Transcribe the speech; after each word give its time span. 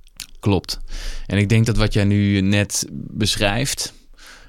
Klopt. 0.41 0.79
En 1.27 1.39
ik 1.39 1.49
denk 1.49 1.67
dat 1.67 1.77
wat 1.77 1.93
jij 1.93 2.05
nu 2.05 2.41
net 2.41 2.87
beschrijft, 3.11 3.93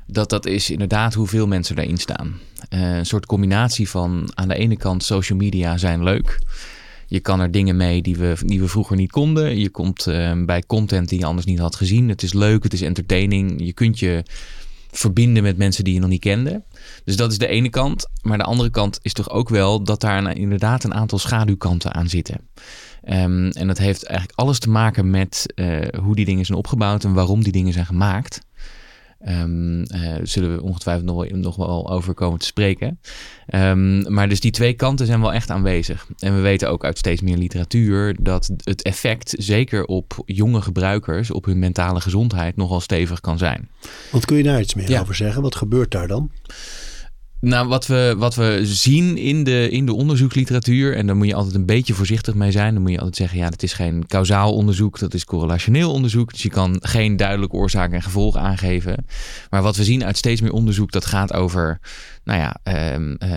dat 0.08 0.30
dat 0.30 0.46
is 0.46 0.70
inderdaad 0.70 1.14
hoeveel 1.14 1.48
mensen 1.48 1.76
daarin 1.76 1.98
staan. 1.98 2.40
Eh, 2.70 2.98
een 2.98 3.06
soort 3.06 3.26
combinatie 3.26 3.90
van 3.90 4.32
aan 4.34 4.48
de 4.48 4.56
ene 4.56 4.78
kant 4.78 5.04
social 5.04 5.38
media 5.38 5.78
zijn 5.78 6.04
leuk. 6.04 6.40
Je 7.12 7.20
kan 7.20 7.40
er 7.40 7.52
dingen 7.52 7.78
mee 7.78 8.02
die 8.02 8.16
we, 8.16 8.38
die 8.46 8.60
we 8.60 8.68
vroeger 8.68 8.96
niet 8.96 9.12
konden. 9.12 9.58
Je 9.58 9.70
komt 9.70 10.08
eh, 10.08 10.44
bij 10.46 10.64
content 10.68 11.10
die 11.10 11.20
je 11.20 11.26
anders 11.26 11.46
niet 11.46 11.60
had 11.60 11.76
gezien. 11.76 12.10
Het 12.10 12.24
is 12.24 12.34
leuk, 12.34 12.64
het 12.64 12.74
is 12.74 12.82
entertaining. 12.82 13.54
Je 13.66 13.74
kunt 13.74 14.00
je 14.00 14.24
verbinden 14.92 15.44
met 15.44 15.58
mensen 15.58 15.84
die 15.84 15.94
je 15.94 16.00
nog 16.00 16.10
niet 16.10 16.20
kende. 16.20 16.64
Dus 17.04 17.16
dat 17.16 17.32
is 17.32 17.38
de 17.38 17.48
ene 17.48 17.70
kant. 17.70 18.08
Maar 18.22 18.38
de 18.38 18.44
andere 18.44 18.70
kant 18.70 19.00
is 19.02 19.14
toch 19.14 19.30
ook 19.30 19.50
wel 19.50 19.84
dat 19.84 20.02
daar 20.02 20.38
inderdaad 20.38 20.84
een 20.84 20.94
aantal 20.94 21.20
schaduwkanten 21.20 21.94
aan 21.94 22.10
zitten. 22.10 22.50
Ehm, 23.04 23.50
en 23.50 23.68
dat 23.68 23.78
heeft 23.78 24.06
eigenlijk 24.06 24.40
alles 24.40 24.60
te 24.60 24.70
maken 24.70 25.10
met 25.10 25.54
eh, 25.56 25.88
hoe 26.00 26.16
die 26.16 26.26
dingen 26.26 26.46
zijn 26.46 26.58
opgebouwd 26.58 27.04
en 27.04 27.14
waarom 27.14 27.44
die 27.44 27.52
dingen 27.52 27.74
zijn 27.74 27.86
gemaakt. 27.86 28.42
Eh, 29.24 29.44
zullen 30.24 30.56
we 30.56 30.62
ongetwijfeld 30.62 31.06
nog 31.06 31.16
wel, 31.30 31.38
nog 31.40 31.56
wel 31.56 31.90
over 31.92 32.14
komen 32.14 32.40
te 32.40 32.46
spreken. 32.46 33.00
Ehm, 33.48 34.14
maar 34.14 34.30
dus 34.30 34.40
die 34.40 34.52
twee 34.52 34.74
kanten 34.74 35.06
zijn 35.06 35.22
wel 35.22 35.34
echt 35.34 35.50
aanwezig. 35.50 36.08
En 36.20 36.36
we 36.36 36.42
weten 36.42 36.70
ook 36.70 36.84
uit 36.84 36.98
steeds 36.98 37.22
meer 37.22 37.38
literatuur 37.38 38.16
dat 38.20 38.50
het 38.64 38.82
effect, 38.82 39.34
zeker 39.38 39.86
op 39.86 40.22
jonge 40.26 40.62
gebruikers, 40.62 41.32
op 41.32 41.46
hun 41.46 41.60
mentale 41.60 42.02
gezondheid, 42.02 42.56
nogal 42.56 42.80
stevig 42.80 43.20
kan 43.20 43.38
zijn. 43.38 43.70
Want 44.12 44.26
kun 44.26 44.38
je 44.38 44.44
daar 44.44 44.60
iets 44.62 44.74
meer 44.74 44.90
Ja. 44.90 45.02
over 45.02 45.16
zeggen? 45.16 45.42
Wat 45.42 45.56
gebeurt 45.56 45.92
daar 45.92 46.08
dan? 46.08 46.32
Nou, 47.42 47.68
wat 47.68 47.88
we, 47.88 48.16
wat 48.18 48.36
we 48.36 48.60
zien 48.64 49.18
in 49.18 49.44
de, 49.44 49.70
in 49.70 49.86
de 49.86 49.94
onderzoeksliteratuur, 49.94 50.96
en 50.96 51.08
daar 51.08 51.16
moet 51.16 51.28
je 51.28 51.36
altijd 51.36 51.56
een 51.56 51.66
beetje 51.66 51.94
voorzichtig 51.94 52.34
mee 52.34 52.52
zijn. 52.52 52.74
Dan 52.74 52.82
moet 52.82 52.92
je 52.92 52.98
altijd 52.98 53.16
zeggen, 53.16 53.38
ja, 53.38 53.50
dat 53.50 53.64
is 53.64 53.74
geen 53.74 54.08
kausaal 54.08 54.54
onderzoek, 54.54 55.00
dat 55.00 55.14
is 55.14 55.26
correlationeel 55.26 55.92
onderzoek. 55.92 56.32
Dus 56.32 56.44
je 56.44 56.50
kan 56.50 56.78
geen 56.82 57.18
duidelijk 57.18 57.54
oorzaak 57.54 57.92
en 57.92 58.02
gevolg 58.02 58.36
aangeven. 58.36 59.06
Maar 59.50 59.62
wat 59.62 59.76
we 59.76 59.84
zien 59.84 60.06
uit 60.06 60.18
steeds 60.18 60.42
meer 60.42 60.52
onderzoek, 60.52 60.92
dat 60.92 61.06
gaat 61.06 61.34
over, 61.34 61.80
nou 62.24 62.40
ja, 62.40 62.58
ehm, 62.64 63.14
eh, 63.14 63.30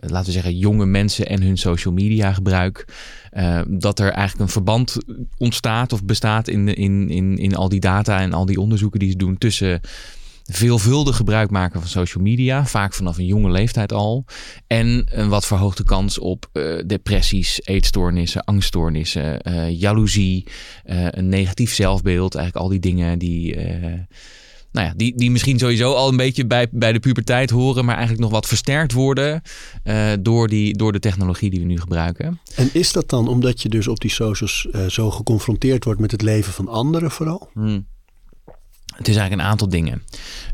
laten 0.00 0.26
we 0.26 0.32
zeggen, 0.32 0.58
jonge 0.58 0.86
mensen 0.86 1.26
en 1.26 1.42
hun 1.42 1.58
social 1.58 1.94
media 1.94 2.32
gebruik. 2.32 2.86
Eh, 3.30 3.60
dat 3.68 3.98
er 3.98 4.10
eigenlijk 4.10 4.40
een 4.40 4.52
verband 4.52 4.96
ontstaat 5.38 5.92
of 5.92 6.04
bestaat 6.04 6.48
in, 6.48 6.74
in, 6.74 7.10
in, 7.10 7.38
in 7.38 7.56
al 7.56 7.68
die 7.68 7.80
data 7.80 8.20
en 8.20 8.32
al 8.32 8.46
die 8.46 8.60
onderzoeken 8.60 8.98
die 8.98 9.10
ze 9.10 9.16
doen 9.16 9.38
tussen 9.38 9.80
veelvuldig 10.50 11.16
gebruik 11.16 11.50
maken 11.50 11.80
van 11.80 11.88
social 11.88 12.24
media, 12.24 12.66
vaak 12.66 12.94
vanaf 12.94 13.18
een 13.18 13.26
jonge 13.26 13.50
leeftijd 13.50 13.92
al. 13.92 14.24
En 14.66 15.06
een 15.10 15.28
wat 15.28 15.46
verhoogde 15.46 15.84
kans 15.84 16.18
op 16.18 16.48
eh, 16.52 16.78
depressies, 16.86 17.60
eetstoornissen, 17.64 18.44
angststoornissen, 18.44 19.40
eh, 19.40 19.80
jaloezie, 19.80 20.46
eh, 20.84 21.06
een 21.10 21.28
negatief 21.28 21.74
zelfbeeld. 21.74 22.34
Eigenlijk 22.34 22.64
al 22.64 22.70
die 22.70 22.80
dingen 22.80 23.18
die, 23.18 23.56
nou 24.72 24.86
ja, 24.86 24.92
die, 24.96 25.16
die 25.16 25.30
misschien 25.30 25.58
sowieso 25.58 25.92
al 25.92 26.08
een 26.08 26.16
beetje 26.16 26.46
bij, 26.46 26.66
bij 26.70 26.92
de 26.92 27.00
puberteit 27.00 27.50
horen, 27.50 27.84
maar 27.84 27.96
eigenlijk 27.96 28.24
nog 28.24 28.32
wat 28.32 28.46
versterkt 28.46 28.92
worden 28.92 29.42
door, 30.20 30.48
die, 30.48 30.76
door 30.76 30.92
de 30.92 30.98
technologie 30.98 31.50
die 31.50 31.60
we 31.60 31.66
nu 31.66 31.80
gebruiken. 31.80 32.40
En 32.54 32.70
is 32.72 32.92
dat 32.92 33.08
dan 33.08 33.28
omdat 33.28 33.62
je 33.62 33.68
dus 33.68 33.88
op 33.88 34.00
die 34.00 34.10
socials 34.10 34.68
zo 34.88 35.10
geconfronteerd 35.10 35.84
wordt 35.84 36.00
met 36.00 36.10
het 36.10 36.22
leven 36.22 36.52
van 36.52 36.68
anderen 36.68 37.10
vooral? 37.10 37.50
Hmm. 37.52 37.86
Het 38.98 39.08
is 39.08 39.16
eigenlijk 39.16 39.42
een 39.42 39.50
aantal 39.50 39.68
dingen. 39.68 40.02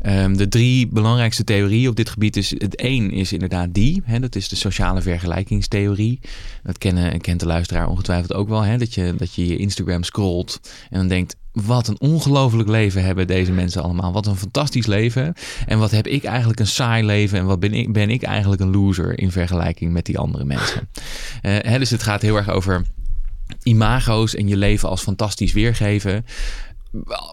Ehm, 0.01 0.35
de 0.35 0.47
drie 0.47 0.87
belangrijkste 0.87 1.43
theorieën 1.43 1.89
op 1.89 1.95
dit 1.95 2.09
gebied 2.09 2.37
is... 2.37 2.49
Het 2.49 2.75
één 2.75 3.11
is 3.11 3.33
inderdaad 3.33 3.73
die. 3.73 4.01
Hè, 4.05 4.19
dat 4.19 4.35
is 4.35 4.49
de 4.49 4.55
sociale 4.55 5.01
vergelijkingstheorie. 5.01 6.19
Dat 6.63 6.77
kennen, 6.77 7.21
kent 7.21 7.39
de 7.39 7.45
luisteraar 7.45 7.87
ongetwijfeld 7.87 8.33
ook 8.33 8.49
wel. 8.49 8.61
Hè, 8.61 8.77
dat, 8.77 8.93
je, 8.93 9.13
dat 9.17 9.35
je 9.35 9.47
je 9.47 9.57
Instagram 9.57 10.03
scrolt 10.03 10.59
en 10.89 10.97
dan 10.97 11.07
denkt... 11.07 11.35
Wat 11.51 11.87
een 11.87 11.99
ongelooflijk 11.99 12.69
leven 12.69 13.03
hebben 13.03 13.27
deze 13.27 13.51
mensen 13.51 13.83
allemaal. 13.83 14.11
Wat 14.11 14.25
een 14.25 14.35
fantastisch 14.35 14.85
leven. 14.85 15.33
En 15.65 15.79
wat 15.79 15.91
heb 15.91 16.07
ik 16.07 16.23
eigenlijk 16.23 16.59
een 16.59 16.67
saai 16.67 17.05
leven. 17.05 17.39
En 17.39 17.45
wat 17.45 17.59
ben 17.59 17.73
ik, 17.73 17.93
ben 17.93 18.09
ik 18.09 18.23
eigenlijk 18.23 18.61
een 18.61 18.71
loser 18.71 19.19
in 19.19 19.31
vergelijking 19.31 19.91
met 19.91 20.05
die 20.05 20.17
andere 20.17 20.45
mensen. 20.45 20.89
Eh, 21.41 21.55
hè, 21.59 21.79
dus 21.79 21.89
het 21.89 22.03
gaat 22.03 22.21
heel 22.21 22.35
erg 22.35 22.49
over 22.49 22.85
imago's 23.63 24.35
en 24.35 24.47
je 24.47 24.57
leven 24.57 24.89
als 24.89 25.01
fantastisch 25.01 25.53
weergeven 25.53 26.25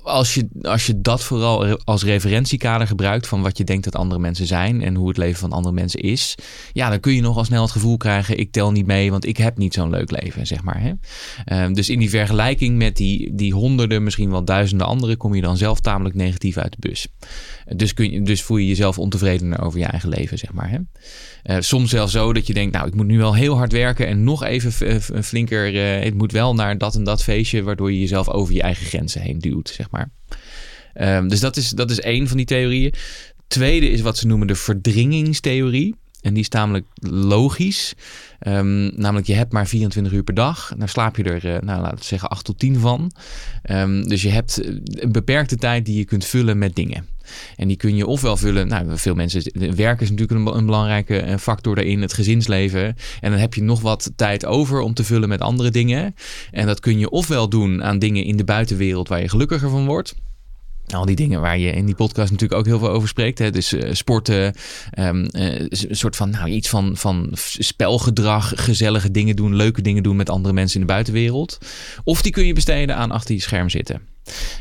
als 0.02 0.34
je, 0.34 0.48
als 0.62 0.86
je 0.86 1.00
dat 1.00 1.22
vooral 1.22 1.78
als 1.84 2.04
referentiekader 2.04 2.86
gebruikt 2.86 3.26
van 3.26 3.42
wat 3.42 3.58
je 3.58 3.64
denkt 3.64 3.84
dat 3.84 3.96
andere 3.96 4.20
mensen 4.20 4.46
zijn 4.46 4.82
en 4.82 4.94
hoe 4.94 5.08
het 5.08 5.16
leven 5.16 5.38
van 5.38 5.52
andere 5.52 5.74
mensen 5.74 6.00
is, 6.00 6.34
ja, 6.72 6.88
dan 6.88 7.00
kun 7.00 7.14
je 7.14 7.20
nogal 7.20 7.44
snel 7.44 7.62
het 7.62 7.70
gevoel 7.70 7.96
krijgen: 7.96 8.38
ik 8.38 8.52
tel 8.52 8.72
niet 8.72 8.86
mee, 8.86 9.10
want 9.10 9.26
ik 9.26 9.36
heb 9.36 9.58
niet 9.58 9.74
zo'n 9.74 9.90
leuk 9.90 10.10
leven, 10.10 10.46
zeg 10.46 10.62
maar. 10.62 10.80
Hè? 10.80 10.92
Ehm, 11.44 11.72
dus 11.72 11.88
in 11.88 11.98
die 11.98 12.10
vergelijking 12.10 12.76
met 12.76 12.96
die, 12.96 13.34
die 13.34 13.52
honderden, 13.54 14.02
misschien 14.02 14.30
wel 14.30 14.44
duizenden 14.44 14.86
anderen, 14.86 15.16
kom 15.16 15.34
je 15.34 15.42
dan 15.42 15.56
zelf 15.56 15.80
tamelijk 15.80 16.14
negatief 16.14 16.56
uit 16.56 16.72
de 16.72 16.88
bus. 16.88 17.06
Dus, 17.76 17.94
kun 17.94 18.10
je, 18.12 18.22
dus 18.22 18.42
voel 18.42 18.56
je 18.56 18.66
jezelf 18.66 18.98
ontevredener 18.98 19.62
over 19.62 19.78
je 19.78 19.84
eigen 19.84 20.08
leven, 20.08 20.38
zeg 20.38 20.52
maar. 20.52 20.70
Hè? 20.70 20.78
Eh, 21.42 21.56
soms 21.60 21.90
zelfs 21.90 22.12
zo 22.12 22.32
dat 22.32 22.46
je 22.46 22.54
denkt, 22.54 22.74
nou, 22.74 22.86
ik 22.86 22.94
moet 22.94 23.06
nu 23.06 23.18
wel 23.18 23.34
heel 23.34 23.56
hard 23.56 23.72
werken 23.72 24.06
en 24.06 24.24
nog 24.24 24.44
even 24.44 24.72
f- 25.02 25.10
flinker. 25.22 25.74
eh, 25.76 26.04
het 26.04 26.14
moet 26.14 26.32
wel 26.32 26.54
naar 26.54 26.78
dat 26.78 26.94
en 26.94 27.04
dat 27.04 27.22
feestje, 27.22 27.62
waardoor 27.62 27.92
je 27.92 28.00
jezelf 28.00 28.28
over 28.28 28.54
je 28.54 28.62
eigen 28.62 28.86
grenzen 28.86 29.20
heen 29.20 29.38
duwt, 29.38 29.68
zeg 29.68 29.90
maar. 29.90 30.10
Ehm, 30.94 31.28
dus 31.28 31.40
dat 31.40 31.56
is, 31.56 31.68
dat 31.70 31.90
is 31.90 32.00
één 32.00 32.28
van 32.28 32.36
die 32.36 32.46
theorieën. 32.46 32.92
Tweede 33.46 33.88
is 33.90 34.00
wat 34.00 34.18
ze 34.18 34.26
noemen 34.26 34.46
de 34.46 34.54
verdringingstheorie. 34.54 35.94
En 36.22 36.32
die 36.32 36.42
is 36.42 36.48
tamelijk 36.48 36.86
logisch. 37.10 37.94
Ehm, 38.38 39.00
namelijk, 39.00 39.26
je 39.26 39.34
hebt 39.34 39.52
maar 39.52 39.66
24 39.66 40.12
uur 40.12 40.22
per 40.22 40.34
dag. 40.34 40.72
Daar 40.76 40.88
slaap 40.88 41.16
je 41.16 41.22
er, 41.22 41.54
eh, 41.54 41.60
nou, 41.60 41.80
laten 41.80 41.98
we 41.98 42.04
zeggen, 42.04 42.28
8 42.28 42.44
tot 42.44 42.58
10 42.58 42.78
van. 42.78 43.12
Ehm, 43.62 44.02
dus 44.02 44.22
je 44.22 44.30
hebt 44.30 44.60
eh, 44.60 44.74
een 44.84 45.12
beperkte 45.12 45.56
tijd 45.56 45.86
die 45.86 45.96
je 45.96 46.04
kunt 46.04 46.24
vullen 46.24 46.58
met 46.58 46.74
dingen. 46.74 47.06
En 47.56 47.68
die 47.68 47.76
kun 47.76 47.96
je 47.96 48.06
ofwel 48.06 48.36
vullen, 48.36 48.68
nou, 48.68 48.98
veel 48.98 49.14
mensen, 49.14 49.42
werken 49.76 50.02
is 50.02 50.10
natuurlijk 50.10 50.40
een, 50.48 50.56
een 50.56 50.66
belangrijke 50.66 51.18
eh, 51.18 51.36
factor 51.36 51.74
daarin, 51.74 52.00
het 52.00 52.12
gezinsleven. 52.12 52.96
En 53.20 53.30
dan 53.30 53.40
heb 53.40 53.54
je 53.54 53.62
nog 53.62 53.80
wat 53.80 54.12
tijd 54.16 54.46
over 54.46 54.80
om 54.80 54.94
te 54.94 55.04
vullen 55.04 55.28
met 55.28 55.40
andere 55.40 55.70
dingen. 55.70 56.14
En 56.50 56.66
dat 56.66 56.80
kun 56.80 56.98
je 56.98 57.10
ofwel 57.10 57.48
doen 57.48 57.84
aan 57.84 57.98
dingen 57.98 58.24
in 58.24 58.36
de 58.36 58.44
buitenwereld 58.44 59.08
waar 59.08 59.20
je 59.20 59.28
gelukkiger 59.28 59.70
van 59.70 59.86
wordt. 59.86 60.14
Al 60.94 61.04
die 61.04 61.16
dingen 61.16 61.40
waar 61.40 61.58
je 61.58 61.72
in 61.72 61.86
die 61.86 61.94
podcast 61.94 62.30
natuurlijk 62.30 62.60
ook 62.60 62.66
heel 62.66 62.78
veel 62.78 62.88
over 62.88 63.08
spreekt. 63.08 63.38
Hè? 63.38 63.50
Dus 63.50 63.72
eh, 63.72 63.92
sporten, 63.92 64.54
ehm, 64.90 65.24
eh, 65.24 65.60
een 65.60 65.96
soort 65.96 66.16
van 66.16 66.30
nou, 66.30 66.48
iets 66.48 66.68
van, 66.68 66.96
van 66.96 67.28
spelgedrag, 67.58 68.52
gezellige 68.54 69.10
dingen 69.10 69.36
doen, 69.36 69.56
leuke 69.56 69.82
dingen 69.82 70.02
doen 70.02 70.16
met 70.16 70.30
andere 70.30 70.54
mensen 70.54 70.80
in 70.80 70.86
de 70.86 70.92
buitenwereld. 70.92 71.58
Of 72.04 72.22
die 72.22 72.32
kun 72.32 72.46
je 72.46 72.52
besteden 72.52 72.96
aan 72.96 73.10
achter 73.10 73.34
je 73.34 73.40
scherm 73.40 73.68
zitten. 73.68 74.11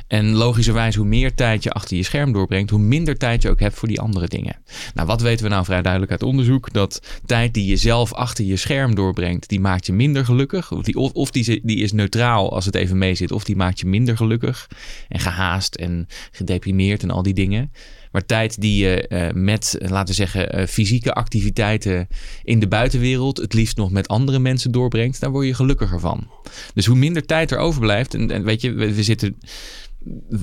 En 0.08 0.31
logischerwijs, 0.31 0.96
hoe 0.96 1.06
meer 1.06 1.34
tijd 1.34 1.63
je 1.63 1.72
achter 1.72 1.98
je 1.98 2.04
scherm 2.04 2.31
doorbrengt, 2.31 2.69
hoe 2.69 2.80
minder 2.80 3.18
tijd 3.18 3.42
je 3.42 3.50
ook 3.50 3.60
hebt 3.60 3.75
voor 3.75 3.88
die 3.88 4.00
andere 4.00 4.28
dingen. 4.28 4.56
Nou, 4.94 5.08
wat 5.08 5.22
weten 5.22 5.44
we 5.44 5.52
nou 5.52 5.66
vrij 5.66 5.81
duidelijk 5.81 6.12
uit 6.12 6.24
onderzoek? 6.24 6.74
Dat 6.74 7.02
tijd 7.25 7.54
die 7.54 7.66
je 7.66 7.75
zelf 7.75 8.13
achter 8.13 8.46
je 8.46 8.56
scherm 8.56 8.96
doorbrengt, 8.96 9.50
die 9.50 9.60
maakt 9.60 9.86
je 9.86 9.94
minder 9.94 10.25
gelukkig. 10.25 10.72
Of 10.72 10.84
die, 10.84 10.96
of, 10.96 11.12
of 11.12 11.31
die, 11.31 11.62
die 11.63 11.78
is 11.78 11.92
neutraal 11.92 12.54
als 12.54 12.66
het 12.66 12.75
even 12.75 12.98
mee 12.98 13.16
zit, 13.16 13.31
of 13.31 13.44
die 13.44 13.56
maakt 13.56 13.80
je 13.80 13.88
minder 13.88 14.18
gelukkig. 14.18 14.68
En 15.08 15.19
gehaast 15.19 15.75
en 15.75 16.08
gedeprimeerd 16.31 17.04
en 17.04 17.12
al 17.12 17.24
die 17.24 17.34
dingen. 17.34 17.72
Maar 18.12 18.25
tijd 18.25 18.62
die 18.62 18.84
je 18.84 19.08
eh, 19.08 19.34
met, 19.34 19.75
laten 19.80 20.08
we 20.08 20.13
zeggen, 20.13 20.52
eh, 20.52 20.68
fysieke 20.68 21.13
activiteiten 21.13 22.08
in 22.44 22.60
de 22.60 22.68
buitenwereld, 22.68 23.38
het 23.38 23.54
liefst 23.54 23.78
nog 23.78 23.92
met 23.92 24.08
andere 24.08 24.40
mensen 24.40 24.72
doorbrengt, 24.72 25.19
daar 25.19 25.31
word 25.31 25.46
je 25.46 25.54
gelukkiger 25.54 26.00
van. 26.00 26.30
Dus 26.74 26.86
hoe 26.86 26.98
minder 26.98 27.25
tijd 27.25 27.52
er 27.52 27.58
overblijft, 27.58 28.13
en, 28.13 28.31
en 28.31 28.44
weet 28.44 28.62
je, 28.62 28.74
we 28.74 29.04
zitten 29.04 29.38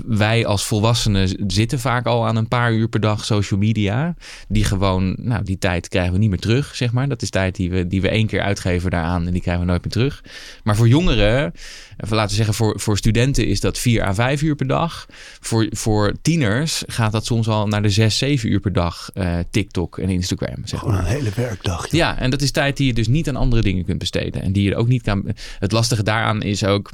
wij 0.06 0.46
als 0.46 0.64
volwassenen 0.64 1.44
zitten 1.46 1.80
vaak 1.80 2.06
al 2.06 2.26
aan 2.26 2.36
een 2.36 2.48
paar 2.48 2.72
uur 2.72 2.88
per 2.88 3.00
dag 3.00 3.24
social 3.24 3.60
media. 3.60 4.14
Die 4.48 4.64
gewoon, 4.64 5.16
nou, 5.18 5.42
die 5.44 5.58
tijd 5.58 5.88
krijgen 5.88 6.12
we 6.12 6.18
niet 6.18 6.28
meer 6.30 6.38
terug, 6.38 6.74
zeg 6.76 6.92
maar. 6.92 7.08
Dat 7.08 7.22
is 7.22 7.30
tijd 7.30 7.56
die 7.56 7.70
we, 7.70 7.86
die 7.86 8.00
we 8.00 8.08
één 8.08 8.26
keer 8.26 8.40
uitgeven 8.42 8.90
daaraan 8.90 9.26
en 9.26 9.32
die 9.32 9.42
krijgen 9.42 9.64
we 9.64 9.70
nooit 9.70 9.82
meer 9.82 9.92
terug. 9.92 10.24
Maar 10.64 10.76
voor 10.76 10.88
jongeren, 10.88 11.52
laten 11.96 12.28
we 12.28 12.34
zeggen 12.34 12.54
voor, 12.54 12.80
voor 12.80 12.96
studenten 12.98 13.46
is 13.46 13.60
dat 13.60 13.78
vier 13.78 14.02
à 14.02 14.14
vijf 14.14 14.42
uur 14.42 14.54
per 14.54 14.66
dag. 14.66 15.06
Voor, 15.40 15.66
voor 15.70 16.12
tieners 16.22 16.82
gaat 16.86 17.12
dat 17.12 17.26
soms 17.26 17.48
al 17.48 17.66
naar 17.66 17.82
de 17.82 17.90
zes, 17.90 18.18
zeven 18.18 18.50
uur 18.50 18.60
per 18.60 18.72
dag. 18.72 19.10
eh, 19.14 19.38
TikTok 19.50 19.98
en 19.98 20.08
Instagram, 20.08 20.56
zeg 20.64 20.78
Gewoon 20.80 20.94
maar. 20.94 21.04
een 21.04 21.10
hele 21.10 21.30
werkdag. 21.34 21.90
Ja, 21.90 22.18
en 22.18 22.30
dat 22.30 22.42
is 22.42 22.50
tijd 22.50 22.76
die 22.76 22.86
je 22.86 22.94
dus 22.94 23.08
niet 23.08 23.28
aan 23.28 23.36
andere 23.36 23.62
dingen 23.62 23.84
kunt 23.84 23.98
besteden. 23.98 24.42
En 24.42 24.52
die 24.52 24.68
je 24.68 24.76
ook 24.76 24.88
niet 24.88 25.02
kan. 25.02 25.32
Het 25.58 25.72
lastige 25.72 26.02
daaraan 26.02 26.42
is 26.42 26.64
ook. 26.64 26.90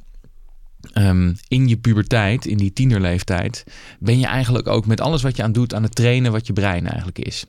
Ehm, 0.93 1.33
in 1.49 1.69
je 1.69 1.77
puberteit, 1.77 2.47
in 2.47 2.57
die 2.57 2.73
tienerleeftijd, 2.73 3.65
ben 3.99 4.19
je 4.19 4.27
eigenlijk 4.27 4.69
ook 4.69 4.87
met 4.87 5.01
alles 5.01 5.23
wat 5.23 5.37
je 5.37 5.43
aan 5.43 5.53
doet 5.53 5.75
aan 5.75 5.83
het 5.83 5.95
trainen 5.95 6.33
wat 6.33 6.47
je 6.47 6.53
brein 6.53 6.87
eigenlijk 6.87 7.19
is. 7.19 7.47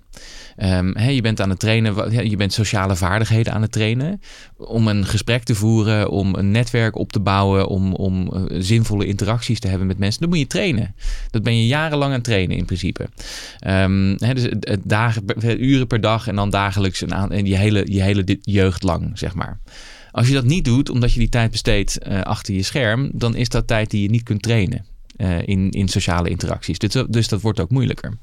Ehm, 0.55 0.99
je 0.99 1.21
bent 1.21 1.41
aan 1.41 1.49
het 1.49 1.59
trainen, 1.59 2.29
je 2.29 2.35
bent 2.35 2.53
sociale 2.53 2.95
vaardigheden 2.95 3.53
aan 3.53 3.61
het 3.61 3.71
trainen. 3.71 4.21
Om 4.57 4.87
een 4.87 5.05
gesprek 5.05 5.43
te 5.43 5.55
voeren, 5.55 6.09
om 6.09 6.35
een 6.35 6.51
netwerk 6.51 6.95
op 6.95 7.11
te 7.11 7.19
bouwen, 7.19 7.67
om, 7.67 7.93
om 7.93 8.29
eh, 8.33 8.41
zinvolle 8.59 9.05
interacties 9.05 9.59
te 9.59 9.67
hebben 9.67 9.87
met 9.87 9.97
mensen. 9.97 10.21
Dat 10.21 10.29
moet 10.29 10.39
je 10.39 10.47
trainen. 10.47 10.95
Dat 11.31 11.43
ben 11.43 11.57
je 11.57 11.67
jarenlang 11.67 12.09
aan 12.09 12.17
het 12.17 12.23
trainen 12.23 12.57
in 12.57 12.65
principe. 12.65 13.09
Hè, 14.17 14.33
dus 14.33 14.49
dagen, 14.83 15.23
uren 15.63 15.87
per 15.87 16.01
dag 16.01 16.27
en 16.27 16.35
dan 16.35 16.49
dagelijks 16.49 17.01
en 17.01 17.45
je 17.45 17.55
hele, 17.55 17.83
je 17.91 18.01
hele 18.01 18.39
jeugd 18.41 18.83
lang, 18.83 19.11
zeg 19.13 19.33
maar. 19.33 19.59
Als 20.15 20.27
je 20.27 20.33
dat 20.33 20.45
niet 20.45 20.65
doet, 20.65 20.89
omdat 20.89 21.13
je 21.13 21.19
die 21.19 21.29
tijd 21.29 21.51
besteedt 21.51 21.97
eh, 21.97 22.21
achter 22.21 22.53
je 22.53 22.63
scherm, 22.63 23.09
dan 23.13 23.35
is 23.35 23.49
dat 23.49 23.67
tijd 23.67 23.91
die 23.91 24.01
je 24.01 24.09
niet 24.09 24.23
kunt 24.23 24.41
trainen 24.41 24.85
eh, 25.15 25.47
in, 25.47 25.71
in 25.71 25.87
sociale 25.87 26.29
interacties. 26.29 26.79
Dus, 26.79 27.03
dus 27.09 27.27
dat 27.27 27.41
wordt 27.41 27.59
ook 27.59 27.69
moeilijker. 27.69 28.17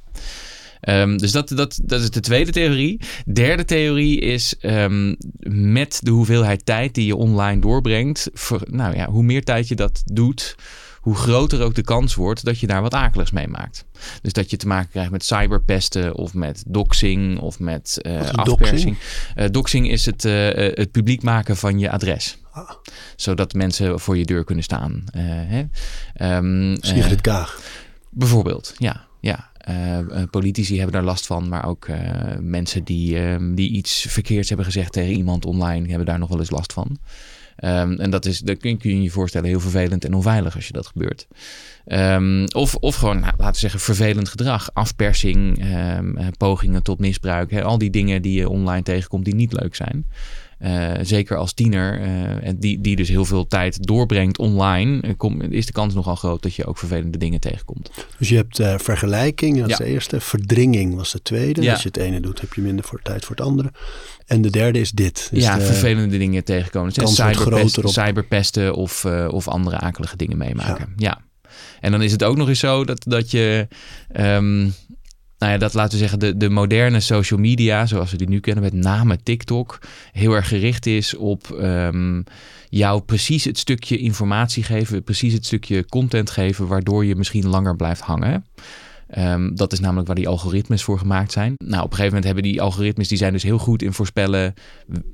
Ehm, 0.81 1.17
dus 1.17 1.33
dat, 1.33 1.49
dat, 1.49 1.81
dat 1.83 2.01
is 2.01 2.11
de 2.11 2.21
tweede 2.21 2.51
theorie. 2.51 3.01
Derde 3.33 3.65
theorie 3.65 4.21
is 4.21 4.57
ehm, 4.59 5.15
met 5.49 6.01
de 6.03 6.11
hoeveelheid 6.11 6.67
tijd 6.67 6.95
die 6.95 7.07
je 7.07 7.17
online 7.17 7.61
doorbrengt. 7.61 8.31
ver- 8.33 8.69
nou 8.71 8.97
ja, 8.97 9.11
hoe 9.11 9.23
meer 9.23 9.45
tijd 9.45 9.69
je 9.69 9.77
dat 9.77 10.03
doet, 10.05 10.57
hoe 11.03 11.15
groter 11.15 11.63
ook 11.63 11.75
de 11.75 11.83
kans 11.83 12.15
wordt 12.15 12.45
dat 12.45 12.61
je 12.61 12.67
daar 12.67 12.83
wat 12.83 12.95
akeligs 12.95 13.31
mee 13.31 13.49
maakt. 13.49 13.85
Dus 14.23 14.33
dat 14.33 14.51
je 14.51 14.57
te 14.57 14.67
maken 14.67 14.91
krijgt 14.91 15.11
met 15.11 15.25
cyberpesten 15.25 16.15
of 16.15 16.35
met 16.35 16.65
doxing 16.67 17.39
of 17.39 17.59
met 17.59 17.99
is 18.03 18.33
afpersing. 18.33 18.99
Eh, 19.35 19.51
doxing 19.51 19.91
is 19.91 20.07
het, 20.07 20.25
eh, 20.25 20.55
het 20.55 20.91
publiek 20.91 21.23
maken 21.23 21.57
van 21.57 21.79
je 21.79 21.91
adres. 21.91 22.39
Ah. 22.51 22.71
Zodat 23.17 23.53
mensen 23.53 24.01
voor 24.01 24.17
je 24.17 24.25
deur 24.25 24.45
kunnen 24.45 24.65
staan. 24.65 25.05
Hè? 25.17 25.65
Ehm, 26.15 26.73
eh, 26.73 26.77
Sigrid 26.81 27.21
Kaag. 27.21 27.61
Bijvoorbeeld, 28.11 28.75
ja. 28.79 29.07
ja. 29.21 29.51
Politici 30.31 30.77
hebben 30.77 30.93
daar 30.93 31.03
last 31.03 31.27
van, 31.27 31.49
maar 31.49 31.67
ook 31.67 31.89
mensen 32.41 32.85
die, 32.85 33.19
ehm, 33.19 33.55
die 33.55 33.71
iets 33.71 34.07
verkeerds 34.09 34.49
hebben 34.49 34.67
gezegd 34.67 34.93
tegen 34.93 35.15
iemand 35.15 35.45
online, 35.45 35.89
hebben 35.89 36.07
daar 36.07 36.19
nog 36.19 36.29
wel 36.29 36.39
eens 36.39 36.51
last 36.51 36.73
van. 36.73 36.99
Ehm, 37.57 37.93
en 37.93 38.11
dat 38.11 38.27
is, 38.27 38.39
dat 38.39 38.59
kun, 38.59 38.79
kun 38.79 38.91
je 38.91 39.03
je 39.03 39.11
voorstellen, 39.11 39.49
heel 39.49 39.61
vervelend 39.61 40.05
en 40.05 40.15
onveilig 40.15 40.55
als 40.55 40.67
je 40.67 40.73
dat 40.73 40.87
gebeurt. 40.87 41.27
Ehm, 41.85 42.47
of, 42.55 42.75
of 42.75 42.95
gewoon, 42.95 43.21
nou, 43.21 43.33
laten 43.37 43.53
we 43.53 43.59
zeggen, 43.59 43.81
vervelend 43.81 44.29
gedrag. 44.29 44.75
Afpersing, 44.75 45.59
ehm, 45.59 46.17
eh, 46.17 46.27
pogingen 46.39 46.83
tot 46.83 46.99
misbruik. 46.99 47.63
Al 47.63 47.79
die 47.79 47.91
dingen 47.91 48.23
die 48.23 48.39
je 48.39 48.49
online 48.49 48.83
tegenkomt 48.83 49.25
die 49.25 49.35
niet 49.35 49.53
leuk 49.53 49.75
zijn. 49.75 50.07
Eh, 50.63 50.93
zeker 51.03 51.37
als 51.37 51.53
tiener, 51.53 52.01
eh, 52.01 52.47
en 52.47 52.57
die, 52.59 52.81
die 52.81 52.97
dus 52.97 53.09
heel 53.09 53.25
veel 53.25 53.47
tijd 53.47 53.87
doorbrengt 53.87 54.39
online, 54.39 55.01
eh, 55.01 55.11
kom, 55.17 55.41
is 55.41 55.67
de 55.67 55.73
kans 55.73 55.95
nogal 55.95 56.15
groot 56.15 56.43
dat 56.43 56.55
je 56.55 56.67
ook 56.67 56.79
vervelende 56.79 57.19
dingen 57.19 57.41
tegenkomt. 57.41 57.91
Dus 58.19 58.29
je 58.29 58.37
hebt 58.37 58.83
vergelijking, 58.83 59.59
dat 59.59 59.71
is 59.71 59.77
Ja. 59.79 59.85
de 59.85 59.91
eerste. 59.91 60.21
Verdringing 60.21 60.95
was 60.95 61.13
de 61.13 61.23
tweede. 61.23 61.63
Ja. 61.63 61.73
Als 61.73 61.83
je 61.83 61.89
het 61.89 61.97
ene 61.97 62.21
doet, 62.21 62.41
heb 62.41 62.53
je 62.55 62.61
minder 62.61 62.85
voor 62.85 63.01
tijd 63.03 63.25
voor 63.25 63.37
het 63.37 63.45
andere. 63.45 63.73
En 64.27 64.43
de 64.43 64.51
derde 64.51 64.81
is 64.81 64.91
dit. 64.91 65.29
Dus 65.33 65.43
ja, 65.43 65.57
de- 65.57 65.65
vervelende 65.65 66.19
dingen 66.19 66.45
tegenkomen. 66.45 66.93
Dus 66.93 67.15
cyberpest, 67.15 67.79
cyberpesten 67.85 68.75
of, 68.75 69.05
of 69.29 69.49
andere 69.49 69.77
akelige 69.79 70.17
dingen 70.17 70.39
meemaken. 70.39 70.93
Ja. 70.97 71.21
En 71.81 71.91
dan 71.91 72.03
is 72.03 72.13
het 72.13 72.25
ook 72.25 72.37
nog 72.37 72.49
eens 72.49 72.59
zo 72.59 72.85
dat, 72.85 73.05
dat 73.07 73.31
je... 73.31 73.69
ehm, 74.13 74.69
nou 75.43 75.55
ja, 75.55 75.61
dat 75.61 75.75
laten 75.75 75.93
we 75.93 75.99
zeggen, 75.99 76.19
de, 76.19 76.37
de 76.37 76.49
moderne 76.49 77.01
social 77.01 77.41
media, 77.41 77.87
zoals 77.87 78.11
we 78.11 78.17
die 78.17 78.29
nu 78.29 78.41
kennen, 78.41 78.63
met 78.63 78.73
name 78.73 79.23
TikTok, 79.23 79.79
heel 80.13 80.33
erg 80.33 80.49
gericht 80.49 80.87
is 80.87 81.15
op 81.15 81.51
ehm, 81.51 82.23
jou 82.69 83.01
precies 83.01 83.45
het 83.45 83.59
stukje 83.59 83.99
informatie 83.99 84.63
geven, 84.63 85.03
precies 85.03 85.33
het 85.33 85.47
stukje 85.47 85.87
content 85.87 86.31
geven, 86.31 86.67
waardoor 86.67 87.05
je 87.05 87.17
misschien 87.17 87.49
langer 87.49 87.77
blijft 87.77 88.01
hangen. 88.01 88.45
Ehm, 89.13 89.55
dat 89.55 89.73
is 89.73 89.81
namelijk 89.81 90.07
waar 90.07 90.17
die 90.17 90.29
algoritmes 90.29 90.83
voor 90.83 90.99
gemaakt 90.99 91.33
zijn. 91.33 91.55
Nou, 91.57 91.85
op 91.85 91.91
een 91.91 91.97
gegeven 91.97 92.05
moment 92.05 92.25
hebben 92.25 92.43
die 92.43 92.63
algoritmes, 92.63 93.09
die 93.09 93.19
zijn 93.19 93.33
dus 93.33 93.43
heel 93.43 93.59
goed 93.59 93.83
in 93.83 93.93
voorspellen 93.93 94.55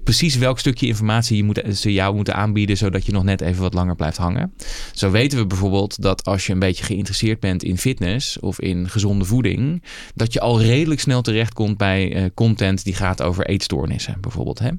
precies 0.04 0.36
welk 0.36 0.58
stukje 0.58 0.86
informatie 0.86 1.36
je 1.36 1.44
moet, 1.44 1.62
ze 1.72 1.92
jou 1.92 2.14
moeten 2.14 2.34
aanbieden, 2.34 2.76
zodat 2.76 3.06
je 3.06 3.12
nog 3.12 3.24
net 3.24 3.40
even 3.40 3.62
wat 3.62 3.74
langer 3.74 3.96
blijft 3.96 4.16
hangen. 4.16 4.52
Zo 4.92 5.10
weten 5.10 5.38
we 5.38 5.46
bijvoorbeeld 5.46 6.02
dat 6.02 6.24
als 6.24 6.46
je 6.46 6.52
een 6.52 6.58
beetje 6.58 6.84
geïnteresseerd 6.84 7.40
bent 7.40 7.62
in 7.62 7.78
fitness 7.78 8.40
of 8.40 8.60
in 8.60 8.88
gezonde 8.88 9.24
voeding, 9.24 9.82
dat 10.14 10.32
je 10.32 10.40
al 10.40 10.60
redelijk 10.60 11.00
snel 11.00 11.22
terechtkomt 11.22 11.76
bij 11.76 12.14
eh, 12.14 12.24
content 12.34 12.84
die 12.84 12.94
gaat 12.94 13.22
over 13.22 13.46
eetstoornissen, 13.46 14.16
bijvoorbeeld. 14.20 14.58
Hè? 14.58 14.70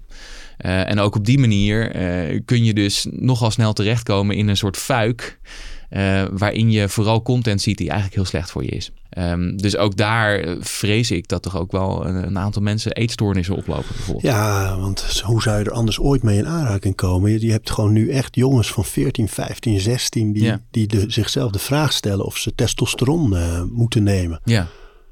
Eh, 0.58 0.90
en 0.90 1.00
ook 1.00 1.16
op 1.16 1.26
die 1.26 1.40
manier 1.40 1.92
eh, 1.92 2.40
kun 2.46 2.64
je 2.64 2.74
dus 2.74 3.08
nogal 3.12 3.52
snel 3.52 3.74
terechtkomen 3.74 4.36
in 4.36 4.48
een 4.48 4.58
soort 4.58 4.78
fuik. 4.78 5.40
Eh, 5.89 6.24
waarin 6.31 6.72
je 6.72 6.89
vooral 6.89 7.22
content 7.22 7.62
ziet 7.62 7.77
die 7.77 7.88
eigenlijk 7.88 8.15
heel 8.19 8.25
slecht 8.29 8.51
voor 8.51 8.63
je 8.63 8.69
is. 8.69 8.91
Ehm, 9.10 9.55
dus 9.58 9.77
ook 9.77 9.98
daar 9.98 10.39
eh, 10.39 10.55
vrees 10.60 11.12
ik 11.12 11.27
dat 11.27 11.41
toch 11.43 11.58
ook 11.58 11.72
wel 11.72 12.05
een, 12.05 12.15
een 12.27 12.38
aantal 12.38 12.62
mensen 12.62 12.91
eetstoornissen 12.91 13.55
oplopen 13.55 13.88
bijvoorbeeld. 13.96 14.24
Ja, 14.34 14.77
want 14.79 15.22
hoe 15.25 15.41
zou 15.41 15.60
je 15.60 15.65
er 15.65 15.72
anders 15.72 16.00
ooit 16.00 16.24
mee 16.24 16.38
in 16.38 16.48
aanraking 16.48 16.96
komen? 16.96 17.31
Je, 17.31 17.46
je 17.46 17.51
hebt 17.51 17.69
gewoon 17.72 17.93
nu 17.93 18.10
echt 18.10 18.36
jongens 18.36 18.72
van 18.72 18.86
14, 18.86 19.27
15, 19.27 19.79
16 19.79 20.34
die, 20.34 20.43
Ja. 20.43 20.62
die 20.72 20.88
de, 20.88 21.03
zichzelf 21.08 21.51
de 21.51 21.60
vraag 21.60 21.93
stellen 21.93 22.25
of 22.25 22.38
ze 22.38 22.55
testosteron 22.55 23.36
eh, 23.38 23.63
moeten 23.72 24.03
nemen. 24.03 24.41
ja. 24.43 24.67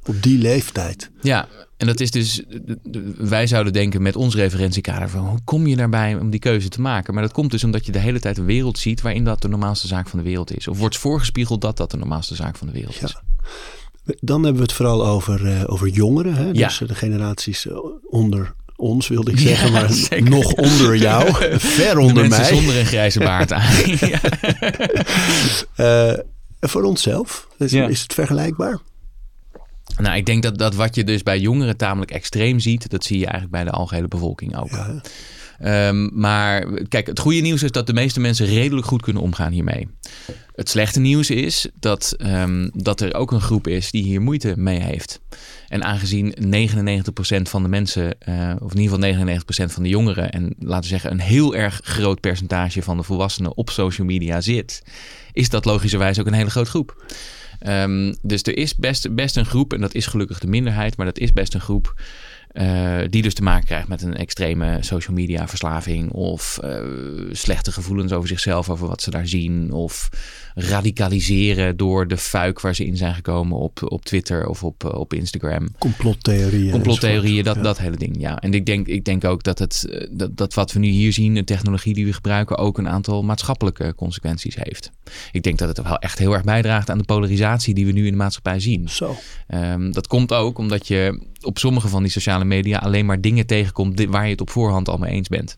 Op 0.05 0.21
die 0.23 0.37
leeftijd. 0.37 1.11
Ja, 1.21 1.47
en 1.77 1.87
dat 1.87 1.99
is 1.99 2.11
dus, 2.11 2.41
wij 3.17 3.47
zouden 3.47 3.73
denken 3.73 4.01
met 4.01 4.15
ons 4.15 4.35
referentiekader 4.35 5.09
van 5.09 5.25
hoe 5.25 5.39
kom 5.43 5.67
je 5.67 5.75
daarbij 5.75 6.15
om 6.15 6.29
die 6.29 6.39
keuze 6.39 6.69
te 6.69 6.81
maken? 6.81 7.13
Maar 7.13 7.23
dat 7.23 7.31
komt 7.31 7.51
dus 7.51 7.63
omdat 7.63 7.85
je 7.85 7.91
de 7.91 7.99
hele 7.99 8.19
tijd 8.19 8.37
een 8.37 8.45
wereld 8.45 8.77
ziet 8.79 9.01
waarin 9.01 9.23
dat 9.23 9.41
de 9.41 9.47
normaalste 9.47 9.87
zaak 9.87 10.09
van 10.09 10.19
de 10.19 10.25
wereld 10.25 10.57
is. 10.57 10.67
Of 10.67 10.77
wordt 10.77 10.97
voorgespiegeld 10.97 11.61
dat 11.61 11.77
dat 11.77 11.91
de 11.91 11.97
normaalste 11.97 12.35
zaak 12.35 12.55
van 12.57 12.67
de 12.67 12.73
wereld 12.73 13.03
is. 13.03 13.15
Ja. 13.15 13.21
Dan 14.19 14.43
hebben 14.43 14.61
we 14.61 14.67
het 14.67 14.73
vooral 14.77 15.07
over, 15.07 15.45
eh, 15.47 15.63
over 15.65 15.87
jongeren. 15.87 16.33
Hè? 16.35 16.45
Ja. 16.45 16.67
Dus 16.67 16.81
eh, 16.81 16.87
de 16.87 16.95
generaties 16.95 17.67
eh, 17.67 17.77
onder 18.09 18.53
ons, 18.75 19.07
wilde 19.07 19.31
ik 19.31 19.39
Ja, 19.39 19.47
zeggen. 19.47 19.71
maar 19.71 19.93
zeker. 20.09 20.29
nog 20.29 20.53
onder 20.53 20.95
jou. 20.95 21.33
ver 21.59 21.95
De 21.95 22.01
onder 22.01 22.15
mensen 22.27 22.41
mij. 22.41 22.53
zonder 22.53 22.77
een 22.79 22.85
grijze 22.85 23.19
baard 23.19 23.51
aan. 23.53 23.71
Ja. 23.99 24.19
Eh, 25.75 26.13
voor 26.59 26.83
onszelf, 26.83 27.47
is, 27.57 27.71
Ja. 27.71 27.87
is 27.87 28.01
het 28.01 28.13
vergelijkbaar? 28.13 28.79
Nou, 29.97 30.17
ik 30.17 30.25
denk 30.25 30.43
dat, 30.43 30.57
dat 30.57 30.75
wat 30.75 30.95
je 30.95 31.03
dus 31.03 31.23
bij 31.23 31.39
jongeren 31.39 31.77
tamelijk 31.77 32.11
extreem 32.11 32.59
ziet, 32.59 32.89
dat 32.89 33.03
zie 33.03 33.17
je 33.19 33.25
eigenlijk 33.25 33.53
bij 33.53 33.63
de 33.63 33.71
algehele 33.71 34.07
bevolking 34.07 34.57
ook. 34.57 34.69
Ja. 34.69 35.01
Ehm, 35.59 36.19
maar 36.19 36.67
kijk, 36.87 37.07
het 37.07 37.19
goede 37.19 37.39
nieuws 37.39 37.63
is 37.63 37.71
dat 37.71 37.87
de 37.87 37.93
meeste 37.93 38.19
mensen 38.19 38.45
redelijk 38.45 38.87
goed 38.87 39.01
kunnen 39.01 39.21
omgaan 39.21 39.51
hiermee. 39.51 39.87
Het 40.55 40.69
slechte 40.69 40.99
nieuws 40.99 41.29
is 41.29 41.67
dat, 41.79 42.15
ehm, 42.17 42.69
dat 42.73 43.01
er 43.01 43.13
ook 43.13 43.31
een 43.31 43.41
groep 43.41 43.67
is 43.67 43.91
die 43.91 44.03
hier 44.03 44.21
moeite 44.21 44.53
mee 44.57 44.79
heeft. 44.79 45.19
En 45.67 45.83
aangezien 45.83 46.33
99% 46.39 47.49
van 47.49 47.63
de 47.63 47.69
mensen, 47.69 48.19
eh, 48.19 48.55
of 48.59 48.71
in 48.71 48.79
ieder 48.79 48.93
geval 48.93 48.97
99% 48.97 49.73
van 49.73 49.83
de 49.83 49.89
jongeren, 49.89 50.31
en 50.31 50.55
laten 50.59 50.81
we 50.81 50.87
zeggen 50.87 51.11
een 51.11 51.19
heel 51.19 51.55
erg 51.55 51.79
groot 51.83 52.19
percentage 52.19 52.81
van 52.81 52.97
de 52.97 53.03
volwassenen 53.03 53.57
op 53.57 53.69
social 53.69 54.07
media 54.07 54.41
zit, 54.41 54.81
is 55.31 55.49
dat 55.49 55.65
logischerwijs 55.65 56.19
ook 56.19 56.27
een 56.27 56.33
hele 56.33 56.49
grote 56.49 56.69
groep. 56.69 57.05
Ehm, 57.59 58.13
dus 58.21 58.41
er 58.41 58.57
is 58.57 58.75
best, 58.75 59.15
best 59.15 59.37
een 59.37 59.45
groep, 59.45 59.73
en 59.73 59.81
dat 59.81 59.93
is 59.93 60.05
gelukkig 60.05 60.39
de 60.39 60.47
minderheid, 60.47 60.97
maar 60.97 61.05
dat 61.05 61.19
is 61.19 61.33
best 61.33 61.53
een 61.53 61.61
groep 61.61 61.93
eh, 62.57 62.99
die 63.09 63.21
dus 63.21 63.33
te 63.33 63.43
maken 63.43 63.65
krijgt 63.65 63.87
met 63.87 64.01
een 64.01 64.15
extreme 64.15 64.77
social 64.79 65.15
media 65.15 65.47
verslaving 65.47 66.11
of 66.11 66.57
eh, 66.57 66.81
slechte 67.31 67.71
gevoelens 67.71 68.11
over 68.11 68.27
zichzelf, 68.27 68.69
over 68.69 68.87
wat 68.87 69.01
ze 69.01 69.09
daar 69.09 69.27
zien, 69.27 69.71
of 69.71 70.09
radicaliseren 70.59 71.77
door 71.77 72.07
de 72.07 72.17
fuik 72.17 72.59
waar 72.61 72.75
ze 72.75 72.85
in 72.85 72.97
zijn 72.97 73.13
gekomen 73.13 73.57
op, 73.57 73.91
op 73.91 74.05
Twitter 74.05 74.47
of 74.47 74.63
op, 74.63 74.83
eh, 74.83 74.99
op 74.99 75.13
Instagram. 75.13 75.67
Complottheorieën. 75.77 76.71
Complottheorieën, 76.71 77.43
dat, 77.43 77.63
dat 77.63 77.77
hele 77.77 77.97
ding. 77.97 78.15
Ja, 78.19 78.39
en 78.39 78.53
ik 78.53 78.65
denk, 78.65 78.87
ik 78.87 79.05
denk 79.05 79.23
ook 79.23 79.43
dat, 79.43 79.59
het, 79.59 79.87
eh, 79.89 80.07
dat, 80.11 80.37
dat 80.37 80.53
wat 80.53 80.71
we 80.71 80.79
nu 80.79 80.87
hier 80.87 81.13
zien, 81.13 81.33
de 81.33 81.43
technologie 81.43 81.93
die 81.93 82.05
we 82.05 82.13
gebruiken, 82.13 82.57
ook 82.57 82.77
een 82.77 82.89
aantal 82.89 83.23
maatschappelijke 83.23 83.93
consequenties 83.95 84.55
heeft. 84.55 84.91
Ik 85.31 85.43
denk 85.43 85.57
dat 85.57 85.67
het 85.67 85.87
wel 85.87 85.97
echt 85.97 86.19
heel 86.19 86.33
erg 86.33 86.43
bijdraagt 86.43 86.89
aan 86.89 86.97
de 86.97 87.03
polarisatie 87.03 87.73
die 87.73 87.85
we 87.85 87.91
nu 87.91 88.05
in 88.05 88.11
de 88.11 88.17
maatschappij 88.17 88.59
zien. 88.59 88.89
Zo. 88.89 89.15
Ehm, 89.47 89.91
dat 89.91 90.07
komt 90.07 90.33
ook 90.33 90.57
omdat 90.57 90.87
je 90.87 91.21
op 91.41 91.57
sommige 91.57 91.87
van 91.87 92.01
die 92.01 92.11
sociale 92.11 92.45
media 92.45 92.77
alleen 92.77 93.05
maar 93.05 93.21
dingen 93.21 93.45
tegenkomt 93.45 94.05
waar 94.05 94.25
je 94.25 94.31
het 94.31 94.41
op 94.41 94.49
voorhand 94.49 94.89
al 94.89 94.97
mee 94.97 95.11
eens 95.11 95.27
bent. 95.27 95.57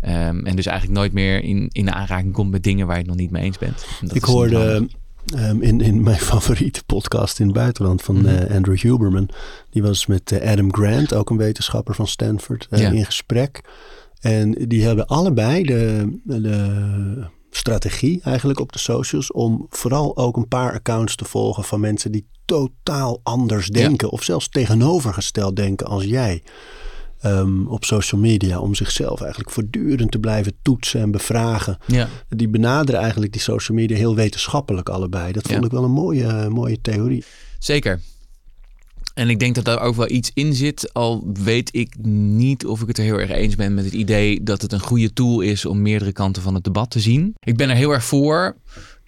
Ehm, 0.00 0.44
en 0.46 0.56
dus 0.56 0.66
eigenlijk 0.66 0.98
nooit 0.98 1.12
meer 1.12 1.42
in, 1.42 1.68
in 1.72 1.92
aanraking 1.92 2.32
komt 2.32 2.50
met 2.50 2.62
dingen 2.62 2.86
waar 2.86 2.94
je 2.96 3.02
het 3.02 3.10
nog 3.10 3.20
niet 3.20 3.30
mee 3.30 3.42
eens 3.42 3.58
bent. 3.58 3.86
Ik 4.12 4.24
hoorde 4.24 4.88
ehm, 5.34 5.60
in, 5.62 5.80
in 5.80 6.02
mijn 6.02 6.18
favoriete 6.32 6.82
podcast 6.86 7.40
in 7.40 7.46
het 7.46 7.54
buitenland 7.54 8.02
van 8.02 8.16
Mhm. 8.16 8.26
eh, 8.26 8.56
Andrew 8.56 8.78
Huberman. 8.78 9.28
Die 9.70 9.82
was 9.82 10.06
met 10.06 10.32
eh, 10.32 10.50
Adam 10.50 10.74
Grant, 10.74 11.14
ook 11.14 11.30
een 11.30 11.36
wetenschapper 11.36 11.94
van 11.94 12.06
Stanford, 12.06 12.66
eh, 12.70 12.80
Ja. 12.80 12.90
in 12.90 13.04
gesprek. 13.04 13.60
En 14.20 14.50
die 14.68 14.84
hebben 14.84 15.06
allebei 15.06 15.62
de, 15.62 16.18
de 16.24 17.26
strategie 17.50 18.20
eigenlijk 18.22 18.60
op 18.60 18.72
de 18.72 18.78
socials 18.78 19.32
om 19.32 19.66
vooral 19.70 20.16
ook 20.16 20.36
een 20.36 20.48
paar 20.48 20.72
accounts 20.72 21.16
te 21.16 21.24
volgen 21.24 21.64
van 21.64 21.80
mensen 21.80 22.12
die 22.12 22.26
totaal 22.44 23.20
anders 23.22 23.68
denken 23.68 24.10
of 24.10 24.22
zelfs 24.22 24.48
tegenovergesteld 24.48 25.56
denken 25.56 25.86
als 25.86 26.04
jij. 26.04 26.42
Ehm, 27.20 27.66
op 27.66 27.84
social 27.84 28.20
media 28.20 28.58
om 28.58 28.74
zichzelf 28.74 29.20
eigenlijk 29.20 29.50
voortdurend 29.50 30.10
te 30.10 30.18
blijven 30.18 30.52
toetsen 30.62 31.00
en 31.00 31.10
bevragen 31.10 31.78
Ja. 31.86 32.08
die 32.28 32.48
benaderen 32.48 33.00
eigenlijk 33.00 33.32
die 33.32 33.40
social 33.42 33.78
media 33.78 33.96
heel 33.96 34.14
wetenschappelijk 34.14 34.88
allebei. 34.88 35.32
Dat 35.32 35.46
vond 35.46 35.58
Ja. 35.60 35.64
ik 35.66 35.70
wel 35.72 35.84
een 35.84 35.90
mooie, 35.90 36.48
mooie 36.48 36.80
theorie. 36.80 37.24
Zeker. 37.58 38.00
En 39.14 39.28
ik 39.28 39.38
denk 39.38 39.54
dat 39.54 39.64
daar 39.64 39.80
ook 39.80 39.94
wel 39.94 40.10
iets 40.10 40.30
in 40.34 40.54
zit, 40.54 40.94
al 40.94 41.30
weet 41.42 41.74
ik 41.74 41.94
niet 42.04 42.66
of 42.66 42.80
ik 42.80 42.86
het 42.88 42.98
er 42.98 43.04
heel 43.04 43.18
erg 43.20 43.30
eens 43.30 43.54
ben 43.56 43.74
met 43.74 43.84
het 43.84 43.94
idee 43.94 44.42
dat 44.42 44.62
het 44.62 44.72
een 44.72 44.80
goede 44.80 45.12
tool 45.12 45.40
is 45.40 45.64
om 45.64 45.82
meerdere 45.82 46.12
kanten 46.12 46.42
van 46.42 46.54
het 46.54 46.64
debat 46.64 46.90
te 46.90 47.00
zien. 47.00 47.34
Ik 47.40 47.56
ben 47.56 47.70
er 47.70 47.76
heel 47.76 47.90
erg 47.92 48.04
voor 48.04 48.56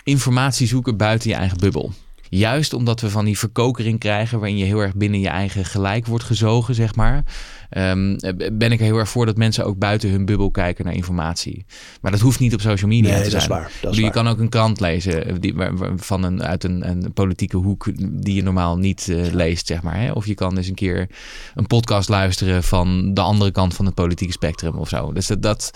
informatie 0.04 0.66
zoeken 0.66 0.96
buiten 0.96 1.30
je 1.30 1.36
eigen 1.36 1.58
bubbel. 1.58 1.92
Juist 2.30 2.72
omdat 2.72 3.00
we 3.00 3.10
van 3.10 3.24
die 3.24 3.38
verkokering 3.38 3.98
krijgen 3.98 4.38
waarin 4.38 4.56
je 4.58 4.64
heel 4.64 4.80
erg 4.80 4.94
binnen 4.94 5.20
je 5.20 5.28
eigen 5.28 5.64
gelijk 5.64 6.06
wordt 6.06 6.24
gezogen, 6.24 6.74
zeg 6.74 6.94
maar. 6.94 7.24
ehm, 7.70 8.16
ben 8.52 8.72
ik 8.72 8.78
er 8.78 8.84
heel 8.84 8.96
erg 8.98 9.08
voor 9.08 9.26
dat 9.26 9.36
mensen 9.36 9.64
ook 9.64 9.78
buiten 9.78 10.10
hun 10.10 10.24
bubbel 10.24 10.50
kijken 10.50 10.84
naar 10.84 10.94
informatie. 10.94 11.64
Maar 12.00 12.10
dat 12.10 12.20
hoeft 12.20 12.38
niet 12.38 12.54
op 12.54 12.60
social 12.60 12.90
media 12.90 13.10
Nee, 13.10 13.22
te 13.22 13.30
dat 13.30 13.30
zijn. 13.30 13.42
is 13.42 13.48
waar. 13.48 13.70
Dat 13.80 13.90
is 13.92 13.96
je 13.96 14.02
waar. 14.02 14.12
kan 14.12 14.28
ook 14.28 14.38
een 14.38 14.48
krant 14.48 14.80
lezen 14.80 15.26
eh, 15.26 15.34
die, 15.40 15.54
van 15.96 16.22
een, 16.22 16.42
uit 16.42 16.64
een, 16.64 16.88
een 16.88 17.12
politieke 17.12 17.56
hoek 17.56 17.86
die 18.22 18.34
je 18.34 18.42
normaal 18.42 18.76
niet 18.78 19.08
eh, 19.08 19.32
leest, 19.32 19.66
zeg 19.66 19.82
maar. 19.82 20.00
Hè? 20.00 20.10
Of 20.12 20.26
je 20.26 20.34
kan 20.34 20.56
eens 20.56 20.68
een 20.68 20.74
keer 20.74 21.08
een 21.54 21.66
podcast 21.66 22.08
luisteren 22.08 22.62
van 22.62 23.14
de 23.14 23.20
andere 23.20 23.50
kant 23.50 23.74
van 23.74 23.84
het 23.86 23.94
politieke 23.94 24.32
spectrum 24.32 24.74
of 24.76 24.88
zo. 24.88 25.12
Dus 25.12 25.26
dat, 25.26 25.42
dat 25.42 25.70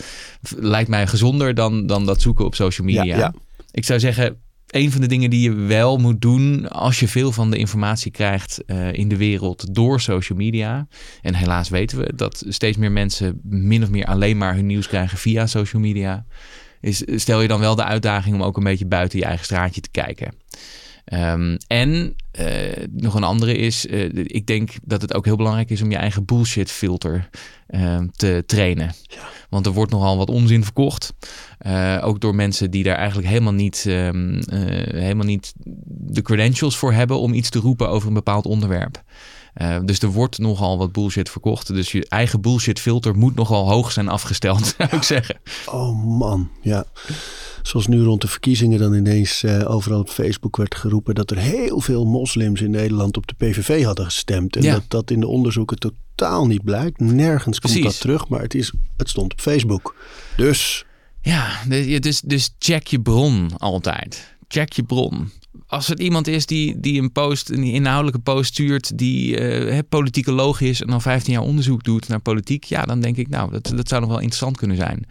lijkt 0.56 0.88
mij 0.88 1.06
gezonder 1.06 1.54
dan, 1.54 1.87
dan 1.87 2.06
dat 2.06 2.21
zoeken 2.21 2.44
op 2.44 2.54
social 2.54 2.87
media. 2.87 3.02
Ja, 3.04 3.16
ja. 3.16 3.35
Ik 3.71 3.85
zou 3.85 4.00
zeggen, 4.00 4.37
een 4.72 4.92
van 4.92 5.00
de 5.00 5.06
dingen 5.06 5.30
die 5.30 5.40
je 5.40 5.54
wel 5.54 5.96
moet 5.96 6.20
doen 6.20 6.68
als 6.68 7.00
je 7.00 7.08
veel 7.08 7.32
van 7.32 7.50
de 7.50 7.56
informatie 7.56 8.10
krijgt 8.10 8.64
eh, 8.64 8.92
in 8.92 9.08
de 9.08 9.16
wereld 9.16 9.74
door 9.74 10.00
social 10.00 10.38
media. 10.38 10.86
En 11.22 11.34
helaas 11.34 11.68
weten 11.68 11.98
we 11.98 12.12
dat 12.14 12.44
steeds 12.48 12.76
meer 12.76 12.92
mensen 12.92 13.40
min 13.42 13.82
of 13.82 13.90
meer 13.90 14.04
alleen 14.04 14.36
maar 14.36 14.54
hun 14.54 14.66
nieuws 14.66 14.88
krijgen 14.88 15.18
via 15.18 15.46
social 15.46 15.82
media. 15.82 16.24
Is, 16.80 17.02
stel 17.06 17.40
je 17.40 17.48
dan 17.48 17.60
wel 17.60 17.74
de 17.74 17.84
uitdaging 17.84 18.34
om 18.34 18.42
ook 18.42 18.56
een 18.56 18.64
beetje 18.64 18.86
buiten 18.86 19.18
je 19.18 19.24
eigen 19.24 19.44
straatje 19.44 19.80
te 19.80 19.90
kijken. 19.90 20.34
Ehm, 21.04 21.56
en 21.66 22.16
eh, 22.32 22.87
nog 22.90 23.14
een 23.14 23.25
andere 23.25 23.56
is, 23.56 23.87
eh, 23.87 24.09
ik 24.12 24.47
denk 24.47 24.71
dat 24.82 25.02
het 25.02 25.14
ook 25.14 25.25
heel 25.25 25.37
belangrijk 25.37 25.71
is 25.71 25.82
om 25.82 25.90
je 25.90 25.97
eigen 25.97 26.25
bullshit 26.25 26.71
filter 26.71 27.28
ehm, 27.66 28.06
te 28.16 28.42
trainen. 28.47 28.94
Want 29.49 29.66
er 29.66 29.73
wordt 29.73 29.92
nogal 29.92 30.16
wat 30.16 30.28
onzin 30.28 30.64
verkocht. 30.64 31.14
Eh, 31.59 31.99
ook 32.02 32.21
door 32.21 32.35
mensen 32.35 32.71
die 32.71 32.82
daar 32.82 32.97
eigenlijk 32.97 33.28
helemaal 33.28 33.52
niet, 33.52 33.85
ehm, 33.87 34.38
eh, 34.38 34.61
helemaal 35.00 35.26
niet 35.26 35.52
de 35.87 36.23
credentials 36.23 36.76
voor 36.76 36.92
hebben 36.92 37.18
om 37.18 37.32
iets 37.32 37.50
te 37.50 37.59
roepen 37.59 37.88
over 37.88 38.09
een 38.09 38.14
bepaald 38.14 38.47
onderwerp. 38.47 39.02
Dus 39.85 39.99
er 39.99 40.09
wordt 40.09 40.38
nogal 40.38 40.78
wat 40.78 40.92
bullshit 40.92 41.30
verkocht. 41.30 41.75
Dus 41.75 41.92
je 41.92 42.09
eigen 42.09 42.40
bullshit 42.40 42.80
filter 42.80 43.16
moet 43.16 43.35
nogal 43.35 43.68
hoog 43.68 43.92
zijn 43.92 44.09
afgesteld, 44.09 44.66
zou 44.78 44.88
ik 44.97 45.02
zeggen. 45.02 45.40
Oh 45.66 46.04
man, 46.04 46.50
ja. 46.61 46.85
Zoals 47.62 47.87
nu 47.87 48.02
rond 48.02 48.21
de 48.21 48.28
verkiezingen 48.28 48.78
dan 48.78 48.95
ineens 48.95 49.42
eh, 49.42 49.71
overal 49.71 50.00
op 50.00 50.09
Facebook 50.09 50.57
werd 50.57 50.75
geroepen 50.75 51.14
dat 51.14 51.31
er 51.31 51.38
heel 51.38 51.81
veel 51.81 52.04
moslims 52.04 52.61
in 52.61 52.71
Nederland 52.71 53.16
op 53.16 53.26
de 53.26 53.35
PVV 53.35 53.85
hadden 53.85 54.04
gestemd. 54.04 54.57
En 54.57 54.62
Ja. 54.62 54.73
dat 54.73 54.85
dat 54.88 55.11
in 55.11 55.21
de 55.21 55.26
onderzoeken 55.26 55.78
totaal 55.78 56.47
niet 56.47 56.64
blijkt. 56.64 57.00
Nergens 57.00 57.59
komt 57.61 57.73
Precies. 57.73 57.90
dat 57.92 58.00
terug, 58.00 58.28
maar 58.28 58.40
het, 58.40 58.54
is, 58.54 58.73
het 58.97 59.09
stond 59.09 59.33
op 59.33 59.40
Facebook. 59.40 59.95
Dus 60.37 60.85
Ja, 61.23 61.61
dus, 62.00 62.21
dus 62.21 62.54
check 62.59 62.87
je 62.87 63.00
bron 63.00 63.50
altijd. 63.59 64.35
Check 64.49 64.73
je 64.73 64.83
bron. 64.83 65.31
Als 65.66 65.87
het 65.87 66.00
iemand 66.00 66.26
is 66.26 66.47
die, 66.47 66.81
die 66.81 67.00
een 67.00 67.12
post, 67.12 67.50
een 67.50 67.62
inhoudelijke 67.64 68.21
post 68.21 68.52
stuurt, 68.52 68.99
die 68.99 69.37
eh 69.37 69.78
politicoloog 69.88 70.61
is 70.61 70.81
en 70.81 70.90
al 70.90 71.00
15 71.00 71.33
jaar 71.33 71.42
onderzoek 71.42 71.85
doet 71.85 72.09
naar 72.09 72.21
politiek, 72.21 72.64
ja, 72.64 72.83
dan 72.85 73.00
denk 73.00 73.16
ik, 73.16 73.28
nou, 73.28 73.50
dat, 73.50 73.73
dat 73.76 73.88
zou 73.88 74.00
nog 74.00 74.11
wel 74.11 74.19
interessant 74.19 74.57
kunnen 74.57 74.76
zijn. 74.76 75.07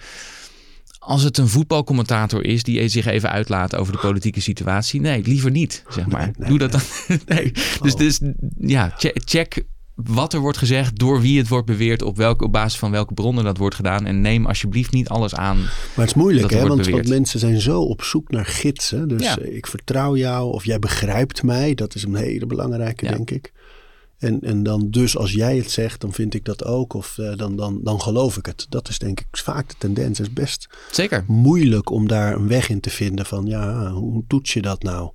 Als 1.11 1.23
het 1.23 1.37
een 1.37 1.47
voetbalcommentator 1.47 2.45
is 2.45 2.63
die 2.63 2.87
zich 2.87 3.05
even 3.05 3.29
uitlaat 3.29 3.75
over 3.75 3.93
de 3.93 3.99
politieke 3.99 4.41
situatie, 4.41 5.01
nee, 5.01 5.21
liever 5.21 5.51
niet, 5.51 5.83
zeg 5.89 6.07
maar. 6.07 6.21
Nee, 6.25 6.33
nee, 6.37 6.49
Doe 6.49 6.57
dat 6.57 6.71
dan. 6.71 6.81
nee. 7.37 7.51
Dus, 7.81 7.93
Oh. 7.93 7.97
dus 7.99 8.19
ja, 8.57 8.93
che- 8.97 9.15
check 9.25 9.63
wat 9.95 10.33
er 10.33 10.39
wordt 10.39 10.57
gezegd, 10.57 10.99
door 10.99 11.21
wie 11.21 11.37
het 11.37 11.47
wordt 11.47 11.65
beweerd, 11.65 12.01
op, 12.01 12.17
welke, 12.17 12.43
op 12.43 12.51
basis 12.51 12.79
van 12.79 12.91
welke 12.91 13.13
bronnen 13.13 13.43
dat 13.43 13.57
wordt 13.57 13.75
gedaan. 13.75 14.05
En 14.05 14.21
neem 14.21 14.45
alsjeblieft 14.45 14.91
niet 14.91 15.09
alles 15.09 15.35
aan 15.35 15.57
Maar 15.57 15.69
het 15.95 16.07
is 16.07 16.13
moeilijk, 16.13 16.49
hè? 16.51 16.67
Want, 16.67 17.07
mensen 17.07 17.39
zijn 17.39 17.61
zo 17.61 17.81
op 17.81 18.03
zoek 18.03 18.31
naar 18.31 18.45
gidsen. 18.45 19.07
Dus 19.07 19.23
Ja. 19.23 19.39
ik 19.39 19.67
vertrouw 19.67 20.15
jou 20.15 20.51
of 20.53 20.65
jij 20.65 20.79
begrijpt 20.79 21.43
mij. 21.43 21.73
Dat 21.73 21.95
is 21.95 22.03
een 22.03 22.15
hele 22.15 22.45
belangrijke, 22.45 23.05
Ja. 23.05 23.11
denk 23.11 23.31
ik. 23.31 23.51
En, 24.21 24.41
en 24.41 24.63
dan 24.63 24.89
dus 24.89 25.17
als 25.17 25.31
jij 25.31 25.57
het 25.57 25.71
zegt, 25.71 26.01
dan 26.01 26.13
vind 26.13 26.33
ik 26.33 26.45
dat 26.45 26.65
ook. 26.65 26.93
Of 26.93 27.17
eh, 27.17 27.37
dan, 27.37 27.55
dan, 27.55 27.79
dan 27.83 28.01
geloof 28.01 28.37
ik 28.37 28.45
het. 28.45 28.65
Dat 28.69 28.89
is 28.89 28.99
denk 28.99 29.19
ik 29.19 29.27
vaak 29.31 29.69
de 29.69 29.75
tendens. 29.77 30.17
Het 30.17 30.27
is 30.27 30.33
best 30.33 30.69
Zeker. 30.91 31.23
moeilijk 31.27 31.89
om 31.89 32.07
daar 32.07 32.35
een 32.35 32.47
weg 32.47 32.69
in 32.69 32.79
te 32.79 32.89
vinden 32.89 33.25
van... 33.25 33.45
ja, 33.45 33.91
hoe 33.91 34.23
toets 34.27 34.53
je 34.53 34.61
dat 34.61 34.83
nou? 34.83 35.11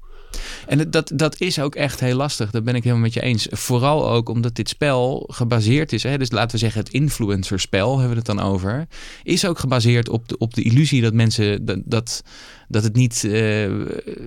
En 0.66 0.90
dat, 0.90 1.12
dat 1.14 1.40
is 1.40 1.58
ook 1.58 1.74
echt 1.74 2.00
heel 2.00 2.16
lastig. 2.16 2.50
Dat 2.50 2.64
ben 2.64 2.74
ik 2.74 2.82
helemaal 2.82 3.04
met 3.04 3.14
je 3.14 3.22
eens. 3.22 3.46
Vooral 3.50 4.10
ook 4.10 4.28
omdat 4.28 4.54
dit 4.54 4.68
spel 4.68 5.28
gebaseerd 5.32 5.92
is. 5.92 6.02
Hè? 6.02 6.18
Dus 6.18 6.30
laten 6.30 6.50
we 6.50 6.58
zeggen, 6.58 6.80
het 6.80 6.92
influencerspel 6.92 7.90
hebben 7.90 8.10
we 8.10 8.16
het 8.16 8.36
dan 8.36 8.40
over. 8.40 8.86
Is 9.22 9.46
ook 9.46 9.58
gebaseerd 9.58 10.08
op 10.08 10.28
de, 10.28 10.38
op 10.38 10.54
de 10.54 10.62
illusie 10.62 11.02
dat 11.02 11.12
mensen 11.12 11.64
dat, 11.64 11.78
dat, 11.84 12.22
dat 12.68 12.82
het 12.82 12.94
niet. 12.94 13.24
eh, 13.24 13.32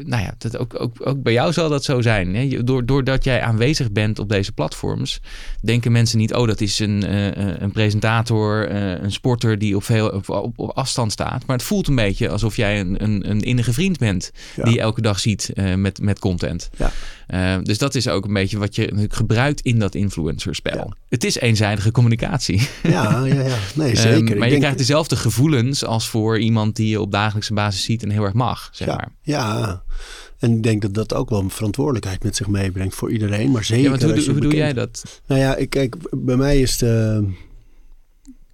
nou 0.06 0.24
ja, 0.24 0.34
dat 0.38 0.58
ook, 0.58 0.80
ook, 0.82 0.96
ook 1.04 1.22
bij 1.22 1.34
jou 1.34 1.54
zal 1.54 1.70
dat 1.70 1.84
zo 1.84 2.02
zijn. 2.02 2.36
Hè? 2.36 2.64
Door, 2.64 2.86
doordat 2.86 3.24
jij 3.24 3.42
aanwezig 3.42 3.92
bent 3.92 4.20
op 4.20 4.30
deze 4.30 4.52
platforms, 4.52 5.22
denken 5.62 5.92
mensen 5.92 6.18
niet: 6.18 6.34
oh, 6.34 6.48
dat 6.48 6.62
is 6.62 6.80
een, 6.80 7.06
eh, 7.06 7.60
een 7.60 7.72
presentator, 7.72 8.68
eh, 8.68 9.04
een 9.04 9.12
sporter 9.12 9.60
die 9.60 9.76
op, 9.76 9.84
veel, 9.84 10.10
op, 10.10 10.30
op, 10.30 10.60
op 10.60 10.70
afstand 10.70 11.12
staat. 11.12 11.46
Maar 11.46 11.56
het 11.58 11.66
voelt 11.66 11.88
een 11.88 11.96
beetje 11.96 12.30
alsof 12.30 12.56
jij 12.56 12.80
een, 12.80 13.04
een, 13.04 13.30
een 13.30 13.42
innige 13.42 13.74
vriend 13.74 13.98
bent. 13.98 14.32
Ja. 14.56 14.64
Die 14.64 14.74
je 14.74 14.80
elke 14.80 15.02
dag 15.02 15.20
ziet 15.20 15.52
eh, 15.54 15.66
met, 15.66 15.78
met, 15.78 16.02
met 16.02 16.20
content. 16.20 16.70
Ja. 16.78 16.92
Eh, 17.30 17.58
dus 17.64 17.78
dat 17.78 17.96
is 17.96 18.08
ook 18.08 18.26
een 18.26 18.34
beetje 18.34 18.58
wat 18.58 18.76
je 18.76 19.06
gebruikt 19.10 19.62
in 19.62 19.80
dat 19.80 19.96
influencerspel. 19.96 20.76
Ja. 20.76 20.88
Het 21.10 21.24
is 21.24 21.36
eenzijdige 21.36 21.92
communicatie. 21.92 22.68
Ja, 22.84 23.26
ja, 23.26 23.42
ja. 23.44 23.56
Nee, 23.76 23.92
Ehm, 23.94 24.02
zeker. 24.02 24.24
maar 24.24 24.36
Ik 24.38 24.44
je 24.44 24.50
denk- 24.50 24.60
krijgt 24.60 24.78
dezelfde 24.78 25.16
gevoelens 25.16 25.86
als 25.86 26.10
voor 26.10 26.40
iemand 26.40 26.76
die 26.76 26.88
je 26.90 27.02
op 27.02 27.12
dagelijkse 27.12 27.54
basis 27.54 27.84
ziet 27.84 28.04
en 28.04 28.10
heel 28.10 28.24
erg 28.24 28.34
mag, 28.34 28.70
zeg 28.72 28.88
ja, 28.88 28.96
maar. 28.96 29.10
ja, 29.22 29.84
en 30.40 30.52
ik 30.56 30.64
denk 30.64 30.82
dat 30.82 30.94
dat 30.94 31.14
ook 31.14 31.30
wel 31.30 31.40
een 31.40 31.50
verantwoordelijkheid 31.50 32.24
met 32.24 32.36
zich 32.36 32.48
meebrengt 32.48 32.96
voor 32.96 33.12
iedereen. 33.12 33.52
Maar 33.52 33.64
zeker 33.64 33.84
Ja, 33.84 33.90
want 33.90 34.02
hoe, 34.04 34.14
als 34.14 34.26
je 34.26 34.32
hoe 34.32 34.42
doe 34.42 34.56
jij 34.56 34.74
dat? 34.74 35.22
Nou 35.26 35.42
ja, 35.42 35.56
ik, 35.56 35.70
kijk, 35.70 35.96
bij 36.12 36.36
mij 36.36 36.62
is 36.62 36.78
de, 36.78 37.26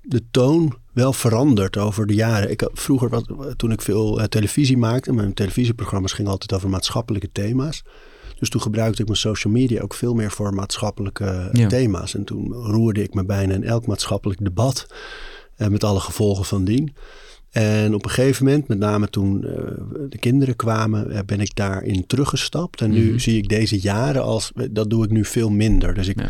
de 0.02 0.22
toon 0.32 0.78
wel 0.94 1.14
veranderd 1.14 1.78
over 1.78 2.08
de 2.08 2.14
jaren. 2.14 2.52
Ik 2.52 2.70
vroeger, 2.74 3.10
wat, 3.10 3.34
toen 3.58 3.72
ik 3.72 3.82
veel 3.82 4.20
eh, 4.20 4.26
televisie 4.28 4.78
maakte, 4.78 5.14
mijn 5.14 5.34
televisieprogramma's 5.34 6.14
gingen 6.14 6.32
altijd 6.32 6.54
over 6.54 6.70
maatschappelijke 6.70 7.30
thema's. 7.32 7.84
Dus 8.40 8.50
toen 8.50 8.62
gebruikte 8.62 9.02
ik 9.02 9.08
mijn 9.08 9.20
social 9.20 9.54
media 9.54 9.82
ook 9.82 9.94
veel 9.94 10.14
meer 10.14 10.32
voor 10.32 10.54
maatschappelijke 10.54 11.26
eh, 11.26 11.48
Ja. 11.62 11.68
thema's. 11.68 12.16
En 12.16 12.24
toen 12.24 12.54
roerde 12.54 13.04
ik 13.04 13.14
me 13.14 13.26
bijna 13.26 13.54
in 13.54 13.64
elk 13.64 13.86
maatschappelijk 13.88 14.44
debat. 14.44 14.88
eh, 15.56 15.68
met 15.68 15.84
alle 15.84 16.00
gevolgen 16.00 16.46
van 16.46 16.64
dien. 16.66 16.96
En 17.52 17.94
op 17.94 18.04
een 18.06 18.10
gegeven 18.12 18.46
moment, 18.46 18.68
met 18.68 18.78
name 18.78 19.10
toen 19.10 19.44
eh, 19.46 19.56
de 20.10 20.18
kinderen 20.18 20.56
kwamen, 20.56 21.26
ben 21.26 21.40
ik 21.40 21.56
daarin 21.56 22.08
teruggestapt. 22.08 22.82
En 22.82 22.92
nu 22.92 23.10
Mhm. 23.10 23.18
zie 23.18 23.38
ik 23.38 23.48
deze 23.50 23.80
jaren 23.80 24.24
als, 24.24 24.52
dat 24.72 24.90
doe 24.90 25.04
ik 25.06 25.10
nu 25.12 25.26
veel 25.26 25.50
minder. 25.50 25.94
Dus 25.94 26.08
ik, 26.08 26.20
Ja. 26.20 26.30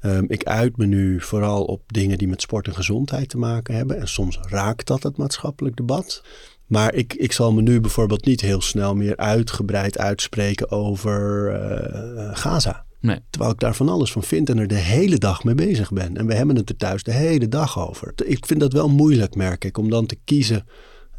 Ehm, 0.00 0.24
ik 0.28 0.44
uit 0.44 0.76
me 0.76 0.86
nu 0.86 1.20
vooral 1.20 1.64
op 1.64 1.82
dingen 1.86 2.18
die 2.18 2.28
met 2.28 2.40
sport 2.40 2.66
en 2.66 2.74
gezondheid 2.74 3.28
te 3.28 3.38
maken 3.38 3.74
hebben. 3.74 4.00
En 4.00 4.08
soms 4.08 4.38
raakt 4.48 4.86
dat 4.86 5.02
het 5.02 5.16
maatschappelijk 5.16 5.76
debat. 5.76 6.22
Maar 6.70 6.94
ik, 6.94 7.14
ik 7.14 7.32
zal 7.32 7.52
me 7.52 7.62
nu 7.62 7.80
bijvoorbeeld 7.80 8.24
niet 8.24 8.40
heel 8.40 8.60
snel 8.60 8.94
meer 8.94 9.16
uitgebreid 9.16 9.98
uitspreken 9.98 10.70
over 10.70 11.48
eh, 11.54 12.30
Gaza. 12.32 12.84
Nee. 13.00 13.20
Terwijl 13.30 13.52
ik 13.52 13.60
daar 13.60 13.74
van 13.74 13.88
alles 13.88 14.12
van 14.12 14.22
vind 14.22 14.48
en 14.48 14.58
er 14.58 14.66
de 14.66 14.74
hele 14.74 15.18
dag 15.18 15.44
mee 15.44 15.54
bezig 15.54 15.92
ben. 15.92 16.16
En 16.16 16.26
we 16.26 16.34
hebben 16.34 16.56
het 16.56 16.68
er 16.68 16.76
thuis 16.76 17.02
de 17.02 17.12
hele 17.12 17.48
dag 17.48 17.88
over. 17.88 18.12
Ik 18.24 18.46
vind 18.46 18.60
dat 18.60 18.72
wel 18.72 18.88
moeilijk, 18.88 19.34
merk 19.34 19.64
ik, 19.64 19.78
om 19.78 19.90
dan 19.90 20.06
te 20.06 20.16
kiezen. 20.24 20.66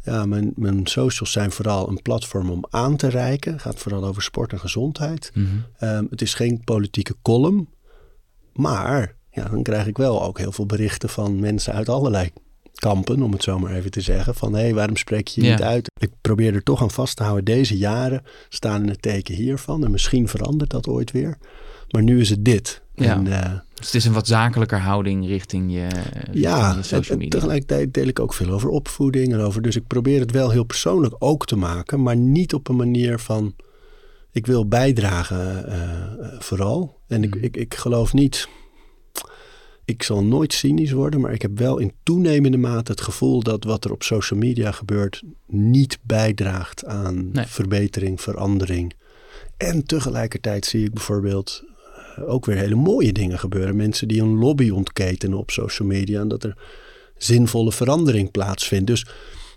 Ja, 0.02 0.26
mijn, 0.26 0.52
mijn 0.56 0.86
socials 0.86 1.32
zijn 1.32 1.52
vooral 1.52 1.88
een 1.88 2.02
platform 2.02 2.50
om 2.50 2.64
aan 2.70 2.96
te 2.96 3.08
reiken. 3.08 3.52
Het 3.52 3.62
gaat 3.62 3.78
vooral 3.78 4.04
over 4.04 4.22
sport 4.22 4.52
en 4.52 4.60
gezondheid. 4.60 5.30
Mhm. 5.34 5.46
Ehm, 5.78 6.04
het 6.10 6.22
is 6.22 6.34
geen 6.34 6.60
politieke 6.64 7.14
column. 7.22 7.68
Maar 8.52 9.16
ja, 9.30 9.48
dan 9.48 9.62
krijg 9.62 9.86
ik 9.86 9.96
wel 9.96 10.22
ook 10.22 10.38
heel 10.38 10.52
veel 10.52 10.66
berichten 10.66 11.08
van 11.08 11.40
mensen 11.40 11.72
uit 11.72 11.88
allerlei 11.88 12.30
kampen, 12.82 13.22
om 13.22 13.32
het 13.32 13.42
zo 13.42 13.58
maar 13.58 13.72
even 13.74 13.90
te 13.90 14.00
zeggen. 14.00 14.34
Van 14.34 14.52
hé, 14.54 14.60
hey, 14.60 14.74
waarom 14.74 14.96
spreek 14.96 15.28
je 15.28 15.40
je 15.40 15.46
Ja. 15.46 15.52
niet 15.52 15.62
uit? 15.62 15.90
Ik 16.00 16.10
probeer 16.20 16.54
er 16.54 16.62
toch 16.62 16.82
aan 16.82 16.90
vast 16.90 17.16
te 17.16 17.22
houden. 17.22 17.44
Deze 17.44 17.76
jaren 17.76 18.22
staan 18.48 18.82
in 18.82 18.88
het 18.88 19.02
teken 19.02 19.34
hiervan. 19.34 19.84
En 19.84 19.90
misschien 19.90 20.28
verandert 20.28 20.70
dat 20.70 20.88
ooit 20.88 21.10
weer. 21.10 21.38
Maar 21.90 22.02
nu 22.02 22.20
is 22.20 22.30
het 22.30 22.44
dit. 22.44 22.82
Ja. 22.94 23.12
En, 23.14 23.26
eh, 23.26 23.50
Dus 23.74 23.86
het 23.86 23.94
is 23.94 24.04
een 24.04 24.12
wat 24.12 24.26
zakelijker 24.26 24.78
houding 24.80 25.26
richting 25.26 25.72
je, 25.72 25.86
richting 25.88 26.28
ja, 26.32 26.74
je 26.76 26.82
social 26.82 27.16
media. 27.18 27.30
tegelijkertijd 27.38 27.94
deel 27.94 28.06
ik 28.06 28.18
ook 28.20 28.34
veel 28.34 28.50
over 28.50 28.68
opvoeding 28.68 29.32
en 29.32 29.40
over. 29.40 29.62
Dus 29.62 29.76
ik 29.76 29.86
probeer 29.86 30.20
het 30.20 30.30
wel 30.30 30.50
heel 30.50 30.64
persoonlijk 30.64 31.14
ook 31.18 31.46
te 31.46 31.56
maken, 31.56 32.02
maar 32.02 32.16
niet 32.16 32.54
op 32.54 32.68
een 32.68 32.76
manier 32.76 33.18
van. 33.18 33.54
Ik 34.34 34.46
wil 34.46 34.68
bijdragen 34.68 35.66
eh, 35.66 35.82
eh, 35.82 36.00
vooral. 36.38 37.00
En 37.08 37.22
ik, 37.22 37.34
Mhm. 37.34 37.44
ik, 37.44 37.56
ik 37.56 37.74
geloof 37.74 38.12
niet. 38.12 38.48
Ik 39.84 40.02
zal 40.02 40.24
nooit 40.24 40.52
cynisch 40.52 40.92
worden, 40.92 41.20
maar 41.20 41.32
ik 41.32 41.42
heb 41.42 41.58
wel 41.58 41.78
in 41.78 41.92
toenemende 42.02 42.56
mate 42.56 42.90
het 42.90 43.00
gevoel 43.00 43.42
dat 43.42 43.64
wat 43.64 43.84
er 43.84 43.92
op 43.92 44.02
social 44.02 44.38
media 44.40 44.72
gebeurt 44.72 45.22
niet 45.46 45.98
bijdraagt 46.02 46.84
aan 46.84 47.30
Nee. 47.32 47.46
verbetering, 47.46 48.20
verandering. 48.20 48.92
En 49.56 49.84
tegelijkertijd 49.86 50.64
zie 50.66 50.84
ik 50.84 50.92
bijvoorbeeld 50.92 51.62
eh, 52.16 52.28
ook 52.30 52.46
weer 52.46 52.56
hele 52.56 52.74
mooie 52.74 53.12
dingen 53.12 53.38
gebeuren. 53.38 53.76
Mensen 53.76 54.08
die 54.08 54.22
een 54.22 54.38
lobby 54.38 54.70
ontketenen 54.70 55.38
op 55.38 55.50
social 55.50 55.88
media 55.88 56.20
en 56.20 56.28
dat 56.28 56.44
er 56.44 56.56
zinvolle 57.16 57.72
verandering 57.72 58.30
plaatsvindt. 58.30 58.86
Dus 58.86 59.02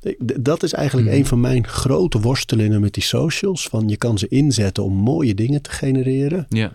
d- 0.02 0.46
dat 0.46 0.64
is 0.64 0.74
eigenlijk 0.74 1.08
Mhm. 1.08 1.18
een 1.18 1.26
van 1.26 1.40
mijn 1.40 1.68
grote 1.68 2.20
worstelingen 2.20 2.82
met 2.82 2.94
die 2.94 3.04
socials. 3.04 3.68
Van 3.68 3.88
je 3.90 3.98
kan 3.98 4.18
ze 4.18 4.28
inzetten 4.28 4.84
om 4.84 4.94
mooie 4.94 5.34
dingen 5.36 5.62
te 5.62 5.70
genereren. 5.70 6.46
Ja. 6.50 6.74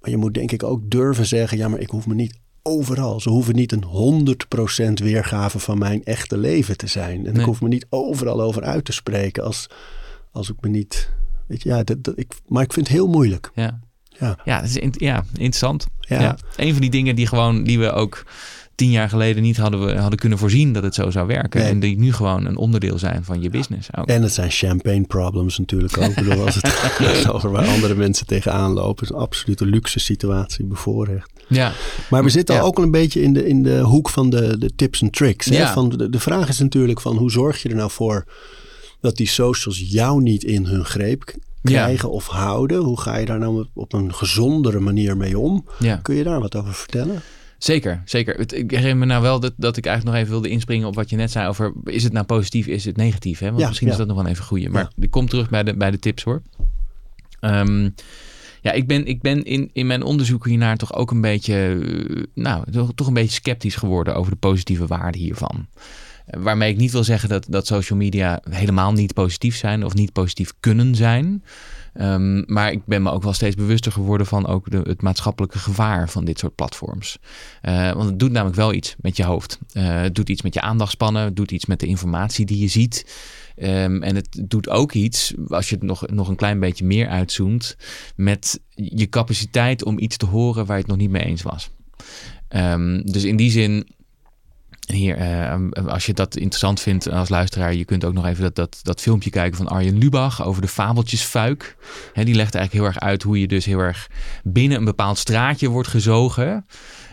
Maar 0.00 0.10
je 0.10 0.16
moet 0.16 0.34
denk 0.34 0.52
ik 0.52 0.62
ook 0.62 0.90
durven 0.90 1.26
zeggen, 1.26 1.58
ja, 1.58 1.68
maar 1.68 1.80
ik 1.80 1.90
hoef 1.90 2.06
me 2.06 2.14
niet 2.14 2.38
overal. 2.62 3.20
Ze 3.20 3.28
hoeven 3.30 3.54
niet 3.54 3.72
een 3.72 3.84
100% 3.84 4.92
weergave 5.02 5.58
van 5.58 5.78
mijn 5.78 6.04
echte 6.04 6.38
leven 6.38 6.76
te 6.76 6.86
zijn. 6.86 7.26
En 7.26 7.32
Nee. 7.32 7.40
ik 7.40 7.46
hoef 7.46 7.60
me 7.60 7.68
niet 7.68 7.86
overal 7.88 8.40
over 8.42 8.62
uit 8.62 8.84
te 8.84 8.92
spreken 8.92 9.44
als, 9.44 9.66
als 10.32 10.50
ik 10.50 10.56
me 10.60 10.68
niet... 10.68 11.10
Weet 11.46 11.62
je, 11.62 11.68
ja, 11.68 11.82
dat, 11.82 12.04
dat, 12.04 12.18
ik, 12.18 12.32
maar 12.46 12.62
ik 12.62 12.72
vind 12.72 12.86
het 12.86 12.96
heel 12.96 13.08
moeilijk. 13.08 13.50
Ja. 13.54 13.80
Ja. 14.18 14.38
Ja, 14.44 14.60
dat 14.60 14.68
is 14.68 14.76
in- 14.76 14.94
ja, 14.96 15.24
interessant. 15.32 15.86
Ja. 16.00 16.20
Ja. 16.20 16.36
Een 16.56 16.72
van 16.72 16.80
die 16.80 16.90
dingen 16.90 17.16
die, 17.16 17.26
gewoon, 17.26 17.64
die 17.64 17.78
we 17.78 17.92
ook 17.92 18.24
tien 18.80 18.90
jaar 18.90 19.08
geleden 19.08 19.42
niet 19.42 19.56
hadden, 19.56 19.84
we, 19.86 19.92
hadden 19.94 20.18
kunnen 20.18 20.38
voorzien 20.38 20.72
dat 20.72 20.82
het 20.82 20.94
zo 20.94 21.10
zou 21.10 21.26
werken. 21.26 21.60
Nee. 21.60 21.70
En 21.70 21.80
die 21.80 21.98
nu 21.98 22.12
gewoon 22.12 22.46
een 22.46 22.56
onderdeel 22.56 22.98
zijn 22.98 23.24
van 23.24 23.42
je 23.42 23.50
business. 23.50 23.88
Ook. 23.96 24.06
En 24.06 24.22
het 24.22 24.32
zijn 24.32 24.50
champagne 24.50 25.06
problems 25.06 25.58
natuurlijk 25.58 25.98
ook. 25.98 26.04
Ik 26.08 26.14
bedoel, 26.14 26.44
als 26.44 26.54
het 26.60 26.74
over 27.32 27.50
waar 27.50 27.66
andere 27.66 27.94
mensen 27.94 28.26
tegenaan 28.26 28.72
lopen, 28.72 29.02
is 29.04 29.10
een 29.10 29.16
absolute 29.16 29.66
luxe 29.66 29.98
situatie, 29.98 30.64
bevoorrecht. 30.64 31.30
Ja, 31.48 31.72
Maar 32.10 32.24
we 32.24 32.30
zitten 32.30 32.54
Ja. 32.54 32.60
ook 32.60 32.76
al 32.76 32.82
een 32.82 32.90
beetje 32.90 33.22
in 33.22 33.32
de, 33.32 33.46
in 33.46 33.62
de 33.62 33.80
hoek 33.80 34.08
van 34.10 34.30
de, 34.30 34.58
de 34.58 34.70
tips 34.76 35.00
en 35.02 35.10
tricks. 35.10 35.46
Hè? 35.46 35.56
Ja. 35.58 35.72
Van 35.72 35.88
de, 35.88 36.08
de 36.08 36.20
vraag 36.20 36.48
is 36.48 36.58
natuurlijk 36.58 37.00
van 37.00 37.16
hoe 37.16 37.30
zorg 37.30 37.62
je 37.62 37.68
er 37.68 37.74
nou 37.76 37.90
voor 37.90 38.24
dat 39.00 39.16
die 39.16 39.28
socials 39.28 39.84
jou 39.88 40.22
niet 40.22 40.44
in 40.44 40.64
hun 40.66 40.84
greep 40.84 41.34
krijgen 41.62 42.10
of 42.10 42.26
houden? 42.26 42.78
Hoe 42.78 43.00
ga 43.00 43.16
je 43.16 43.26
daar 43.26 43.38
nou 43.38 43.60
op- 43.60 43.70
op 43.74 43.92
een 43.92 44.14
gezondere 44.14 44.80
manier 44.80 45.16
mee 45.16 45.38
om? 45.38 45.66
ja. 45.78 45.96
Kun 45.96 46.14
je 46.14 46.24
daar 46.24 46.40
wat 46.40 46.56
over 46.56 46.74
vertellen? 46.74 47.22
Zeker, 47.64 48.02
zeker. 48.04 48.34
Het- 48.38 48.52
Ik 48.54 48.70
herinner 48.70 48.96
me 48.96 49.04
nou 49.04 49.22
wel 49.22 49.40
dat, 49.40 49.52
dat 49.56 49.76
ik 49.76 49.86
eigenlijk 49.86 50.16
nog 50.16 50.24
even 50.24 50.40
wilde 50.40 50.54
inspringen 50.54 50.86
op 50.88 50.94
wat 50.94 51.10
je 51.10 51.16
net 51.16 51.30
zei 51.30 51.48
over... 51.48 51.72
is 51.84 52.02
het 52.04 52.12
nou 52.12 52.26
positief, 52.26 52.66
is 52.66 52.84
het 52.84 52.96
negatief? 52.96 53.38
Hè? 53.38 53.46
Want 53.46 53.60
Ja, 53.60 53.66
misschien 53.68 53.88
is 53.88 53.96
dat 53.98 54.06
nog 54.06 54.22
wel 54.22 54.32
even 54.32 54.44
goeie. 54.44 54.70
Maar 54.70 54.90
ik 54.98 55.10
kom 55.10 55.28
terug 55.28 55.50
bij 55.50 55.62
de, 55.64 55.76
bij 55.76 55.90
de 55.90 55.98
tips 55.98 56.22
hoor. 56.22 56.42
Ehm, 57.40 57.88
ja, 58.60 58.72
ik 58.72 58.86
ben, 58.86 59.06
ik 59.06 59.22
ben 59.22 59.42
in, 59.44 59.70
in 59.72 59.86
mijn 59.86 60.02
onderzoek 60.02 60.46
hiernaar 60.46 60.76
toch 60.76 60.94
ook 60.94 61.10
een 61.10 61.20
beetje... 61.20 61.54
eh, 62.14 62.22
nou, 62.34 62.70
toch, 62.70 62.90
toch 62.94 63.06
een 63.06 63.14
beetje 63.14 63.40
sceptisch 63.42 63.76
geworden 63.76 64.14
over 64.14 64.32
de 64.32 64.38
positieve 64.38 64.86
waarde 64.86 65.18
hiervan. 65.18 65.66
Eh, 66.26 66.40
Waarmee 66.42 66.70
ik 66.72 66.76
niet 66.78 66.92
wil 66.92 67.04
zeggen 67.04 67.28
dat, 67.28 67.46
dat 67.48 67.66
social 67.66 67.98
media 67.98 68.42
helemaal 68.50 68.92
niet 68.92 69.14
positief 69.14 69.56
zijn... 69.56 69.84
of 69.84 69.94
niet 69.94 70.12
positief 70.12 70.52
kunnen 70.60 70.94
zijn... 70.94 71.44
Ehm, 71.94 72.42
maar 72.46 72.72
ik 72.72 72.84
ben 72.84 73.02
me 73.02 73.10
ook 73.10 73.22
wel 73.22 73.32
steeds 73.32 73.56
bewuster 73.56 73.92
geworden 73.92 74.26
van 74.26 74.46
ook 74.46 74.70
de, 74.70 74.80
het 74.82 75.02
maatschappelijke 75.02 75.58
gevaar 75.58 76.08
van 76.08 76.24
dit 76.24 76.38
soort 76.38 76.54
platforms. 76.54 77.18
Eh, 77.62 77.92
want 77.92 78.08
het 78.08 78.18
doet 78.18 78.32
namelijk 78.32 78.56
wel 78.56 78.72
iets 78.72 78.96
met 79.00 79.16
je 79.16 79.24
hoofd. 79.24 79.58
Eh, 79.72 80.00
het 80.00 80.14
doet 80.14 80.28
iets 80.28 80.42
met 80.42 80.54
je 80.54 80.60
aandachtspannen. 80.60 81.24
Het 81.24 81.36
doet 81.36 81.50
iets 81.50 81.66
met 81.66 81.80
de 81.80 81.86
informatie 81.86 82.46
die 82.46 82.58
je 82.58 82.68
ziet. 82.68 83.14
Ehm, 83.56 84.02
en 84.02 84.14
het 84.14 84.42
doet 84.44 84.68
ook 84.68 84.92
iets, 84.92 85.34
als 85.48 85.68
je 85.68 85.74
het 85.74 85.84
nog, 85.84 86.06
nog 86.06 86.28
een 86.28 86.36
klein 86.36 86.60
beetje 86.60 86.84
meer 86.84 87.08
uitzoomt, 87.08 87.76
met 88.16 88.60
je 88.74 89.08
capaciteit 89.08 89.84
om 89.84 89.98
iets 89.98 90.16
te 90.16 90.26
horen 90.26 90.66
waar 90.66 90.76
je 90.76 90.82
het 90.82 90.90
nog 90.90 91.00
niet 91.00 91.10
mee 91.10 91.24
eens 91.24 91.42
was. 91.42 91.70
Ehm, 92.48 93.02
dus 93.04 93.24
in 93.24 93.36
die 93.36 93.50
zin, 93.50 93.86
hier, 94.92 95.16
eh, 95.16 95.54
als 95.86 96.06
je 96.06 96.12
dat 96.12 96.36
interessant 96.36 96.80
vindt 96.80 97.10
als 97.10 97.28
luisteraar, 97.28 97.74
je 97.74 97.84
kunt 97.84 98.04
ook 98.04 98.12
nog 98.12 98.26
even 98.26 98.42
dat, 98.42 98.54
dat, 98.54 98.78
dat 98.82 99.00
filmpje 99.00 99.30
kijken 99.30 99.56
van 99.56 99.68
Arjen 99.68 99.98
Lubach 99.98 100.44
over 100.44 100.62
de 100.62 100.68
fabeltjesfuik. 100.68 101.76
Hè, 102.12 102.24
die 102.24 102.34
legt 102.34 102.54
eigenlijk 102.54 102.84
heel 102.84 102.94
erg 102.94 103.08
uit 103.10 103.22
hoe 103.22 103.40
je 103.40 103.46
dus 103.46 103.64
heel 103.64 103.78
erg 103.78 104.08
binnen 104.42 104.78
een 104.78 104.84
bepaald 104.84 105.18
straatje 105.18 105.68
wordt 105.68 105.88
gezogen. 105.88 106.66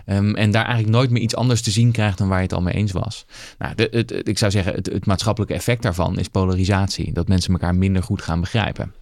Ehm, 0.08 0.34
en 0.34 0.52
daar 0.52 0.66
eigenlijk 0.66 0.96
nooit 0.96 1.10
meer 1.10 1.22
iets 1.22 1.36
anders 1.36 1.62
te 1.62 1.72
zien 1.72 1.92
krijgt 1.92 2.18
dan 2.18 2.28
waar 2.28 2.38
je 2.38 2.44
het 2.44 2.54
al 2.54 2.62
mee 2.62 2.74
eens 2.74 2.92
was. 2.92 3.26
Nou, 3.58 3.76
de, 3.76 3.88
het, 3.92 4.28
ik 4.28 4.38
zou 4.38 4.52
zeggen, 4.52 4.74
het, 4.74 4.86
het 4.86 5.06
maatschappelijke 5.06 5.56
effect 5.56 5.82
daarvan 5.82 6.20
is 6.20 6.28
polarisatie. 6.28 7.14
Dat 7.14 7.28
mensen 7.28 7.54
elkaar 7.54 7.76
minder 7.76 8.04
goed 8.04 8.22
gaan 8.22 8.40
begrijpen. 8.40 8.94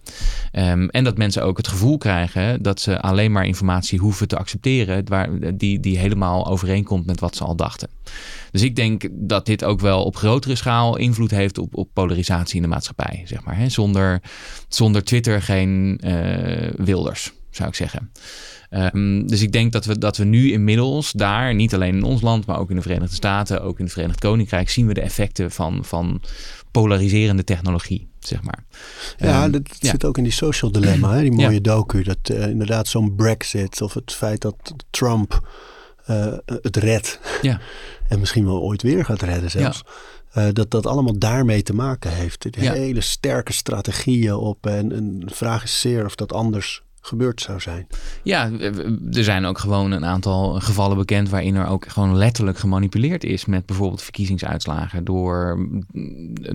Ehm, 0.52 0.88
en 0.88 1.04
dat 1.04 1.16
mensen 1.16 1.42
ook 1.42 1.56
het 1.56 1.68
gevoel 1.68 1.98
krijgen 1.98 2.62
dat 2.62 2.80
ze 2.80 3.00
alleen 3.00 3.32
maar 3.32 3.46
informatie 3.46 3.98
hoeven 3.98 4.28
te 4.28 4.36
accepteren 4.36 5.08
waar, 5.08 5.28
die, 5.54 5.80
die 5.80 5.98
helemaal 5.98 6.46
overeenkomt 6.46 7.06
met 7.06 7.20
wat 7.20 7.36
ze 7.36 7.44
al 7.44 7.56
dachten. 7.56 7.88
Dus 8.52 8.62
ik 8.62 8.76
denk 8.76 9.08
dat 9.12 9.46
dit 9.46 9.64
ook 9.64 9.80
wel 9.80 10.04
op 10.04 10.16
grotere 10.16 10.54
schaal 10.54 10.96
invloed 10.96 11.30
heeft 11.30 11.58
op, 11.58 11.76
op 11.76 11.88
polarisatie 11.92 12.56
in 12.56 12.62
de 12.62 12.68
maatschappij. 12.68 13.22
Zeg 13.24 13.44
maar, 13.44 13.56
hè? 13.56 13.68
Zonder, 13.68 14.20
zonder 14.68 15.04
Twitter 15.04 15.42
geen 15.42 15.98
eh, 16.02 16.70
Wilders, 16.76 17.32
zou 17.50 17.68
ik 17.68 17.74
zeggen. 17.74 18.10
Ehm, 18.76 19.26
dus 19.26 19.42
ik 19.42 19.52
denk 19.52 19.72
dat 19.72 19.84
we, 19.84 19.98
dat 19.98 20.16
we 20.16 20.24
nu 20.24 20.52
inmiddels 20.52 21.12
daar, 21.12 21.54
niet 21.54 21.74
alleen 21.74 21.94
in 21.94 22.02
ons 22.02 22.20
land, 22.20 22.46
maar 22.46 22.58
ook 22.58 22.70
in 22.70 22.76
de 22.76 22.82
Verenigde 22.82 23.14
Staten, 23.14 23.62
ook 23.62 23.78
in 23.78 23.84
het 23.84 23.92
Verenigd 23.92 24.20
Koninkrijk, 24.20 24.70
zien 24.70 24.86
we 24.86 24.94
de 24.94 25.00
effecten 25.00 25.50
van, 25.50 25.84
van 25.84 26.22
polariserende 26.70 27.44
technologie, 27.44 28.08
zeg 28.20 28.42
maar. 28.42 28.64
Ja, 29.16 29.42
Ehm, 29.42 29.50
dat 29.50 29.76
ja. 29.78 29.90
zit 29.90 30.04
ook 30.04 30.16
in 30.18 30.22
die 30.22 30.32
social 30.32 30.72
dilemma, 30.72 31.12
hè? 31.14 31.20
die 31.20 31.30
Ja. 31.38 31.46
mooie 31.46 31.60
docu. 31.60 32.02
Dat 32.02 32.18
eh, 32.22 32.48
inderdaad 32.48 32.88
zo'n 32.88 33.14
Brexit 33.14 33.80
of 33.82 33.94
het 33.94 34.12
feit 34.12 34.40
dat 34.40 34.74
Trump 34.90 35.48
eh, 36.04 36.32
het 36.46 36.76
redt. 36.76 37.20
Ja. 37.42 37.60
en 38.08 38.18
misschien 38.18 38.44
wel 38.44 38.60
ooit 38.62 38.82
weer 38.82 39.04
gaat 39.04 39.22
redden 39.22 39.50
zelfs. 39.50 39.82
Eh, 40.32 40.46
dat 40.52 40.70
dat 40.70 40.86
allemaal 40.86 41.18
daarmee 41.18 41.62
te 41.62 41.74
maken 41.74 42.12
heeft. 42.12 42.42
De 42.42 42.62
Ja. 42.62 42.72
Hele 42.72 43.00
sterke 43.00 43.52
strategieën 43.52 44.34
op. 44.34 44.66
En, 44.66 44.92
en 44.92 45.20
de 45.20 45.34
vraag 45.34 45.62
is 45.62 45.80
zeer 45.80 46.04
of 46.04 46.14
dat 46.14 46.32
anders 46.32 46.82
gebeurd 47.06 47.40
zou 47.40 47.60
zijn. 47.60 47.86
Ja, 48.22 48.50
er 49.12 49.24
zijn 49.24 49.44
ook 49.44 49.58
gewoon 49.58 49.90
een 49.90 50.04
aantal 50.04 50.60
gevallen 50.60 50.96
bekend 50.96 51.28
waarin 51.28 51.54
er 51.54 51.66
ook 51.66 51.88
gewoon 51.88 52.16
letterlijk 52.16 52.58
gemanipuleerd 52.58 53.24
is 53.24 53.44
met 53.44 53.66
bijvoorbeeld 53.66 54.02
verkiezingsuitslagen 54.02 55.04
door 55.04 55.66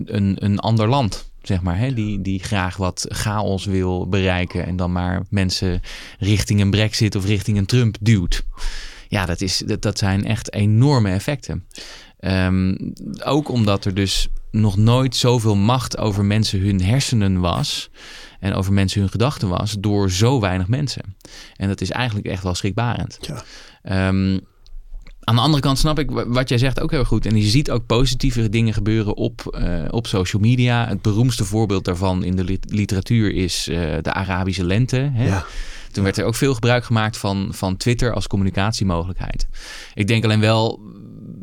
een, 0.04 0.36
een 0.38 0.58
ander 0.58 0.88
land. 0.88 1.30
Zeg 1.42 1.62
maar, 1.62 1.78
hè, 1.78 1.94
die, 1.94 2.20
die 2.20 2.42
graag 2.42 2.76
wat 2.76 3.06
chaos 3.08 3.64
wil 3.64 4.08
bereiken 4.08 4.66
en 4.66 4.76
dan 4.76 4.92
maar 4.92 5.22
mensen 5.30 5.80
richting 6.18 6.60
een 6.60 6.70
brexit 6.70 7.14
of 7.14 7.24
richting 7.24 7.58
een 7.58 7.66
Trump 7.66 7.96
duwt. 8.00 8.44
Ja, 9.08 9.26
dat, 9.26 9.40
is, 9.40 9.58
dat, 9.58 9.82
dat 9.82 9.98
zijn 9.98 10.24
echt 10.24 10.52
enorme 10.52 11.10
effecten. 11.10 11.66
Ehm, 12.18 12.74
ook 13.24 13.48
omdat 13.48 13.84
er 13.84 13.94
dus 13.94 14.28
nog 14.50 14.76
nooit 14.76 15.16
zoveel 15.16 15.56
macht 15.56 15.98
over 15.98 16.24
mensen 16.24 16.60
hun 16.60 16.82
hersenen 16.82 17.40
was 17.40 17.90
en 18.42 18.54
over 18.54 18.72
mensen 18.72 19.00
hun 19.00 19.10
gedachten 19.10 19.48
was 19.48 19.76
door 19.78 20.10
zo 20.10 20.40
weinig 20.40 20.68
mensen. 20.68 21.16
En 21.56 21.68
dat 21.68 21.80
is 21.80 21.90
eigenlijk 21.90 22.26
echt 22.26 22.42
wel 22.42 22.54
schrikbarend. 22.54 23.18
Ja. 23.20 23.42
Ehm, 23.82 24.38
aan 25.20 25.34
de 25.34 25.40
andere 25.40 25.62
kant 25.62 25.78
snap 25.78 25.98
ik 25.98 26.10
wa- 26.10 26.28
wat 26.28 26.48
jij 26.48 26.58
zegt 26.58 26.80
ook 26.80 26.90
heel 26.90 27.04
goed. 27.04 27.26
En 27.26 27.36
je 27.36 27.42
ziet 27.48 27.70
ook 27.70 27.86
positieve 27.86 28.48
dingen 28.48 28.74
gebeuren 28.74 29.16
op, 29.16 29.46
eh, 29.46 29.84
op 29.90 30.06
social 30.06 30.42
media. 30.42 30.88
Het 30.88 31.02
beroemdste 31.02 31.44
voorbeeld 31.44 31.84
daarvan 31.84 32.24
in 32.24 32.36
de 32.36 32.44
lit- 32.44 32.70
literatuur 32.70 33.34
is 33.34 33.68
eh, 33.68 33.76
de 34.02 34.12
Arabische 34.12 34.64
lente. 34.64 34.96
Hè? 35.12 35.26
Ja. 35.26 35.44
Toen 35.92 36.04
werd 36.04 36.18
er 36.18 36.24
ook 36.24 36.34
veel 36.34 36.54
gebruik 36.54 36.84
gemaakt 36.84 37.16
van, 37.18 37.48
van 37.50 37.76
Twitter 37.76 38.12
als 38.14 38.26
communicatiemogelijkheid. 38.26 39.46
Ik 39.94 40.06
denk 40.06 40.24
alleen 40.24 40.40
wel, 40.40 40.80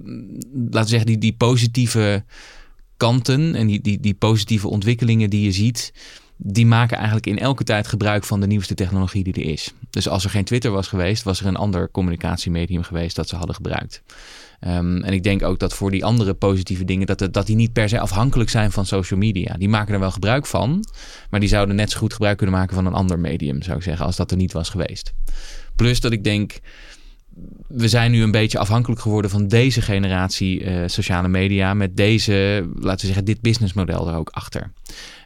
mm, 0.04 0.30
laten 0.54 0.82
we 0.82 0.88
zeggen, 0.88 1.06
die, 1.08 1.18
die 1.18 1.34
positieve 1.38 2.24
kanten 2.98 3.56
en 3.56 3.68
die, 3.68 3.82
die, 3.82 4.00
die 4.00 4.14
positieve 4.14 4.68
ontwikkelingen 4.68 5.30
die 5.30 5.42
je 5.44 5.52
ziet, 5.52 5.94
die 6.41 6.65
maken 6.65 6.97
eigenlijk 6.97 7.28
in 7.28 7.39
elke 7.39 7.63
tijd 7.63 7.88
gebruik 7.88 8.23
van 8.23 8.39
de 8.41 8.47
nieuwste 8.47 8.73
technologie 8.73 9.23
die 9.23 9.34
er 9.34 9.52
is. 9.52 9.73
Dus 9.89 10.10
als 10.10 10.23
er 10.23 10.30
geen 10.30 10.43
Twitter 10.43 10.71
was 10.71 10.88
geweest, 10.88 11.23
was 11.23 11.39
er 11.39 11.45
een 11.45 11.56
ander 11.56 11.91
communicatiemedium 11.91 12.84
geweest 12.84 13.15
dat 13.15 13.30
ze 13.30 13.36
hadden 13.36 13.56
gebruikt. 13.56 14.02
Ehm, 14.60 15.02
en 15.02 15.13
ik 15.13 15.23
denk 15.23 15.43
ook 15.43 15.60
dat 15.60 15.73
voor 15.73 15.91
die 15.91 16.06
andere 16.06 16.34
positieve 16.34 16.86
dingen, 16.86 17.08
dat, 17.08 17.28
dat 17.32 17.45
die 17.45 17.56
niet 17.56 17.73
per 17.73 17.89
se 17.89 17.99
afhankelijk 17.99 18.49
zijn 18.49 18.71
van 18.71 18.86
social 18.86 19.19
media. 19.19 19.56
Die 19.58 19.69
maken 19.69 19.93
er 19.93 19.99
wel 19.99 20.12
gebruik 20.12 20.45
van, 20.45 20.86
maar 21.30 21.39
die 21.39 21.49
zouden 21.49 21.75
net 21.75 21.91
zo 21.91 21.97
goed 21.97 22.13
gebruik 22.13 22.38
kunnen 22.38 22.56
maken 22.56 22.75
van 22.75 22.86
een 22.86 22.93
ander 22.93 23.19
medium, 23.19 23.62
zou 23.62 23.78
ik 23.78 23.84
zeggen, 23.84 24.06
als 24.06 24.15
dat 24.15 24.32
er 24.32 24.38
niet 24.38 24.54
was 24.54 24.69
geweest. 24.69 25.13
Plus 25.75 25.99
dat 25.99 26.12
ik 26.12 26.23
denk, 26.23 26.60
we 27.69 27.88
zijn 27.88 28.12
nu 28.12 28.21
een 28.23 28.32
beetje 28.32 28.58
afhankelijk 28.60 29.01
geworden 29.01 29.32
van 29.32 29.47
deze 29.47 29.82
generatie 29.82 30.63
eh, 30.63 30.84
sociale 30.88 31.27
media. 31.27 31.73
Met 31.73 31.97
deze, 31.97 32.67
laten 32.79 32.99
we 32.99 33.05
zeggen, 33.05 33.25
dit 33.25 33.41
businessmodel 33.41 34.08
er 34.10 34.15
ook 34.15 34.29
achter. 34.29 34.71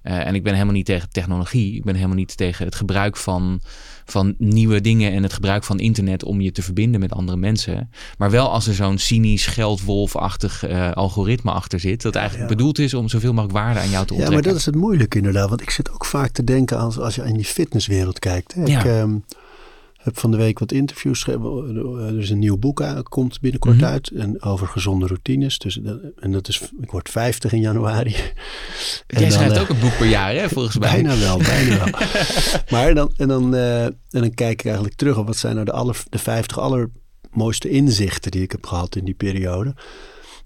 Eh, 0.03 0.25
en 0.27 0.35
ik 0.35 0.43
ben 0.43 0.53
helemaal 0.53 0.73
niet 0.73 0.85
tegen 0.85 1.09
technologie. 1.11 1.75
Ik 1.75 1.83
ben 1.83 1.95
helemaal 1.95 2.15
niet 2.15 2.37
tegen 2.37 2.65
het 2.65 2.75
gebruik 2.75 3.17
van, 3.17 3.61
van 4.05 4.35
nieuwe 4.37 4.81
dingen 4.81 5.11
en 5.11 5.23
het 5.23 5.33
gebruik 5.33 5.63
van 5.63 5.79
internet 5.79 6.23
om 6.23 6.41
je 6.41 6.51
te 6.51 6.61
verbinden 6.61 6.99
met 6.99 7.11
andere 7.11 7.37
mensen. 7.37 7.89
Maar 8.17 8.31
wel 8.31 8.49
als 8.51 8.67
er 8.67 8.73
zo'n 8.73 8.97
cynisch, 8.97 9.45
geldwolfachtig 9.45 10.63
eh, 10.65 10.91
algoritme 10.91 11.51
achter 11.51 11.79
zit. 11.79 12.01
Dat 12.01 12.15
eigenlijk 12.15 12.49
Ja. 12.49 12.55
bedoeld 12.55 12.79
is 12.79 12.93
om 12.93 13.07
zoveel 13.09 13.33
mogelijk 13.33 13.57
waarde 13.57 13.79
aan 13.79 13.89
jou 13.89 14.05
te 14.05 14.13
Ja, 14.13 14.19
onttrekken. 14.19 14.33
maar 14.33 14.43
dat 14.43 14.55
is 14.55 14.65
het 14.65 14.75
moeilijke 14.75 15.17
inderdaad. 15.17 15.49
Want 15.49 15.61
ik 15.61 15.69
zit 15.69 15.91
ook 15.91 16.05
vaak 16.05 16.31
te 16.31 16.43
denken 16.43 16.77
als, 16.77 16.99
als 16.99 17.15
je 17.15 17.23
in 17.23 17.33
die 17.35 17.45
fitnesswereld 17.45 18.19
kijkt. 18.19 18.53
Hè. 18.53 18.61
Ik 18.61 18.67
Ja. 18.67 18.83
ehm, 18.85 19.15
heb 20.03 20.19
van 20.19 20.31
de 20.31 20.37
week 20.37 20.59
wat 20.59 20.71
interviews. 20.71 21.23
ge- 21.23 22.07
Er 22.09 22.19
is 22.19 22.29
een 22.29 22.39
nieuw 22.39 22.57
boek 22.57 22.83
komt 23.09 23.39
binnenkort 23.41 23.75
Mhm. 23.75 23.85
uit. 23.85 24.09
En 24.09 24.41
over 24.41 24.67
gezonde 24.67 25.07
routines. 25.07 25.57
Dus, 25.57 25.79
en 26.19 26.31
dat 26.31 26.47
is, 26.47 26.61
ik 26.81 26.91
word 26.91 27.09
50 27.09 27.51
in 27.53 27.59
januari. 27.61 28.15
En 29.07 29.19
Jij 29.19 29.21
dan, 29.21 29.31
schrijft 29.31 29.55
eh, 29.55 29.61
ook 29.61 29.69
een 29.69 29.79
boek 29.79 29.97
per 29.97 30.07
jaar, 30.07 30.33
hè, 30.33 30.49
volgens 30.49 30.77
mij. 30.77 30.91
Bijna 30.91 31.17
wel, 31.17 31.37
bijna 31.37 31.77
wel. 31.77 31.87
maar 32.79 32.93
dan, 32.95 33.11
en, 33.17 33.27
dan, 33.27 33.55
eh, 33.55 33.83
en 33.85 33.95
dan 34.09 34.33
kijk 34.33 34.59
ik 34.59 34.65
eigenlijk 34.65 34.95
terug 34.95 35.17
op 35.17 35.27
wat 35.27 35.37
zijn 35.37 35.53
nou 35.53 35.65
de, 35.65 35.71
aller, 35.71 36.03
de 36.09 36.17
50 36.19 36.59
allermooiste 36.59 37.69
inzichten 37.69 38.31
die 38.31 38.41
ik 38.41 38.51
heb 38.51 38.65
gehad 38.65 38.95
in 38.95 39.05
die 39.05 39.13
periode. 39.13 39.75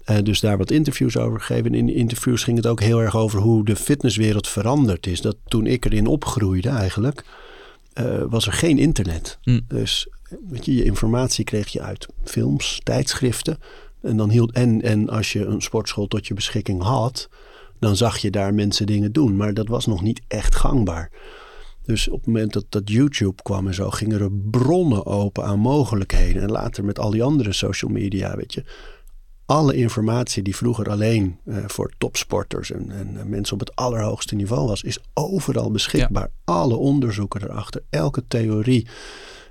Eh, 0.04 0.16
dus 0.22 0.40
daar 0.40 0.58
wat 0.58 0.70
interviews 0.70 1.16
over 1.16 1.40
gegeven. 1.40 1.64
En 1.66 1.74
in 1.74 1.86
die 1.86 1.94
interviews 1.94 2.44
ging 2.44 2.56
het 2.56 2.66
ook 2.66 2.80
heel 2.80 3.00
erg 3.02 3.16
over 3.16 3.40
hoe 3.40 3.64
de 3.64 3.76
fitnesswereld 3.76 4.48
veranderd 4.48 5.06
is. 5.06 5.20
Dat 5.20 5.36
toen 5.46 5.66
ik 5.66 5.84
erin 5.84 6.06
opgroeide 6.06 6.68
eigenlijk, 6.68 7.24
eh, 7.98 8.22
was 8.28 8.46
er 8.46 8.52
geen 8.52 8.78
internet. 8.78 9.38
Hm. 9.42 9.60
Dus 9.68 10.08
weet 10.48 10.64
je, 10.64 10.74
je 10.74 10.84
informatie 10.84 11.44
kreeg 11.44 11.68
je 11.68 11.80
uit 11.80 12.08
films, 12.24 12.80
tijdschriften. 12.82 13.58
En, 14.02 14.16
dan 14.16 14.30
hield, 14.30 14.52
en, 14.52 14.82
en 14.82 15.08
als 15.08 15.32
je 15.32 15.44
een 15.44 15.62
sportschool 15.62 16.06
tot 16.06 16.26
je 16.26 16.34
beschikking 16.34 16.82
had, 16.82 17.28
dan 17.78 17.96
zag 17.96 18.18
je 18.18 18.30
daar 18.30 18.54
mensen 18.54 18.86
dingen 18.86 19.12
doen. 19.12 19.36
Maar 19.36 19.54
dat 19.54 19.68
was 19.68 19.86
nog 19.86 20.02
niet 20.02 20.20
echt 20.28 20.54
gangbaar. 20.54 21.10
Dus 21.82 22.08
op 22.08 22.18
het 22.18 22.26
moment 22.26 22.52
dat, 22.52 22.64
dat 22.68 22.90
YouTube 22.90 23.42
kwam 23.42 23.66
en 23.66 23.74
zo, 23.74 23.90
gingen 23.90 24.20
er 24.20 24.32
bronnen 24.32 25.06
open 25.06 25.44
aan 25.44 25.58
mogelijkheden. 25.58 26.42
En 26.42 26.50
later 26.50 26.84
met 26.84 26.98
al 26.98 27.10
die 27.10 27.22
andere 27.22 27.52
social 27.52 27.90
media, 27.90 28.36
weet 28.36 28.54
je. 28.54 28.64
Alle 29.48 29.74
informatie 29.74 30.42
die 30.42 30.56
vroeger 30.56 30.90
alleen 30.90 31.38
eh, 31.44 31.56
voor 31.66 31.92
topsporters 31.98 32.70
en, 32.70 32.90
en 32.90 33.16
eh, 33.16 33.24
mensen 33.24 33.54
op 33.54 33.60
het 33.60 33.76
allerhoogste 33.76 34.34
niveau 34.34 34.66
was, 34.66 34.82
is 34.82 34.98
overal 35.14 35.70
beschikbaar. 35.70 36.30
Alle 36.44 36.76
onderzoeken 36.76 37.42
erachter, 37.42 37.82
elke 37.90 38.24
theorie. 38.28 38.86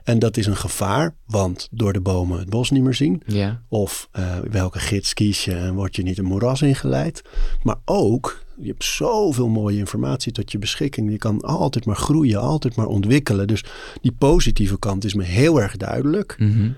En 0.03 0.19
dat 0.19 0.37
is 0.37 0.45
een 0.45 0.57
gevaar, 0.57 1.15
want 1.25 1.67
door 1.71 1.93
de 1.93 2.01
bomen 2.01 2.39
het 2.39 2.49
bos 2.49 2.69
niet 2.69 2.83
meer 2.83 2.93
zien. 2.93 3.21
Ja. 3.25 3.61
Of 3.67 4.07
eh, 4.11 4.37
welke 4.51 4.79
gids 4.79 5.13
kies 5.13 5.45
je 5.45 5.55
en 5.55 5.75
word 5.75 5.95
je 5.95 6.03
niet 6.03 6.17
een 6.17 6.25
moeras 6.25 6.61
ingeleid. 6.61 7.21
Maar 7.63 7.77
ook, 7.85 8.43
je 8.57 8.67
hebt 8.67 8.83
zoveel 8.83 9.47
mooie 9.47 9.77
informatie 9.77 10.31
tot 10.31 10.51
je 10.51 10.57
beschikking. 10.57 11.11
Je 11.11 11.17
kan 11.17 11.41
altijd 11.41 11.85
maar 11.85 11.95
groeien, 11.95 12.39
altijd 12.39 12.75
maar 12.75 12.87
ontwikkelen. 12.87 13.47
Dus 13.47 13.63
die 14.01 14.11
positieve 14.11 14.79
kant 14.79 15.05
is 15.05 15.13
me 15.13 15.23
heel 15.23 15.61
erg 15.61 15.77
duidelijk. 15.77 16.35
Mhm. 16.39 16.69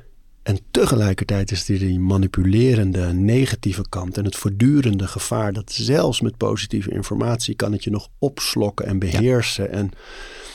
En 0.50 0.60
tegelijkertijd 0.72 1.52
is 1.52 1.70
er 1.70 1.80
die 1.80 2.00
manipulerende 2.00 3.14
negatieve 3.14 3.90
kant 3.90 4.18
en 4.18 4.26
het 4.26 4.36
voortdurende 4.36 5.08
gevaar 5.08 5.54
dat 5.54 5.72
zelfs 5.72 6.22
met 6.22 6.38
positieve 6.38 6.92
informatie 6.92 7.56
kan 7.56 7.72
het 7.72 7.84
je 7.84 7.90
nog 7.90 8.10
opslokken 8.20 8.86
en 8.86 9.00
beheersen. 9.00 9.72
En 9.72 9.92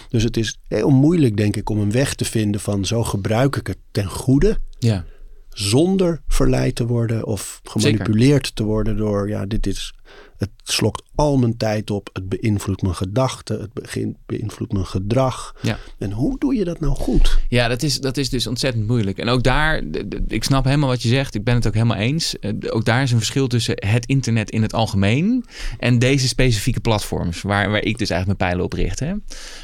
dus 0.08 0.22
het 0.22 0.36
is 0.36 0.58
heel 0.68 0.90
moeilijk, 0.90 1.36
denk 1.36 1.56
ik, 1.56 1.70
om 1.70 1.78
een 1.78 1.92
weg 1.92 2.14
te 2.14 2.24
vinden 2.24 2.60
van 2.60 2.84
zo 2.84 3.04
gebruik 3.04 3.56
ik 3.56 3.66
het 3.66 3.78
ten 3.90 4.06
goede 4.06 4.58
ja. 4.78 5.04
zonder 5.48 6.22
verleid 6.26 6.74
te 6.74 6.86
worden 6.86 7.26
of 7.26 7.60
gemanipuleerd 7.62 8.56
te 8.56 8.64
worden 8.64 8.96
door, 8.96 9.28
ja, 9.28 9.46
dit 9.46 9.66
is, 9.66 9.94
het 10.38 10.50
slokt 10.62 11.02
al 11.14 11.36
mijn 11.36 11.56
tijd 11.56 11.90
op, 11.90 12.10
het 12.12 12.28
beïnvloedt 12.28 12.82
mijn 12.82 12.94
gedachten, 12.94 13.60
het 13.60 13.72
begint, 13.72 14.16
beïnvloedt 14.26 14.72
mijn 14.72 14.86
gedrag. 14.86 15.54
Ja. 15.60 15.78
En 15.98 16.12
hoe 16.12 16.38
doe 16.38 16.54
je 16.54 16.64
dat 16.64 16.80
nou 16.80 16.94
goed? 16.94 17.38
Ja, 17.48 17.68
dat 17.68 17.82
is, 17.82 18.00
dat 18.00 18.16
is 18.16 18.30
dus 18.30 18.46
ontzettend 18.46 18.86
moeilijk. 18.86 19.18
En 19.18 19.28
ook 19.28 19.42
daar, 19.42 19.82
ik 20.28 20.44
snap 20.44 20.64
helemaal 20.64 20.88
wat 20.88 21.02
je 21.02 21.08
zegt. 21.08 21.34
Ik 21.34 21.44
ben 21.44 21.54
het 21.54 21.66
ook 21.66 21.74
helemaal 21.74 21.96
eens. 21.96 22.38
Eh, 22.38 22.52
Ook 22.68 22.84
daar 22.84 23.02
is 23.02 23.10
een 23.10 23.18
verschil 23.18 23.46
tussen 23.46 23.74
het 23.86 24.06
internet 24.06 24.50
in 24.50 24.62
het 24.62 24.72
algemeen 24.72 25.44
en 25.78 25.98
deze 25.98 26.28
specifieke 26.28 26.80
platforms, 26.80 27.42
waar, 27.42 27.70
waar 27.70 27.82
ik 27.82 27.98
dus 27.98 28.10
eigenlijk 28.10 28.26
mijn 28.40 28.50
pijlen 28.50 28.64
op 28.64 28.72
richt. 28.72 29.00
Hè. 29.00 29.12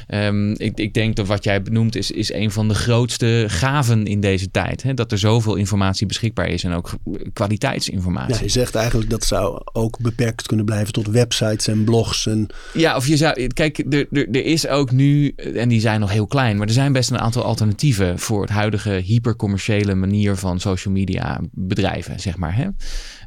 Ehm, 0.07 0.51
ik, 0.51 0.79
ik 0.79 0.93
denk 0.93 1.15
dat 1.15 1.27
wat 1.27 1.43
jij 1.43 1.61
benoemt 1.61 1.95
is, 1.95 2.11
is 2.11 2.33
een 2.33 2.51
van 2.51 2.67
de 2.67 2.73
grootste 2.73 3.45
gaven 3.47 4.05
in 4.05 4.19
deze 4.19 4.51
tijd. 4.51 4.83
Hè. 4.83 4.93
Dat 4.93 5.11
er 5.11 5.17
zoveel 5.17 5.55
informatie 5.55 6.07
beschikbaar 6.07 6.47
is 6.47 6.63
en 6.63 6.73
ook 6.73 6.93
kwaliteitsinformatie. 7.33 8.35
Ja, 8.35 8.41
je 8.41 8.49
zegt 8.49 8.75
eigenlijk 8.75 9.09
dat 9.09 9.23
zou 9.23 9.61
ook 9.73 9.99
beperkt 9.99 10.47
kunnen 10.47 10.60
blijven 10.63 10.93
tot 10.93 11.07
websites 11.07 11.67
en 11.67 11.83
blogs. 11.83 12.25
En, 12.27 12.47
Ja, 12.73 12.95
of 12.95 13.07
je 13.07 13.17
zou. 13.17 13.47
Kijk, 13.47 13.77
er, 13.89 14.07
er, 14.11 14.45
is 14.45 14.67
ook 14.67 14.91
nu, 14.91 15.27
en 15.55 15.69
die 15.69 15.79
zijn 15.79 15.99
nog 15.99 16.11
heel 16.11 16.27
klein, 16.27 16.57
maar 16.57 16.67
er 16.67 16.73
zijn 16.73 16.91
best 16.93 17.11
een 17.11 17.19
aantal 17.19 17.43
alternatieven 17.43 18.19
voor 18.19 18.41
het 18.41 18.49
huidige 18.49 18.89
hypercommerciële 18.89 19.95
manier 19.95 20.35
van 20.35 20.59
social 20.59 20.93
media 20.93 21.39
bedrijven, 21.51 22.19
zeg 22.19 22.37
maar. 22.37 22.55
Hè? 22.55 22.67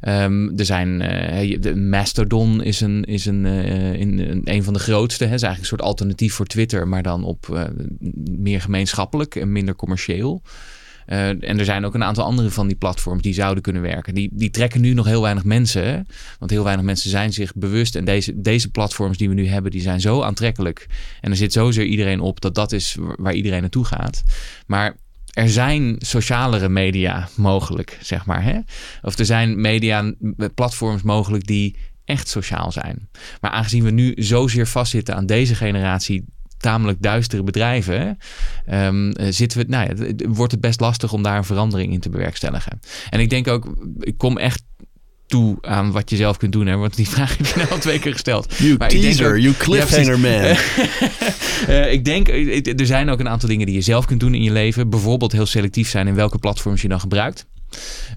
Ehm, 0.01 0.57
er 0.57 0.65
zijn. 0.65 0.89
je- 1.47 1.59
de 1.59 1.75
Mastodon 1.75 2.63
is 2.63 2.81
een, 2.81 3.03
is 3.03 3.25
een, 3.25 3.45
eh, 3.45 3.93
in, 3.93 4.41
een, 4.43 4.63
van 4.63 4.73
de 4.73 4.79
grootste. 4.79 5.23
Is 5.23 5.29
eigenlijk 5.29 5.59
een 5.59 5.65
soort 5.65 5.81
alternatief 5.81 6.33
voor 6.33 6.45
Twitter, 6.45 6.87
maar 6.87 7.03
dan 7.03 7.23
op 7.23 7.49
eh, 7.53 7.63
meer 8.31 8.61
gemeenschappelijk 8.61 9.35
en 9.35 9.51
minder 9.51 9.75
commercieel. 9.75 10.41
Eh, 11.05 11.27
en 11.27 11.59
er 11.59 11.65
zijn 11.65 11.85
ook 11.85 11.93
een 11.93 12.03
aantal 12.03 12.23
andere 12.23 12.49
van 12.51 12.67
die 12.67 12.75
platforms 12.75 13.21
die 13.21 13.33
zouden 13.33 13.63
kunnen 13.63 13.81
werken. 13.81 14.13
Die, 14.15 14.29
die 14.33 14.49
trekken 14.49 14.81
nu 14.81 14.93
nog 14.93 15.05
heel 15.05 15.21
weinig 15.21 15.43
mensen. 15.43 16.07
Want 16.39 16.51
heel 16.51 16.63
weinig 16.63 16.85
mensen 16.85 17.09
zijn 17.09 17.33
zich 17.33 17.53
bewust. 17.55 17.95
En 17.95 18.05
deze, 18.05 18.41
deze 18.41 18.71
platforms 18.71 19.17
die 19.17 19.29
we 19.29 19.35
nu 19.35 19.47
hebben, 19.47 19.71
die 19.71 19.81
zijn 19.81 20.01
zo 20.01 20.21
aantrekkelijk. 20.21 20.87
En 21.21 21.31
er 21.31 21.37
zit 21.37 21.53
zozeer 21.53 21.85
iedereen 21.85 22.19
op 22.19 22.41
dat 22.41 22.55
dat 22.55 22.71
is 22.71 22.95
wa- 22.99 23.15
waar 23.17 23.33
iedereen 23.33 23.61
naartoe 23.61 23.85
gaat. 23.85 24.23
Maar 24.67 24.95
er 25.33 25.49
zijn 25.49 25.95
socialere 25.99 26.69
media 26.69 27.29
mogelijk, 27.35 27.97
zeg 28.01 28.25
maar. 28.25 28.43
Hè? 28.43 28.59
Of 29.01 29.17
er 29.19 29.25
zijn 29.25 29.61
media, 29.61 30.13
platforms 30.55 31.01
mogelijk 31.01 31.47
die 31.47 31.75
echt 32.05 32.27
sociaal 32.27 32.71
zijn. 32.71 33.09
Maar 33.41 33.51
aangezien 33.51 33.83
we 33.83 33.91
nu 33.91 34.13
zozeer 34.15 34.67
vastzitten 34.67 35.15
aan 35.15 35.25
deze 35.25 35.55
generatie 35.55 36.25
tamelijk 36.57 37.01
duistere 37.01 37.43
bedrijven, 37.43 38.17
um, 38.71 39.13
zitten 39.17 39.59
we, 39.59 39.65
nou 39.67 39.87
ja, 39.87 40.13
wordt 40.29 40.51
het 40.51 40.61
best 40.61 40.79
lastig 40.79 41.13
om 41.13 41.23
daar 41.23 41.37
een 41.37 41.43
verandering 41.43 41.93
in 41.93 41.99
te 41.99 42.09
bewerkstelligen. 42.09 42.79
En 43.09 43.19
ik 43.19 43.29
denk 43.29 43.47
ook, 43.47 43.75
ik 43.99 44.17
kom 44.17 44.37
echt 44.37 44.63
toe 45.27 45.57
aan 45.61 45.91
wat 45.91 46.09
je 46.09 46.15
zelf 46.15 46.37
kunt 46.37 46.51
doen. 46.51 46.67
Hè? 46.67 46.75
Want 46.75 46.95
die 46.95 47.09
vraag 47.15 47.37
heb 47.37 47.45
je 47.45 47.53
nou 47.55 47.69
al 47.69 47.77
twee 47.77 47.99
keer 47.99 48.11
gesteld. 48.11 48.53
You 48.57 48.75
maar 48.77 48.89
teaser, 48.89 49.39
you 49.39 49.55
cliffhanger 49.57 50.19
man. 50.19 50.55
uh, 51.69 51.91
ik 51.97 52.05
denk, 52.05 52.27
er 52.79 52.85
zijn 52.85 53.09
ook 53.09 53.19
een 53.19 53.29
aantal 53.29 53.49
dingen 53.49 53.65
die 53.65 53.75
je 53.75 53.81
zelf 53.81 54.05
kunt 54.05 54.19
doen 54.19 54.33
in 54.33 54.43
je 54.43 54.51
leven. 54.51 54.89
Bijvoorbeeld 54.89 55.31
heel 55.31 55.45
selectief 55.45 55.89
zijn 55.89 56.07
in 56.07 56.15
welke 56.15 56.37
platforms 56.37 56.81
je 56.81 56.87
dan 56.87 56.99
gebruikt. 56.99 57.45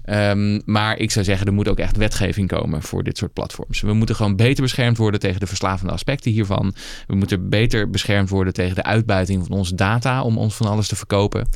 Um, 0.05 0.61
maar 0.65 0.97
ik 0.97 1.11
zou 1.11 1.25
zeggen, 1.25 1.47
er 1.47 1.53
moet 1.53 1.67
ook 1.67 1.79
echt 1.79 1.97
wetgeving 1.97 2.47
komen 2.47 2.81
voor 2.81 3.03
dit 3.03 3.17
soort 3.17 3.33
platforms. 3.33 3.81
We 3.81 3.93
moeten 3.93 4.15
gewoon 4.15 4.35
beter 4.35 4.63
beschermd 4.63 4.97
worden 4.97 5.19
tegen 5.19 5.39
de 5.39 5.47
verslavende 5.47 5.93
aspecten 5.93 6.31
hiervan. 6.31 6.73
We 7.07 7.15
moeten 7.15 7.49
beter 7.49 7.89
beschermd 7.89 8.29
worden 8.29 8.53
tegen 8.53 8.75
de 8.75 8.83
uitbuiting 8.83 9.45
van 9.47 9.57
onze 9.57 9.75
data 9.75 10.21
om 10.21 10.37
ons 10.37 10.55
van 10.55 10.67
alles 10.67 10.87
te 10.87 10.95
verkopen. 10.95 11.47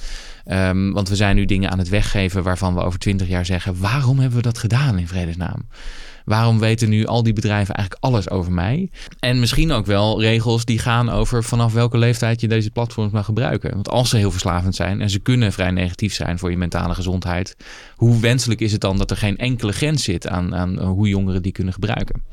Um, 0.52 0.94
want 0.94 1.10
we 1.10 1.16
zijn 1.16 1.36
nu 1.36 1.46
dingen 1.46 1.72
aan 1.72 1.80
het 1.80 1.90
weggeven 1.90 2.44
waarvan 2.44 2.74
we 2.74 2.82
over 2.82 3.00
twintig 3.00 3.28
jaar 3.28 3.46
zeggen: 3.46 3.80
waarom 3.80 4.20
hebben 4.20 4.38
we 4.38 4.44
dat 4.44 4.58
gedaan 4.58 4.98
in 4.98 5.08
vredesnaam? 5.08 5.68
Waarom 6.26 6.60
weten 6.60 6.90
nu 6.90 7.06
al 7.06 7.24
die 7.24 7.34
bedrijven 7.34 7.76
eigenlijk 7.76 8.06
alles 8.06 8.30
over 8.30 8.52
mij? 8.52 8.90
En 9.20 9.40
misschien 9.40 9.72
ook 9.72 9.86
wel 9.86 10.22
regels 10.22 10.66
die 10.66 10.80
gaan 10.80 11.10
over 11.10 11.44
vanaf 11.44 11.74
welke 11.74 11.98
leeftijd 11.98 12.42
je 12.42 12.48
deze 12.48 12.70
platforms 12.70 13.12
mag 13.12 13.26
gebruiken. 13.26 13.72
Want 13.74 13.90
als 13.90 14.10
ze 14.10 14.18
heel 14.18 14.32
verslavend 14.32 14.76
zijn 14.76 15.02
en 15.02 15.10
ze 15.10 15.20
kunnen 15.20 15.54
vrij 15.54 15.72
negatief 15.72 16.14
zijn 16.14 16.40
voor 16.40 16.52
je 16.52 16.58
mentale 16.58 16.94
gezondheid, 16.94 17.56
hoe 17.96 18.20
wenselijk 18.20 18.62
is 18.62 18.72
het 18.72 18.82
dan 18.82 18.98
dat 18.98 19.12
er 19.12 19.18
geen 19.18 19.38
enkele 19.38 19.72
grens 19.72 20.04
zit 20.04 20.28
aan, 20.28 20.56
aan 20.56 20.80
hoe 20.80 21.08
jongeren 21.08 21.42
die 21.42 21.52
kunnen 21.52 21.74
gebruiken? 21.74 22.24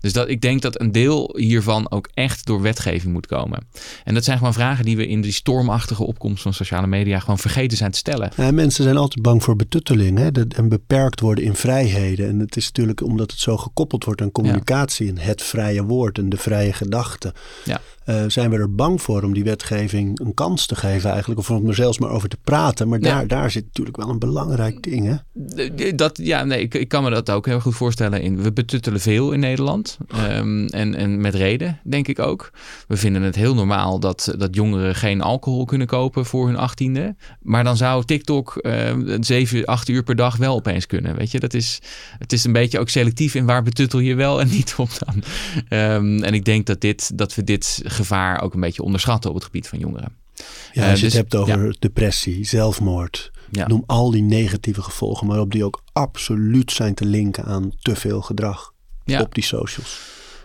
Dus 0.00 0.12
dat, 0.12 0.28
ik 0.28 0.40
denk 0.40 0.62
dat 0.62 0.80
een 0.80 0.92
deel 0.92 1.34
hiervan 1.36 1.90
ook 1.90 2.08
echt 2.14 2.46
door 2.46 2.62
wetgeving 2.62 3.12
moet 3.12 3.26
komen. 3.26 3.66
En 4.04 4.14
dat 4.14 4.24
zijn 4.24 4.38
gewoon 4.38 4.52
vragen 4.52 4.84
die 4.84 4.96
we 4.96 5.06
in 5.06 5.20
die 5.20 5.32
stormachtige 5.32 6.04
opkomst 6.04 6.42
van 6.42 6.54
sociale 6.54 6.86
media 6.86 7.18
gewoon 7.18 7.38
vergeten 7.38 7.76
zijn 7.76 7.90
te 7.90 7.98
stellen. 7.98 8.30
Ja, 8.36 8.50
mensen 8.50 8.84
zijn 8.84 8.96
altijd 8.96 9.22
bang 9.22 9.42
voor 9.42 9.56
betutteling 9.56 10.18
hè? 10.18 10.28
en 10.48 10.68
beperkt 10.68 11.20
worden 11.20 11.44
in 11.44 11.54
vrijheden. 11.54 12.28
En 12.28 12.38
het 12.38 12.56
is 12.56 12.66
natuurlijk 12.66 13.02
omdat 13.02 13.30
het 13.30 13.37
zo 13.40 13.56
gekoppeld 13.56 14.04
wordt 14.04 14.20
aan 14.20 14.32
communicatie 14.32 15.08
en 15.08 15.18
het 15.18 15.42
vrije 15.42 15.84
woord 15.84 16.18
en 16.18 16.28
de 16.28 16.36
vrije 16.36 16.72
gedachte. 16.72 17.34
Ja. 17.64 17.80
Uh, 18.06 18.22
zijn 18.26 18.50
we 18.50 18.56
er 18.56 18.74
bang 18.74 19.02
voor 19.02 19.22
om 19.22 19.34
die 19.34 19.44
wetgeving 19.44 20.20
een 20.20 20.34
kans 20.34 20.66
te 20.66 20.76
geven 20.76 21.10
eigenlijk. 21.10 21.40
Of 21.40 21.50
om 21.50 21.68
er 21.68 21.74
zelfs 21.74 21.98
maar 21.98 22.10
over 22.10 22.28
te 22.28 22.36
praten. 22.44 22.88
Maar 22.88 23.00
daar, 23.00 23.26
daar 23.26 23.50
zit 23.50 23.64
natuurlijk 23.64 23.96
wel 23.96 24.08
een 24.08 24.18
belangrijk 24.18 24.82
ding 24.82 25.06
hè? 25.06 25.16
Dat, 25.94 26.18
ja, 26.22 26.44
nee, 26.44 26.60
ik, 26.60 26.74
ik 26.74 26.88
kan 26.88 27.02
me 27.02 27.10
dat 27.10 27.30
ook 27.30 27.46
heel 27.46 27.60
goed 27.60 27.74
voorstellen. 27.74 28.22
In, 28.22 28.42
we 28.42 28.52
betuttelen 28.52 29.00
veel 29.00 29.32
in 29.32 29.40
Nederland. 29.40 29.98
Um, 30.14 30.66
en, 30.66 30.94
en 30.94 31.20
met 31.20 31.34
reden, 31.34 31.80
denk 31.84 32.08
ik 32.08 32.18
ook. 32.18 32.50
We 32.86 32.96
vinden 32.96 33.22
het 33.22 33.34
heel 33.34 33.54
normaal 33.54 34.00
dat, 34.00 34.34
dat 34.38 34.54
jongeren 34.54 34.94
geen 34.94 35.20
alcohol 35.20 35.64
kunnen 35.64 35.86
kopen 35.86 36.24
voor 36.24 36.46
hun 36.46 36.56
achttiende. 36.56 37.16
Maar 37.42 37.64
dan 37.64 37.76
zou 37.76 38.04
TikTok 38.04 38.58
uh, 38.62 39.16
7, 39.20 39.64
8 39.64 39.88
uur 39.88 40.02
per 40.02 40.16
dag 40.16 40.36
wel 40.36 40.54
opeens 40.54 40.86
kunnen. 40.86 41.16
Weet 41.16 41.30
je, 41.30 41.40
dat 41.40 41.54
is, 41.54 41.78
het 42.18 42.32
is 42.32 42.44
een 42.44 42.52
beetje 42.52 42.78
ook 42.78 42.88
selectief 42.88 43.27
in 43.34 43.46
waar 43.46 43.62
betuttel 43.62 43.98
je 43.98 44.14
wel 44.14 44.40
en 44.40 44.48
niet 44.48 44.74
op 44.76 44.90
dan. 44.98 45.22
Um, 45.94 46.22
en 46.22 46.34
ik 46.34 46.44
denk 46.44 46.66
dat, 46.66 46.80
dit, 46.80 47.18
dat 47.18 47.34
we 47.34 47.44
dit 47.44 47.80
gevaar 47.84 48.40
ook 48.40 48.54
een 48.54 48.60
beetje 48.60 48.82
onderschatten 48.82 49.30
op 49.30 49.36
het 49.36 49.44
gebied 49.44 49.68
van 49.68 49.78
jongeren. 49.78 50.12
Ja, 50.72 50.90
als 50.90 51.00
je 51.00 51.04
het 51.06 51.12
dus 51.12 51.12
hebt 51.12 51.34
over 51.34 51.76
depressie, 51.78 52.44
zelfmoord, 52.44 53.30
noem 53.50 53.82
al 53.86 54.10
die 54.10 54.22
negatieve 54.22 54.82
gevolgen, 54.82 55.26
maar 55.26 55.40
op 55.40 55.52
die 55.52 55.64
ook 55.64 55.82
absoluut 55.92 56.72
zijn 56.72 56.94
te 56.94 57.04
linken 57.04 57.44
aan 57.44 57.72
te 57.80 57.96
veel 57.96 58.20
gedrag 58.20 58.72
op 59.20 59.34
die 59.34 59.44
socials. 59.44 60.00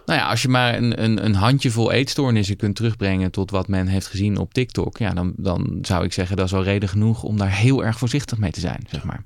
Nou 0.06 0.20
ja, 0.20 0.30
als 0.30 0.42
je 0.42 0.48
maar 0.48 0.78
een, 0.78 1.04
een, 1.04 1.26
een 1.26 1.36
handjevol 1.36 1.92
eetstoornissen 1.92 2.56
kunt 2.56 2.76
terugbrengen 2.76 3.32
tot 3.32 3.52
wat 3.52 3.68
men 3.68 3.88
heeft 3.88 4.08
gezien 4.08 4.38
op 4.38 4.54
TikTok, 4.54 4.98
ja, 4.98 5.14
dan, 5.14 5.34
dan 5.38 5.78
zou 5.82 6.04
ik 6.04 6.14
zeggen 6.14 6.38
dat 6.38 6.46
is 6.46 6.52
wel 6.52 6.64
reden 6.64 6.90
genoeg 6.90 7.24
om 7.24 7.38
daar 7.38 7.56
heel 7.56 7.86
erg 7.86 7.98
voorzichtig 7.98 8.38
mee 8.38 8.52
te 8.52 8.60
zijn, 8.60 8.84
zeg 8.90 9.04
maar. 9.04 9.24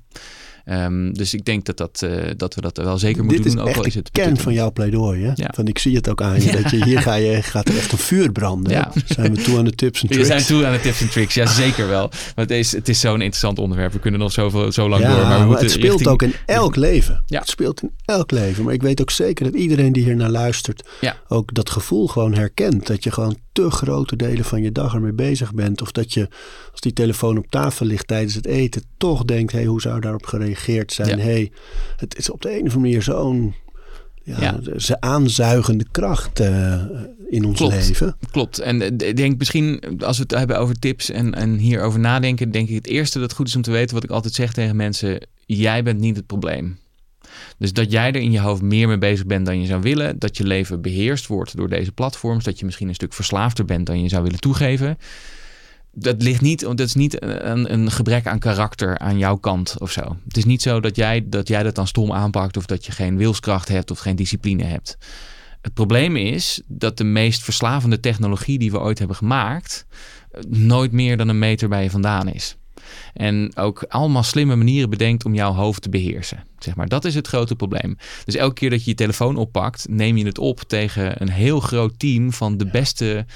Um, 0.70 1.12
dus 1.12 1.34
ik 1.34 1.44
denk 1.44 1.64
dat, 1.64 1.76
dat, 1.76 2.02
uh, 2.04 2.24
dat 2.36 2.54
we 2.54 2.60
dat 2.60 2.76
wel 2.76 2.98
zeker 2.98 3.24
moeten 3.24 3.56
doen. 3.56 3.60
Ook 3.60 3.76
al 3.76 3.84
is 3.84 3.94
het 3.94 4.10
kern 4.10 4.36
van 4.36 4.52
jouw 4.52 4.72
pleidooi. 4.72 5.24
Hè? 5.24 5.32
Ja. 5.34 5.50
Ik 5.64 5.78
zie 5.78 5.96
het 5.96 6.08
ook 6.08 6.22
aan 6.22 6.42
je. 6.42 6.52
Dat 6.52 6.70
je 6.70 6.84
hier 6.84 7.00
ga 7.00 7.14
je, 7.14 7.42
gaat 7.42 7.68
er 7.68 7.76
echt 7.76 7.92
een 7.92 7.98
vuur 7.98 8.32
branden. 8.32 8.72
Ja. 8.72 8.92
Zijn 9.06 9.34
we 9.34 9.42
toe 9.42 9.58
aan 9.58 9.64
de 9.64 9.74
tips 9.74 10.02
en 10.02 10.08
tricks? 10.08 10.22
We 10.28 10.38
zijn 10.38 10.46
toe 10.46 10.66
aan 10.66 10.72
de 10.72 10.80
tips 10.80 11.00
en 11.00 11.08
tricks. 11.08 11.34
Ja, 11.34 11.46
zeker 11.46 11.88
wel. 11.88 12.08
Maar 12.08 12.44
het 12.44 12.50
is, 12.50 12.72
het 12.72 12.88
is 12.88 13.00
zo'n 13.00 13.20
interessant 13.20 13.58
onderwerp. 13.58 13.92
We 13.92 13.98
kunnen 13.98 14.20
nog 14.20 14.32
zoveel, 14.32 14.72
zo 14.72 14.88
lang 14.88 15.06
door. 15.06 15.16
Maar, 15.16 15.40
we 15.40 15.46
maar 15.46 15.60
het 15.60 15.70
speelt 15.70 16.06
ook 16.06 16.22
in 16.22 16.34
elk 16.46 16.76
leven. 16.76 17.22
Ja. 17.26 17.38
Het 17.38 17.48
speelt 17.48 17.82
in 17.82 17.92
elk 18.04 18.30
leven. 18.30 18.64
Maar 18.64 18.74
ik 18.74 18.82
weet 18.82 19.00
ook 19.00 19.10
zeker 19.10 19.44
dat 19.44 19.54
iedereen 19.54 19.92
die 19.92 20.04
hier 20.04 20.16
naar 20.16 20.30
luistert... 20.30 20.88
ook 21.28 21.54
dat 21.54 21.70
gevoel 21.70 22.06
gewoon 22.06 22.34
herkent. 22.34 22.86
Dat 22.86 23.04
je 23.04 23.10
gewoon 23.10 23.36
te 23.62 23.70
grote 23.70 24.16
delen 24.16 24.44
van 24.44 24.62
je 24.62 24.72
dag 24.72 24.94
ermee 24.94 25.12
bezig 25.12 25.54
bent. 25.54 25.82
Of 25.82 25.92
dat 25.92 26.12
je, 26.12 26.28
als 26.70 26.80
die 26.80 26.92
telefoon 26.92 27.38
op 27.38 27.46
tafel 27.50 27.86
ligt 27.86 28.06
tijdens 28.06 28.34
het 28.34 28.46
eten, 28.46 28.82
toch 28.96 29.24
denkt: 29.24 29.52
hé, 29.52 29.58
hey, 29.58 29.66
hoe 29.66 29.80
zou 29.80 30.00
daarop 30.00 30.26
gereageerd 30.26 30.92
zijn? 30.92 31.20
hey, 31.20 31.52
het 31.96 32.16
is 32.16 32.30
op 32.30 32.42
de 32.42 32.48
een 32.48 32.54
of 32.54 32.62
andere 32.62 32.80
manier 32.80 33.02
zo'n 33.02 33.54
ja, 34.22 34.60
ze 34.76 35.00
aanzuigende 35.00 35.86
kracht 35.90 36.40
uh, 36.40 36.82
in 37.28 37.44
ons 37.44 37.60
leven. 37.60 38.16
Klopt. 38.30 38.58
En 38.58 38.82
eh, 38.82 39.08
ik 39.08 39.16
denk 39.16 39.38
misschien, 39.38 39.82
als 39.98 40.16
we 40.16 40.22
het 40.22 40.38
hebben 40.38 40.58
over 40.58 40.78
tips 40.78 41.10
en, 41.10 41.34
en 41.34 41.56
hierover 41.56 42.00
nadenken, 42.00 42.50
denk 42.50 42.68
ik 42.68 42.74
het 42.74 42.86
eerste 42.86 43.18
dat 43.18 43.32
goed 43.32 43.48
is 43.48 43.56
om 43.56 43.62
te 43.62 43.70
weten, 43.70 43.94
wat 43.94 44.04
ik 44.04 44.10
altijd 44.10 44.34
zeg 44.34 44.52
tegen 44.52 44.76
mensen: 44.76 45.26
jij 45.46 45.82
bent 45.82 46.00
niet 46.00 46.16
het 46.16 46.26
probleem. 46.26 46.78
Dus 47.58 47.72
dat 47.72 47.90
jij 47.90 48.06
er 48.06 48.20
in 48.20 48.30
je 48.30 48.40
hoofd 48.40 48.62
meer 48.62 48.88
mee 48.88 48.98
bezig 48.98 49.26
bent 49.26 49.46
dan 49.46 49.60
je 49.60 49.66
zou 49.66 49.82
willen. 49.82 50.18
Dat 50.18 50.36
je 50.36 50.44
leven 50.44 50.80
beheerst 50.80 51.26
wordt 51.26 51.56
door 51.56 51.68
deze 51.68 51.92
platforms. 51.92 52.44
Dat 52.44 52.58
je 52.58 52.64
misschien 52.64 52.88
een 52.88 52.94
stuk 52.94 53.12
verslaafder 53.12 53.64
bent 53.64 53.86
dan 53.86 54.02
je 54.02 54.08
zou 54.08 54.22
willen 54.22 54.40
toegeven. 54.40 54.98
Dat 55.92 56.22
ligt 56.22 56.40
niet, 56.40 56.60
dat 56.60 56.80
is 56.80 56.94
niet 56.94 57.22
een, 57.22 57.72
een 57.72 57.90
gebrek 57.90 58.26
aan 58.26 58.38
karakter 58.38 58.98
aan 58.98 59.18
jouw 59.18 59.36
kant 59.36 59.76
of 59.78 59.90
zo. 59.90 60.16
Het 60.24 60.36
is 60.36 60.44
niet 60.44 60.62
zo 60.62 60.80
dat 60.80 60.96
jij, 60.96 61.26
dat 61.28 61.48
jij 61.48 61.62
dat 61.62 61.74
dan 61.74 61.86
stom 61.86 62.12
aanpakt 62.12 62.56
of 62.56 62.66
dat 62.66 62.86
je 62.86 62.92
geen 62.92 63.16
wilskracht 63.16 63.68
hebt 63.68 63.90
of 63.90 63.98
geen 63.98 64.16
discipline 64.16 64.64
hebt. 64.64 64.98
Het 65.60 65.74
probleem 65.74 66.16
is 66.16 66.62
dat 66.66 66.96
de 66.96 67.04
meest 67.04 67.42
verslavende 67.42 68.00
technologie 68.00 68.58
die 68.58 68.70
we 68.70 68.80
ooit 68.80 68.98
hebben 68.98 69.16
gemaakt, 69.16 69.86
nooit 70.48 70.92
meer 70.92 71.16
dan 71.16 71.28
een 71.28 71.38
meter 71.38 71.68
bij 71.68 71.82
je 71.82 71.90
vandaan 71.90 72.28
is. 72.28 72.56
En 73.14 73.56
ook 73.56 73.84
allemaal 73.88 74.22
slimme 74.22 74.56
manieren 74.56 74.90
bedenkt 74.90 75.24
om 75.24 75.34
jouw 75.34 75.52
hoofd 75.52 75.82
te 75.82 75.88
beheersen. 75.88 76.44
Zeg 76.58 76.76
maar. 76.76 76.88
Dat 76.88 77.04
is 77.04 77.14
het 77.14 77.26
grote 77.26 77.56
probleem. 77.56 77.96
Dus 78.24 78.34
elke 78.34 78.54
keer 78.54 78.70
dat 78.70 78.84
je 78.84 78.90
je 78.90 78.96
telefoon 78.96 79.36
oppakt, 79.36 79.86
neem 79.88 80.16
je 80.16 80.24
het 80.24 80.38
op 80.38 80.60
tegen 80.60 81.22
een 81.22 81.30
heel 81.30 81.60
groot 81.60 81.98
team 81.98 82.32
van 82.32 82.56
de 82.56 82.66
beste 82.66 83.26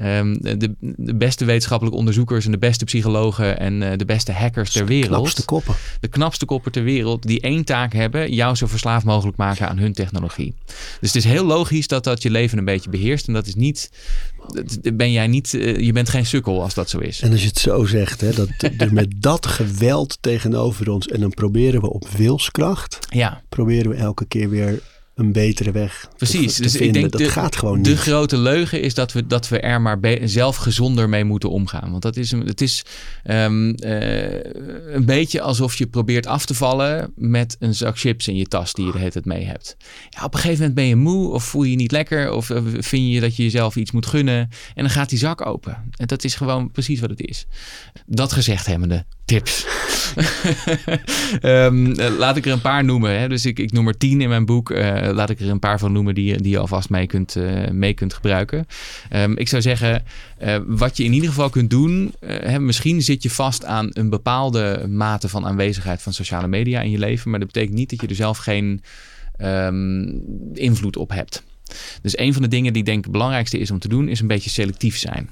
Ehm, 0.00 0.36
de, 0.40 0.74
de, 0.80 1.14
beste 1.14 1.44
wetenschappelijke 1.44 1.98
onderzoekers 1.98 2.44
en 2.44 2.50
de 2.50 2.58
beste 2.58 2.84
psychologen 2.84 3.58
en 3.58 3.82
uh, 3.82 3.90
de 3.96 4.04
beste 4.04 4.32
hackers 4.32 4.72
ter 4.72 4.86
wereld. 4.86 5.10
De 5.10 5.16
knapste 5.16 5.44
koppen. 5.44 5.74
De 6.00 6.08
knapste 6.08 6.44
koppen 6.44 6.72
ter 6.72 6.82
wereld 6.82 7.22
die 7.22 7.40
één 7.40 7.64
taak 7.64 7.92
hebben, 7.92 8.32
jou 8.34 8.54
zo 8.54 8.66
verslaafd 8.66 9.04
mogelijk 9.04 9.36
maken 9.36 9.68
aan 9.68 9.78
hun 9.78 9.92
technologie. 9.92 10.54
Dus 11.00 11.12
het 11.12 11.14
is 11.14 11.24
heel 11.24 11.44
logisch 11.44 11.86
dat 11.86 12.04
dat 12.04 12.22
je 12.22 12.30
leven 12.30 12.58
een 12.58 12.64
beetje 12.64 12.90
beheerst. 12.90 13.26
En 13.26 13.32
dat 13.32 13.46
is 13.46 13.54
niet, 13.54 13.90
ben 14.94 15.12
jij 15.12 15.26
niet, 15.26 15.52
uh, 15.52 15.76
je 15.76 15.92
bent 15.92 16.08
geen 16.08 16.26
sukkel 16.26 16.62
als 16.62 16.74
dat 16.74 16.90
zo 16.90 16.98
is. 16.98 17.20
En 17.20 17.30
als 17.30 17.40
je 17.40 17.48
het 17.48 17.58
zo 17.58 17.84
zegt, 17.84 18.20
hè, 18.20 18.32
dat 18.32 18.48
er 18.78 18.92
met 18.92 19.12
dat 19.16 19.46
geweld 19.46 20.18
tegenover 20.20 20.90
ons 20.90 21.08
en 21.08 21.20
dan 21.20 21.30
proberen 21.30 21.80
we 21.80 21.90
op 21.90 22.08
wilskracht, 22.08 22.98
ja. 23.10 23.42
proberen 23.48 23.90
we 23.90 23.96
elke 23.96 24.24
keer 24.24 24.48
weer 24.48 24.80
een 25.20 25.32
betere 25.32 25.70
weg. 25.70 26.08
Precies. 26.16 26.56
dus 26.56 26.76
ik 26.76 26.92
denk 26.92 27.10
dat 27.10 27.20
de, 27.20 27.28
gaat 27.28 27.56
gewoon 27.56 27.82
de 27.82 27.96
grote 27.96 28.36
leugen 28.36 28.80
is 28.82 28.94
dat 28.94 29.12
we, 29.12 29.26
dat 29.26 29.48
we 29.48 29.60
er 29.60 29.80
maar 29.80 29.98
zelf 30.24 30.56
gezonder 30.56 31.08
mee 31.08 31.24
moeten 31.24 31.50
omgaan. 31.50 31.90
Want 31.90 32.02
dat 32.02 32.16
is, 32.16 32.30
het 32.30 32.60
is 32.60 32.84
um, 33.24 33.74
uh, 33.84 34.32
een 34.94 35.04
beetje 35.04 35.40
alsof 35.40 35.74
je 35.74 35.86
probeert 35.86 36.26
af 36.26 36.46
te 36.46 36.54
vallen 36.54 37.12
met 37.16 37.56
een 37.58 37.74
zak 37.74 37.98
chips 37.98 38.28
in 38.28 38.36
je 38.36 38.46
tas 38.46 38.72
die 38.72 38.86
je 38.86 38.92
de 38.92 38.98
hele 38.98 39.10
tijd 39.10 39.24
mee 39.24 39.44
hebt. 39.44 39.76
Ja, 40.08 40.24
op 40.24 40.34
een 40.34 40.40
gegeven 40.40 40.58
moment 40.58 40.74
ben 40.74 40.86
je 40.86 40.96
moe 40.96 41.32
of 41.32 41.44
voel 41.44 41.62
je 41.62 41.70
je 41.70 41.76
niet 41.76 41.92
lekker 41.92 42.32
of 42.32 42.48
uh, 42.48 42.58
vind 42.78 43.12
je 43.12 43.20
dat 43.20 43.36
je 43.36 43.42
jezelf 43.42 43.76
iets 43.76 43.90
moet 43.90 44.06
gunnen 44.06 44.48
en 44.74 44.82
dan 44.82 44.90
gaat 44.90 45.08
die 45.08 45.18
zak 45.18 45.46
open. 45.46 45.90
En 45.96 46.06
dat 46.06 46.24
is 46.24 46.34
gewoon 46.34 46.70
precies 46.70 47.00
wat 47.00 47.10
het 47.10 47.20
is. 47.20 47.46
Dat 48.06 48.32
gezegd 48.32 48.66
hebbende, 48.66 49.04
tips. 49.24 49.66
Um, 51.42 51.94
laat 52.22 52.36
ik 52.36 52.46
er 52.46 52.52
een 52.52 52.60
paar 52.60 52.84
noemen. 52.84 53.18
Hè. 53.18 53.28
Dus 53.28 53.46
ik, 53.46 53.58
ik 53.58 53.72
noem 53.72 53.88
er 53.88 53.96
tien 53.96 54.20
in 54.20 54.28
mijn 54.28 54.46
boek. 54.46 54.70
Uh, 54.70 55.08
laat 55.12 55.30
ik 55.30 55.40
er 55.40 55.48
een 55.48 55.58
paar 55.58 55.78
van 55.78 55.92
noemen 55.92 56.14
die, 56.14 56.40
die 56.40 56.50
je 56.50 56.58
alvast 56.58 56.90
mee 56.90 57.06
kunt, 57.06 57.36
uh, 57.36 57.68
mee 57.68 57.94
kunt 57.94 58.14
gebruiken. 58.14 58.66
Um, 59.12 59.36
ik 59.36 59.48
zou 59.48 59.62
zeggen, 59.62 60.04
wat 60.66 60.96
je 60.96 61.04
in 61.04 61.12
ieder 61.12 61.28
geval 61.28 61.50
kunt 61.50 61.70
doen. 61.70 62.14
Hè, 62.26 62.60
misschien 62.60 63.02
zit 63.02 63.22
je 63.22 63.30
vast 63.30 63.64
aan 63.64 63.88
een 63.92 64.10
bepaalde 64.10 64.86
mate 64.88 65.28
van 65.28 65.46
aanwezigheid 65.46 66.02
van 66.02 66.12
sociale 66.12 66.48
media 66.48 66.80
in 66.80 66.90
je 66.90 66.98
leven. 66.98 67.30
Maar 67.30 67.38
dat 67.38 67.52
betekent 67.52 67.76
niet 67.76 67.90
dat 67.90 68.00
je 68.00 68.06
er 68.06 68.14
zelf 68.14 68.38
geen 68.38 68.82
um, 69.42 70.22
invloed 70.54 70.96
op 70.96 71.10
hebt. 71.10 71.42
Dus 72.02 72.18
een 72.18 72.32
van 72.32 72.42
de 72.42 72.48
dingen 72.48 72.72
die 72.72 72.82
ik 72.82 72.88
denk 72.88 73.04
het 73.04 73.12
belangrijkste 73.12 73.58
is 73.58 73.70
om 73.70 73.78
te 73.78 73.88
doen, 73.88 74.08
is 74.08 74.20
een 74.20 74.26
beetje 74.26 74.50
selectief 74.50 74.98
zijn. 74.98 75.30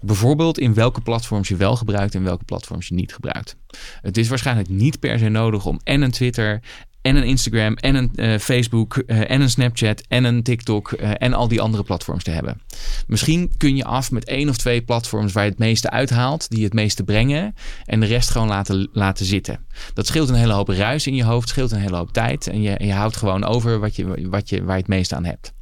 Bijvoorbeeld 0.00 0.58
in 0.58 0.74
welke 0.74 1.00
platforms 1.00 1.48
je 1.48 1.56
wel 1.56 1.76
gebruikt 1.76 2.14
en 2.14 2.22
welke 2.22 2.44
platforms 2.44 2.88
je 2.88 2.94
niet 2.94 3.14
gebruikt. 3.14 3.56
Het 4.00 4.16
is 4.16 4.28
waarschijnlijk 4.28 4.68
niet 4.68 5.00
per 5.00 5.18
se 5.18 5.28
nodig 5.28 5.66
om 5.66 5.80
en 5.84 6.02
een 6.02 6.10
Twitter 6.10 6.60
en 7.06 7.16
een 7.16 7.24
Instagram 7.24 7.74
en 7.74 7.94
een 7.94 8.10
eh, 8.14 8.38
Facebook 8.38 8.96
eh, 8.96 9.30
en 9.30 9.40
een 9.40 9.50
Snapchat 9.50 10.02
en 10.08 10.24
een 10.24 10.42
TikTok 10.42 10.92
eh, 10.92 11.10
en 11.14 11.32
al 11.32 11.48
die 11.48 11.60
andere 11.60 11.82
platforms 11.82 12.24
te 12.24 12.30
hebben. 12.30 12.60
Misschien 13.06 13.52
kun 13.56 13.76
je 13.76 13.84
af 13.84 14.10
met 14.10 14.24
één 14.24 14.48
of 14.48 14.56
twee 14.56 14.82
platforms 14.82 15.32
waar 15.32 15.44
je 15.44 15.50
het 15.50 15.58
meeste 15.58 15.90
uithaalt, 15.90 16.50
die 16.50 16.64
het 16.64 16.72
meeste 16.72 17.04
brengen 17.04 17.54
en 17.84 18.00
de 18.00 18.06
rest 18.06 18.30
gewoon 18.30 18.48
laten, 18.48 18.88
laten 18.92 19.26
zitten. 19.26 19.66
Dat 19.94 20.06
scheelt 20.06 20.28
een 20.28 20.34
hele 20.34 20.52
hoop 20.52 20.68
ruis 20.68 21.06
in 21.06 21.14
je 21.14 21.24
hoofd, 21.24 21.48
scheelt 21.48 21.70
een 21.70 21.80
hele 21.80 21.96
hoop 21.96 22.12
tijd 22.12 22.46
en 22.46 22.62
je, 22.62 22.74
je 22.78 22.92
houdt 22.92 23.16
gewoon 23.16 23.44
over 23.44 23.78
wat 23.78 23.96
je, 23.96 24.28
wat 24.28 24.48
je, 24.48 24.64
waar 24.64 24.76
je 24.76 24.82
het 24.82 24.88
meeste 24.88 25.14
aan 25.14 25.24
hebt. 25.24 25.55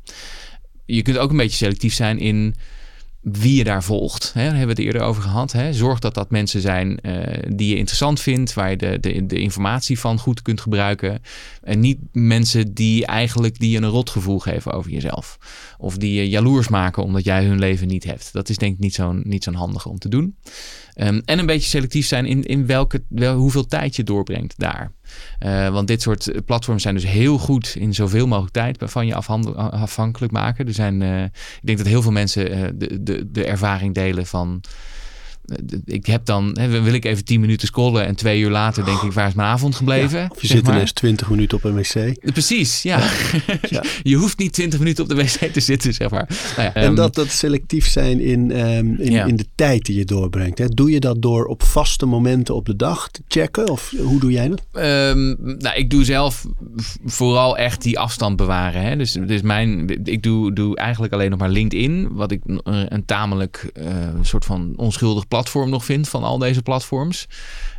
Je 0.84 1.02
kunt 1.02 1.18
ook 1.18 1.30
een 1.30 1.36
beetje 1.36 1.56
selectief 1.56 1.94
zijn 1.94 2.18
in 2.18 2.54
wie 3.24 3.54
je 3.54 3.64
daar 3.64 3.82
volgt. 3.82 4.32
Hè, 4.34 4.40
daar 4.40 4.56
hebben 4.56 4.76
we 4.76 4.82
het 4.82 4.92
eerder 4.92 5.08
over 5.08 5.22
gehad. 5.22 5.52
Hè. 5.52 5.72
Zorg 5.72 5.98
dat 5.98 6.14
dat 6.14 6.30
mensen 6.30 6.60
zijn 6.60 7.00
eh, 7.00 7.50
die 7.54 7.68
je 7.68 7.76
interessant 7.76 8.20
vindt, 8.20 8.54
waar 8.54 8.70
je 8.70 8.76
de, 8.76 9.00
de, 9.00 9.26
de 9.26 9.38
informatie 9.38 9.98
van 9.98 10.18
goed 10.18 10.42
kunt 10.42 10.60
gebruiken. 10.60 11.22
En 11.62 11.80
niet 11.80 11.98
mensen 12.12 12.74
die 12.74 13.06
eigenlijk 13.06 13.58
die 13.58 13.70
je 13.70 13.76
een 13.76 13.84
rotgevoel 13.84 14.38
geven 14.38 14.72
over 14.72 14.90
jezelf. 14.90 15.38
Of 15.78 15.96
die 15.96 16.14
je 16.14 16.28
jaloers 16.28 16.68
maken 16.68 17.02
omdat 17.02 17.24
jij 17.24 17.44
hun 17.44 17.58
leven 17.58 17.88
niet 17.88 18.04
hebt. 18.04 18.32
Dat 18.32 18.48
is 18.48 18.58
denk 18.58 18.74
ik 18.74 18.80
niet 18.80 18.94
zo'n 18.94 19.22
niet 19.24 19.44
zo'n 19.44 19.54
handige 19.54 19.88
om 19.88 19.98
te 19.98 20.08
doen. 20.08 20.36
Um, 20.96 21.22
en 21.24 21.38
een 21.38 21.46
beetje 21.46 21.68
selectief 21.68 22.06
zijn 22.06 22.26
in, 22.26 22.42
in 22.42 22.66
welke, 22.66 23.02
wel, 23.08 23.36
hoeveel 23.36 23.66
tijd 23.66 23.96
je 23.96 24.02
doorbrengt 24.02 24.54
daar. 24.56 24.92
Uh, 25.40 25.68
want 25.68 25.88
dit 25.88 26.02
soort 26.02 26.44
platforms 26.44 26.82
zijn 26.82 26.94
dus 26.94 27.06
heel 27.06 27.38
goed 27.38 27.74
in 27.78 27.94
zoveel 27.94 28.26
mogelijk 28.26 28.52
tijd 28.52 28.78
van 28.80 29.06
je 29.06 29.14
afhankelijk 29.54 30.32
maken. 30.32 30.66
Er 30.66 30.74
zijn, 30.74 31.00
uh, 31.00 31.22
ik 31.24 31.60
denk 31.62 31.78
dat 31.78 31.86
heel 31.86 32.02
veel 32.02 32.12
mensen 32.12 32.78
de, 32.78 33.02
de, 33.02 33.30
de 33.30 33.44
ervaring 33.44 33.94
delen 33.94 34.26
van 34.26 34.60
ik 35.84 36.06
heb 36.06 36.24
dan, 36.24 36.56
hè, 36.60 36.82
wil 36.82 36.92
ik 36.92 37.04
even 37.04 37.24
tien 37.24 37.40
minuten 37.40 37.66
scrollen 37.66 38.06
en 38.06 38.14
twee 38.14 38.40
uur 38.40 38.50
later 38.50 38.84
denk 38.84 39.02
ik, 39.02 39.12
waar 39.12 39.28
is 39.28 39.34
mijn 39.34 39.48
avond 39.48 39.74
gebleven? 39.74 40.18
Ja, 40.18 40.28
of 40.30 40.40
je 40.40 40.46
zit 40.46 40.68
ineens 40.68 40.92
twintig 40.92 41.30
minuten 41.30 41.56
op 41.56 41.64
een 41.64 41.74
wc. 41.74 42.32
Precies, 42.32 42.82
ja. 42.82 42.98
ja. 43.70 43.82
je 44.02 44.16
hoeft 44.16 44.38
niet 44.38 44.52
twintig 44.52 44.78
minuten 44.78 45.04
op 45.04 45.10
de 45.10 45.16
wc 45.16 45.52
te 45.52 45.60
zitten, 45.60 45.94
zeg 45.94 46.10
maar. 46.10 46.28
Nou 46.56 46.68
ja, 46.68 46.74
en 46.74 46.88
um, 46.88 46.94
dat, 46.94 47.14
dat 47.14 47.28
selectief 47.28 47.88
zijn 47.88 48.20
in, 48.20 48.66
um, 48.68 48.96
in, 49.00 49.26
in, 49.26 49.36
de 49.36 49.46
tijd 49.54 49.84
die 49.84 49.96
je 49.96 50.04
doorbrengt. 50.04 50.58
Hè? 50.58 50.68
Doe 50.68 50.90
je 50.90 51.00
dat 51.00 51.22
door 51.22 51.44
op 51.44 51.62
vaste 51.62 52.06
momenten 52.06 52.54
op 52.54 52.66
de 52.66 52.76
dag 52.76 53.10
te 53.10 53.22
checken? 53.28 53.68
Of 53.68 53.92
hoe 53.98 54.20
doe 54.20 54.30
jij 54.30 54.48
dat? 54.48 54.62
Um, 54.72 55.36
nou, 55.58 55.76
ik 55.76 55.90
doe 55.90 56.04
zelf 56.04 56.46
vooral 57.04 57.58
echt 57.58 57.82
die 57.82 57.98
afstand 57.98 58.36
bewaren. 58.36 58.82
Hè? 58.82 58.96
Dus, 58.96 59.12
dus 59.12 59.42
mijn, 59.42 59.88
ik 60.04 60.22
doe, 60.22 60.52
doe 60.52 60.76
eigenlijk 60.76 61.12
alleen 61.12 61.30
nog 61.30 61.38
maar 61.38 61.48
LinkedIn, 61.48 62.08
wat 62.12 62.30
ik 62.30 62.40
een, 62.44 62.60
een 62.94 63.04
tamelijk 63.04 63.70
uh, 63.78 63.86
soort 64.22 64.44
van 64.44 64.72
onschuldig 64.76 65.28
platform 65.34 65.70
nog 65.70 65.84
vindt 65.84 66.08
van 66.08 66.22
al 66.22 66.38
deze 66.38 66.62
platforms. 66.62 67.26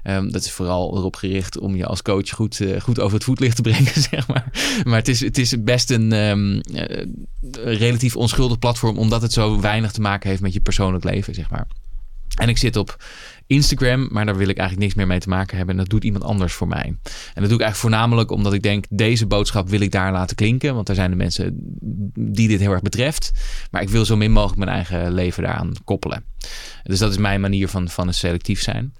Um, 0.04 0.32
dat 0.32 0.44
is 0.44 0.52
vooral 0.52 0.98
erop 0.98 1.16
gericht 1.16 1.60
om 1.60 1.76
je 1.76 1.86
als 1.86 2.02
coach 2.02 2.30
goed, 2.30 2.60
uh, 2.60 2.82
goed 2.82 3.00
over 3.00 3.14
het 3.14 3.24
voetlicht 3.24 3.56
te 3.56 3.62
brengen, 3.62 4.02
zeg 4.12 4.28
maar. 4.28 4.46
Maar 4.84 4.98
het 4.98 5.08
is, 5.08 5.20
het 5.20 5.38
is 5.38 5.64
best 5.64 5.92
een 5.92 6.12
um, 6.12 6.62
uh, 6.72 7.06
relatief 7.64 8.16
onschuldig 8.16 8.60
platform, 8.60 8.98
omdat 8.98 9.22
het 9.22 9.34
zo 9.34 9.60
weinig 9.60 9.92
te 9.92 10.02
maken 10.02 10.30
heeft 10.30 10.42
met 10.42 10.54
je 10.54 10.60
persoonlijk 10.60 11.04
leven, 11.04 11.34
zeg 11.34 11.50
maar. 11.50 11.68
En 12.36 12.50
ik 12.50 12.58
zit 12.58 12.76
op 12.76 13.04
Instagram, 13.48 14.08
maar 14.12 14.26
daar 14.26 14.38
wil 14.38 14.50
ik 14.50 14.58
eigenlijk 14.58 14.88
niks 14.88 14.94
meer 14.94 15.08
mee 15.08 15.20
te 15.20 15.30
maken 15.30 15.58
hebben. 15.58 15.76
En 15.76 15.82
dat 15.82 15.90
doet 15.90 16.04
iemand 16.04 16.24
anders 16.24 16.54
voor 16.54 16.68
mij. 16.68 16.86
En 16.86 17.42
dat 17.42 17.50
doe 17.50 17.54
ik 17.54 17.64
eigenlijk 17.64 17.76
voornamelijk 17.76 18.32
omdat 18.32 18.54
ik 18.54 18.62
denk, 18.62 18.86
deze 18.90 19.26
boodschap 19.26 19.70
wil 19.70 19.80
ik 19.80 19.92
daar 19.92 20.12
laten 20.12 20.36
klinken. 20.36 20.74
Want 20.74 20.88
daar 20.88 20.96
zijn 20.96 21.10
de 21.10 21.16
mensen 21.16 21.54
die 22.20 22.48
dit 22.48 22.60
heel 22.60 22.72
erg 22.72 22.82
betreft. 22.82 23.32
Maar 23.72 23.82
ik 23.82 23.90
wil 23.90 24.06
zo 24.06 24.16
min 24.16 24.32
mogelijk 24.32 24.58
mijn 24.58 24.72
eigen 24.72 25.14
leven 25.14 25.44
daaraan 25.44 25.74
koppelen. 25.84 26.24
Dus 26.84 27.00
dat 27.00 27.12
is 27.12 27.18
mijn 27.18 27.42
manier 27.42 27.68
van, 27.68 27.90
van 27.90 28.08
het 28.08 28.16
selectief 28.16 28.62
zijn. 28.62 28.94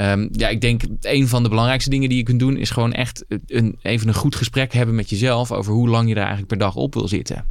Um, 0.00 0.28
ja, 0.32 0.48
ik 0.48 0.60
denk 0.60 0.82
een 1.00 1.28
van 1.28 1.42
de 1.42 1.48
belangrijkste 1.48 1.90
dingen 1.90 2.08
die 2.08 2.18
je 2.18 2.24
kunt 2.24 2.38
doen... 2.38 2.56
is 2.56 2.70
gewoon 2.70 2.92
echt 2.92 3.24
een, 3.46 3.78
even 3.82 4.08
een 4.08 4.14
goed 4.14 4.36
gesprek 4.36 4.72
hebben 4.72 4.94
met 4.94 5.10
jezelf... 5.10 5.52
over 5.52 5.72
hoe 5.72 5.88
lang 5.88 6.08
je 6.08 6.14
daar 6.14 6.26
eigenlijk 6.26 6.48
per 6.48 6.66
dag 6.66 6.74
op 6.74 6.94
wil 6.94 7.08
zitten. 7.08 7.44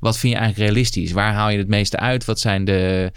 Wat 0.00 0.18
vind 0.18 0.32
je 0.32 0.38
eigenlijk 0.38 0.70
realistisch? 0.70 1.12
Waar 1.12 1.32
haal 1.32 1.50
je 1.50 1.58
het 1.58 1.68
meeste 1.68 1.96
uit? 1.96 2.24
Wat, 2.24 2.40
zijn 2.40 2.64
de, 2.64 3.12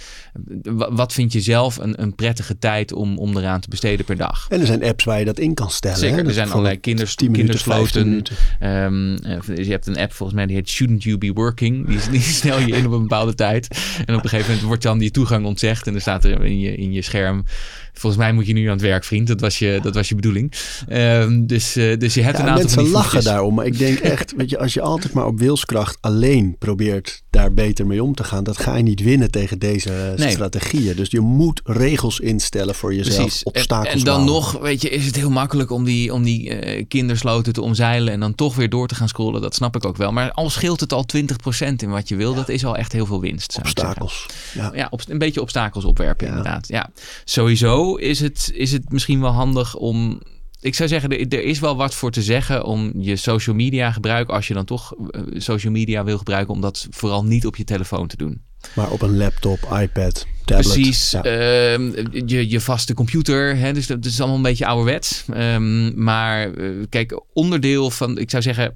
wat 0.89 1.13
vind 1.13 1.33
je 1.33 1.41
zelf 1.41 1.77
een, 1.77 2.01
een 2.01 2.15
prettige 2.15 2.57
tijd 2.57 2.93
om, 2.93 3.17
om 3.17 3.37
eraan 3.37 3.59
te 3.59 3.69
besteden 3.69 4.05
per 4.05 4.17
dag? 4.17 4.45
En 4.49 4.59
er 4.59 4.65
zijn 4.65 4.83
apps 4.83 5.03
waar 5.03 5.19
je 5.19 5.25
dat 5.25 5.39
in 5.39 5.53
kan 5.53 5.69
stellen. 5.69 5.97
Zeker, 5.97 6.17
hè? 6.17 6.25
er 6.25 6.33
zijn 6.33 6.51
allerlei 6.51 6.79
kinders, 6.79 7.15
kindersloten. 7.15 8.23
Um, 8.61 9.17
je 9.55 9.65
hebt 9.69 9.87
een 9.87 9.97
app 9.97 10.13
volgens 10.13 10.37
mij 10.37 10.47
die 10.47 10.55
heet 10.55 10.69
Shouldn't 10.69 11.03
You 11.03 11.17
Be 11.17 11.31
Working. 11.33 11.87
Die, 11.87 11.99
die 12.11 12.21
snel 12.21 12.59
je 12.59 12.75
in 12.75 12.85
op 12.85 12.91
een 12.91 13.01
bepaalde 13.01 13.35
tijd. 13.35 13.67
En 14.05 14.15
op 14.15 14.23
een 14.23 14.29
gegeven 14.29 14.47
moment 14.47 14.67
wordt 14.67 14.83
dan 14.83 14.97
die 14.97 15.11
toegang 15.11 15.45
ontzegd. 15.45 15.72
En 15.81 15.95
er 15.95 16.01
staat 16.01 16.25
er 16.25 16.45
in 16.45 16.59
je, 16.59 16.75
in 16.75 16.93
je 16.93 17.01
scherm 17.01 17.45
Volgens 17.93 18.21
mij 18.21 18.33
moet 18.33 18.47
je 18.47 18.53
nu 18.53 18.65
aan 18.65 18.71
het 18.71 18.81
werk, 18.81 19.03
vriend. 19.03 19.27
Dat 19.27 19.39
was 19.39 19.59
je, 19.59 19.79
dat 19.83 19.95
was 19.95 20.09
je 20.09 20.15
bedoeling. 20.15 20.53
Um, 20.89 21.47
dus, 21.47 21.77
uh, 21.77 21.97
dus 21.97 22.13
je 22.13 22.21
hebt 22.21 22.37
ja, 22.37 22.43
een 22.43 22.49
aantal 22.49 22.65
mensen 22.65 22.87
lachen 22.87 23.23
daarom. 23.23 23.53
Maar 23.53 23.65
ik 23.65 23.77
denk 23.77 23.97
echt, 24.13 24.33
weet 24.35 24.49
je, 24.49 24.57
als 24.57 24.73
je 24.73 24.81
altijd 24.81 25.13
maar 25.13 25.25
op 25.25 25.39
wilskracht 25.39 25.97
alleen 26.01 26.55
probeert 26.59 27.23
daar 27.29 27.53
beter 27.53 27.87
mee 27.87 28.03
om 28.03 28.15
te 28.15 28.23
gaan, 28.23 28.43
dat 28.43 28.57
ga 28.57 28.75
je 28.75 28.83
niet 28.83 29.01
winnen 29.01 29.31
tegen 29.31 29.59
deze 29.59 30.13
nee. 30.17 30.31
strategieën. 30.31 30.95
Dus 30.95 31.11
je 31.11 31.19
moet 31.19 31.61
regels 31.63 32.19
instellen 32.19 32.75
voor 32.75 32.95
jezelf, 32.95 33.15
Precies. 33.15 33.43
obstakels 33.43 33.93
En, 33.93 33.99
en 33.99 34.05
dan 34.05 34.25
bouwen. 34.25 34.43
nog, 34.43 34.61
weet 34.61 34.81
je, 34.81 34.89
is 34.89 35.05
het 35.05 35.15
heel 35.15 35.29
makkelijk 35.29 35.71
om 35.71 35.83
die, 35.83 36.13
om 36.13 36.23
die 36.23 36.65
uh, 36.65 36.83
kindersloten 36.87 37.53
te 37.53 37.61
omzeilen 37.61 38.13
en 38.13 38.19
dan 38.19 38.35
toch 38.35 38.55
weer 38.55 38.69
door 38.69 38.87
te 38.87 38.95
gaan 38.95 39.07
scrollen. 39.07 39.41
Dat 39.41 39.55
snap 39.55 39.75
ik 39.75 39.85
ook 39.85 39.97
wel. 39.97 40.11
Maar 40.11 40.31
al 40.31 40.49
scheelt 40.49 40.79
het 40.79 40.93
al 40.93 41.05
20% 41.17 41.73
in 41.75 41.89
wat 41.89 42.07
je 42.07 42.15
wil, 42.15 42.29
ja. 42.29 42.35
dat 42.35 42.49
is 42.49 42.65
al 42.65 42.77
echt 42.77 42.91
heel 42.91 43.05
veel 43.05 43.21
winst. 43.21 43.57
Obstakels. 43.59 44.25
Ja, 44.53 44.71
ja 44.75 44.87
op, 44.89 45.01
een 45.07 45.17
beetje 45.17 45.41
obstakels 45.41 45.85
opwerpen, 45.85 46.27
inderdaad. 46.27 46.67
Ja, 46.67 46.89
sowieso 47.23 47.82
is 47.91 48.19
het, 48.19 48.51
is 48.53 48.71
het 48.71 48.91
misschien 48.91 49.21
wel 49.21 49.31
handig 49.31 49.75
om. 49.75 50.21
Ik 50.61 50.75
zou 50.75 50.89
zeggen, 50.89 51.09
er, 51.09 51.27
er 51.27 51.43
is 51.43 51.59
wel 51.59 51.75
wat 51.75 51.95
voor 51.95 52.11
te 52.11 52.21
zeggen 52.21 52.65
om 52.65 52.91
je 52.97 53.15
social 53.15 53.55
media 53.55 53.91
gebruik, 53.91 54.29
als 54.29 54.47
je 54.47 54.53
dan 54.53 54.65
toch 54.65 54.93
uh, 54.95 55.21
social 55.37 55.73
media 55.73 56.03
wil 56.03 56.17
gebruiken, 56.17 56.53
om 56.53 56.61
dat 56.61 56.87
vooral 56.89 57.23
niet 57.23 57.45
op 57.45 57.55
je 57.55 57.63
telefoon 57.63 58.07
te 58.07 58.17
doen. 58.17 58.41
Maar 58.75 58.91
op 58.91 59.01
een 59.01 59.17
laptop, 59.17 59.59
iPad, 59.59 60.25
tablet. 60.45 60.73
Precies. 60.73 61.11
Ja. 61.11 61.25
Uh, 61.25 61.93
je, 62.25 62.49
je 62.49 62.59
vaste 62.59 62.93
computer. 62.93 63.57
Hè, 63.57 63.73
dus 63.73 63.87
dat 63.87 64.05
is 64.05 64.19
allemaal 64.19 64.37
een 64.37 64.43
beetje 64.43 64.65
ouderwets. 64.65 65.25
Um, 65.37 66.03
maar 66.03 66.51
uh, 66.51 66.85
kijk, 66.89 67.21
onderdeel 67.33 67.91
van, 67.91 68.17
ik 68.17 68.29
zou 68.29 68.43
zeggen, 68.43 68.75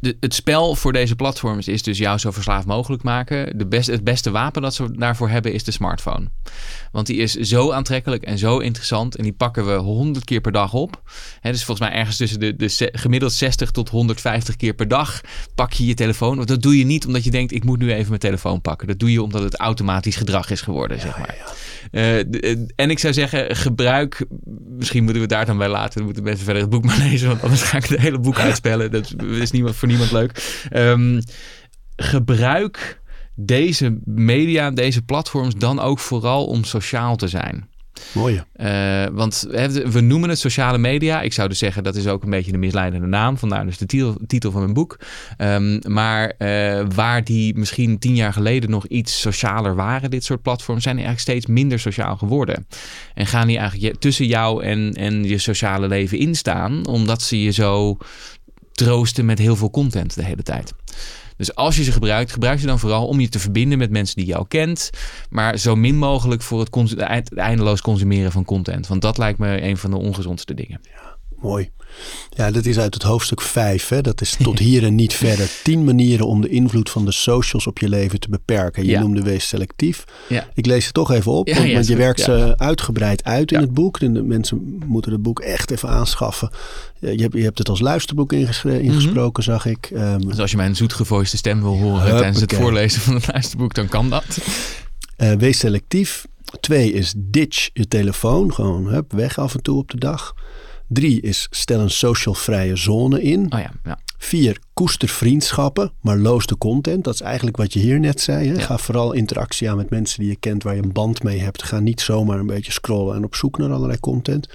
de, 0.00 0.16
het 0.20 0.34
spel 0.34 0.74
voor 0.74 0.92
deze 0.92 1.16
platforms 1.16 1.68
is 1.68 1.82
dus 1.82 1.98
jou 1.98 2.18
zo 2.18 2.30
verslaafd 2.30 2.66
mogelijk 2.66 3.02
maken. 3.02 3.58
De 3.58 3.66
best, 3.66 3.86
het 3.86 4.04
beste 4.04 4.30
wapen 4.30 4.62
dat 4.62 4.74
ze 4.74 4.92
daarvoor 4.92 5.28
hebben 5.28 5.52
is 5.52 5.64
de 5.64 5.70
smartphone. 5.70 6.28
Want 6.92 7.06
die 7.06 7.16
is 7.16 7.34
zo 7.34 7.72
aantrekkelijk 7.72 8.22
en 8.22 8.38
zo 8.38 8.58
interessant. 8.58 9.16
En 9.16 9.22
die 9.22 9.32
pakken 9.32 9.66
we 9.66 9.72
100 9.72 10.24
keer 10.24 10.40
per 10.40 10.52
dag 10.52 10.72
op. 10.72 11.02
He, 11.40 11.50
dus 11.50 11.64
volgens 11.64 11.88
mij 11.88 11.98
ergens 11.98 12.16
tussen 12.16 12.40
de, 12.40 12.56
de 12.56 12.90
gemiddeld 12.92 13.32
60 13.32 13.70
tot 13.70 13.88
150 13.88 14.56
keer 14.56 14.74
per 14.74 14.88
dag 14.88 15.20
pak 15.54 15.72
je 15.72 15.86
je 15.86 15.94
telefoon. 15.94 16.36
Want 16.36 16.48
dat 16.48 16.62
doe 16.62 16.78
je 16.78 16.84
niet 16.84 17.06
omdat 17.06 17.24
je 17.24 17.30
denkt 17.30 17.52
ik 17.52 17.64
moet 17.64 17.78
nu 17.78 17.92
even 17.92 18.08
mijn 18.08 18.20
telefoon 18.20 18.60
pakken. 18.60 18.88
Dat 18.88 18.98
doe 18.98 19.12
je 19.12 19.22
omdat 19.22 19.42
het 19.42 19.56
automatisch 19.56 20.16
gedrag 20.16 20.50
is 20.50 20.60
geworden. 20.60 20.96
Ja, 20.96 21.02
zeg 21.02 21.18
maar. 21.18 21.34
Ja, 21.38 21.44
ja. 21.44 21.52
Uh, 21.92 22.56
en 22.74 22.90
ik 22.90 22.98
zou 22.98 23.12
zeggen 23.12 23.56
gebruik, 23.56 24.26
misschien 24.68 25.04
moeten 25.04 25.22
we 25.22 25.28
daar 25.28 25.46
dan 25.46 25.58
bij 25.58 25.68
laten. 25.68 25.94
Dan 25.94 26.04
moeten 26.04 26.22
mensen 26.22 26.44
verder 26.44 26.62
het 26.62 26.70
boek 26.70 26.84
maar 26.84 26.98
lezen. 26.98 27.28
Want 27.28 27.42
anders 27.42 27.62
ga 27.62 27.76
ik 27.76 27.84
het 27.84 28.00
hele 28.00 28.18
boek 28.18 28.38
uitspellen. 28.48 28.90
Dat 28.90 29.14
is 29.30 29.50
niemand, 29.50 29.76
voor 29.76 29.87
niemand 29.88 30.12
leuk. 30.12 30.66
Um, 30.72 31.20
gebruik 31.96 33.00
deze 33.34 33.98
media, 34.04 34.70
deze 34.70 35.02
platforms 35.02 35.54
dan 35.54 35.80
ook 35.80 35.98
vooral 35.98 36.46
om 36.46 36.64
sociaal 36.64 37.16
te 37.16 37.28
zijn. 37.28 37.68
Mooi. 38.14 38.34
Uh, 38.56 39.06
want 39.12 39.46
we 39.84 40.00
noemen 40.00 40.28
het 40.28 40.38
sociale 40.38 40.78
media. 40.78 41.20
Ik 41.20 41.32
zou 41.32 41.48
dus 41.48 41.58
zeggen 41.58 41.82
dat 41.82 41.96
is 41.96 42.06
ook 42.06 42.22
een 42.22 42.30
beetje 42.30 42.52
een 42.52 42.58
misleidende 42.58 43.06
naam. 43.06 43.38
Vandaar 43.38 43.66
dus 43.66 43.78
de 43.78 43.86
titel, 43.86 44.16
titel 44.26 44.50
van 44.50 44.60
mijn 44.60 44.74
boek. 44.74 44.98
Um, 45.38 45.80
maar 45.86 46.32
uh, 46.38 46.84
waar 46.94 47.24
die 47.24 47.58
misschien 47.58 47.98
tien 47.98 48.14
jaar 48.14 48.32
geleden 48.32 48.70
nog 48.70 48.86
iets 48.86 49.20
socialer 49.20 49.74
waren, 49.74 50.10
dit 50.10 50.24
soort 50.24 50.42
platforms, 50.42 50.82
zijn 50.82 50.96
die 50.96 51.04
eigenlijk 51.04 51.38
steeds 51.38 51.54
minder 51.54 51.78
sociaal 51.78 52.16
geworden. 52.16 52.66
En 53.14 53.26
gaan 53.26 53.46
die 53.46 53.58
eigenlijk 53.58 54.00
tussen 54.00 54.26
jou 54.26 54.64
en, 54.64 54.92
en 54.92 55.24
je 55.24 55.38
sociale 55.38 55.88
leven 55.88 56.18
instaan, 56.18 56.86
omdat 56.86 57.22
ze 57.22 57.42
je 57.42 57.50
zo 57.50 57.98
troosten 58.78 59.24
met 59.24 59.38
heel 59.38 59.56
veel 59.56 59.70
content 59.70 60.14
de 60.14 60.24
hele 60.24 60.42
tijd. 60.42 60.72
Dus 61.36 61.54
als 61.54 61.76
je 61.76 61.82
ze 61.82 61.92
gebruikt, 61.92 62.32
gebruik 62.32 62.60
ze 62.60 62.66
dan 62.66 62.78
vooral 62.78 63.06
om 63.06 63.20
je 63.20 63.28
te 63.28 63.38
verbinden 63.38 63.78
met 63.78 63.90
mensen 63.90 64.16
die 64.16 64.36
al 64.36 64.46
kent. 64.46 64.90
Maar 65.30 65.58
zo 65.58 65.76
min 65.76 65.96
mogelijk 65.96 66.42
voor 66.42 66.60
het 66.60 67.34
eindeloos 67.34 67.80
consumeren 67.80 68.32
van 68.32 68.44
content. 68.44 68.86
Want 68.86 69.02
dat 69.02 69.18
lijkt 69.18 69.38
me 69.38 69.62
een 69.62 69.76
van 69.76 69.90
de 69.90 69.96
ongezondste 69.96 70.54
dingen. 70.54 70.80
Ja, 70.82 71.16
mooi. 71.36 71.70
Ja, 72.30 72.50
dat 72.50 72.66
is 72.66 72.78
uit 72.78 72.94
het 72.94 73.02
hoofdstuk 73.02 73.40
5. 73.40 73.88
Hè? 73.88 74.00
Dat 74.00 74.20
is 74.20 74.36
tot 74.42 74.58
hier 74.58 74.84
en 74.84 74.94
niet 74.94 75.14
verder. 75.14 75.50
Tien 75.62 75.84
manieren 75.84 76.26
om 76.26 76.40
de 76.40 76.48
invloed 76.48 76.90
van 76.90 77.04
de 77.04 77.12
socials 77.12 77.66
op 77.66 77.78
je 77.78 77.88
leven 77.88 78.20
te 78.20 78.28
beperken. 78.28 78.84
Je 78.84 78.90
ja. 78.90 79.00
noemde 79.00 79.22
wees 79.22 79.48
selectief. 79.48 80.04
Ja. 80.28 80.48
Ik 80.54 80.66
lees 80.66 80.84
het 80.84 80.94
toch 80.94 81.10
even 81.10 81.32
op, 81.32 81.48
ja, 81.48 81.54
want, 81.54 81.68
je 81.68 81.76
goed. 81.76 81.96
werkt 81.96 82.20
ze 82.20 82.54
uitgebreid 82.56 83.24
uit 83.24 83.52
in 83.52 83.60
het 83.60 83.74
boek. 83.74 84.00
En 84.00 84.14
de 84.14 84.22
mensen 84.22 84.80
moeten 84.86 85.12
het 85.12 85.22
boek 85.22 85.40
echt 85.40 85.70
even 85.70 85.88
aanschaffen. 85.88 86.50
Je 87.00 87.22
hebt, 87.22 87.34
je 87.34 87.42
hebt 87.42 87.58
het 87.58 87.68
als 87.68 87.80
luisterboek 87.80 88.32
ingesproken, 88.32 89.12
mm 89.12 89.30
-hmm. 89.32 89.42
zag 89.42 89.66
ik. 89.66 89.90
Um, 89.94 90.28
dus 90.28 90.38
als 90.38 90.50
je 90.50 90.56
mijn 90.56 90.76
zoetgevoiste 90.76 91.36
stem 91.36 91.60
wil 91.60 91.78
horen 91.78 91.92
huppakee. 91.92 92.18
tijdens 92.18 92.40
het 92.40 92.54
voorlezen 92.54 93.00
van 93.00 93.14
het 93.14 93.26
luisterboek, 93.32 93.74
dan 93.74 93.88
kan 93.88 94.10
dat. 94.10 94.38
Uh, 95.18 95.32
wees 95.32 95.58
selectief. 95.58 96.26
Twee 96.60 96.92
is 96.92 97.14
ditch 97.16 97.70
je 97.72 97.88
telefoon. 97.88 98.54
Gewoon 98.54 98.86
hup, 98.86 99.12
weg 99.12 99.38
af 99.38 99.54
en 99.54 99.62
toe 99.62 99.78
op 99.78 99.90
de 99.90 99.98
dag. 99.98 100.34
Drie 100.88 101.20
is 101.20 101.46
stel 101.50 101.80
een 101.80 101.90
social-vrije 101.90 102.76
zone 102.76 103.22
in. 103.22 103.52
Oh 103.52 103.60
ja, 103.60 103.70
ja. 103.84 103.98
Vier, 104.18 104.58
koester 104.74 105.08
vriendschappen, 105.08 105.92
maar 106.00 106.16
loos 106.18 106.46
de 106.46 106.58
content. 106.58 107.04
Dat 107.04 107.14
is 107.14 107.20
eigenlijk 107.20 107.56
wat 107.56 107.72
je 107.72 107.78
hier 107.78 108.00
net 108.00 108.20
zei. 108.20 108.48
Hè? 108.48 108.54
Ja. 108.54 108.60
Ga 108.60 108.78
vooral 108.78 109.12
interactie 109.12 109.70
aan 109.70 109.76
met 109.76 109.90
mensen 109.90 110.20
die 110.20 110.28
je 110.28 110.36
kent, 110.36 110.62
waar 110.62 110.74
je 110.74 110.82
een 110.82 110.92
band 110.92 111.22
mee 111.22 111.38
hebt. 111.38 111.62
Ga 111.62 111.78
niet 111.78 112.00
zomaar 112.00 112.38
een 112.38 112.46
beetje 112.46 112.72
scrollen 112.72 113.16
en 113.16 113.24
op 113.24 113.34
zoek 113.34 113.58
naar 113.58 113.72
allerlei 113.72 114.00
content. 114.00 114.48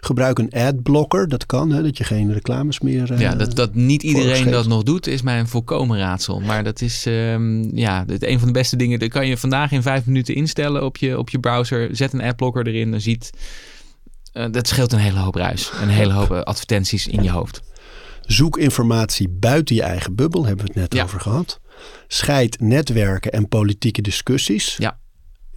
Gebruik 0.00 0.38
een 0.38 0.50
adblocker, 0.50 1.28
dat 1.28 1.46
kan, 1.46 1.70
hè? 1.70 1.82
dat 1.82 1.98
je 1.98 2.04
geen 2.04 2.32
reclames 2.32 2.80
meer... 2.80 3.12
eh, 3.12 3.20
ja 3.20 3.34
dat, 3.34 3.56
dat 3.56 3.74
niet 3.74 4.02
iedereen 4.02 4.50
dat 4.50 4.66
nog 4.66 4.82
doet, 4.82 5.06
is 5.06 5.22
mij 5.22 5.38
een 5.38 5.48
volkomen 5.48 5.98
raadsel. 5.98 6.40
Maar 6.40 6.64
dat 6.64 6.80
is 6.80 7.06
ehm, 7.06 7.76
ja, 7.76 8.04
het, 8.06 8.24
een 8.24 8.38
van 8.38 8.48
de 8.48 8.54
beste 8.54 8.76
dingen. 8.76 8.98
Dat 8.98 9.08
kan 9.08 9.26
je 9.26 9.36
vandaag 9.36 9.72
in 9.72 9.82
vijf 9.82 10.06
minuten 10.06 10.34
instellen 10.34 10.84
op 10.84 10.96
je, 10.96 11.18
op 11.18 11.30
je 11.30 11.38
browser. 11.38 11.96
Zet 11.96 12.12
een 12.12 12.22
adblocker 12.22 12.66
erin, 12.66 12.90
dan 12.90 13.00
ziet... 13.00 13.30
eh, 14.32 14.46
dat 14.50 14.68
scheelt 14.68 14.92
een 14.92 14.98
hele 14.98 15.18
hoop 15.18 15.34
ruis. 15.34 15.70
Een 15.82 15.88
hele 15.88 16.12
hoop 16.12 16.30
eh, 16.32 16.40
advertenties 16.40 17.06
in 17.06 17.22
je 17.22 17.30
hoofd. 17.30 17.62
Zoek 18.26 18.58
informatie 18.58 19.28
buiten 19.28 19.74
je 19.74 19.82
eigen 19.82 20.14
bubbel, 20.14 20.44
hebben 20.46 20.64
we 20.66 20.70
het 20.72 20.80
net 20.80 20.94
Ja. 20.94 21.02
over 21.04 21.20
gehad. 21.20 21.60
Scheid 22.08 22.60
netwerken 22.60 23.32
en 23.32 23.48
politieke 23.48 24.02
discussies. 24.02 24.76
Ja. 24.76 24.98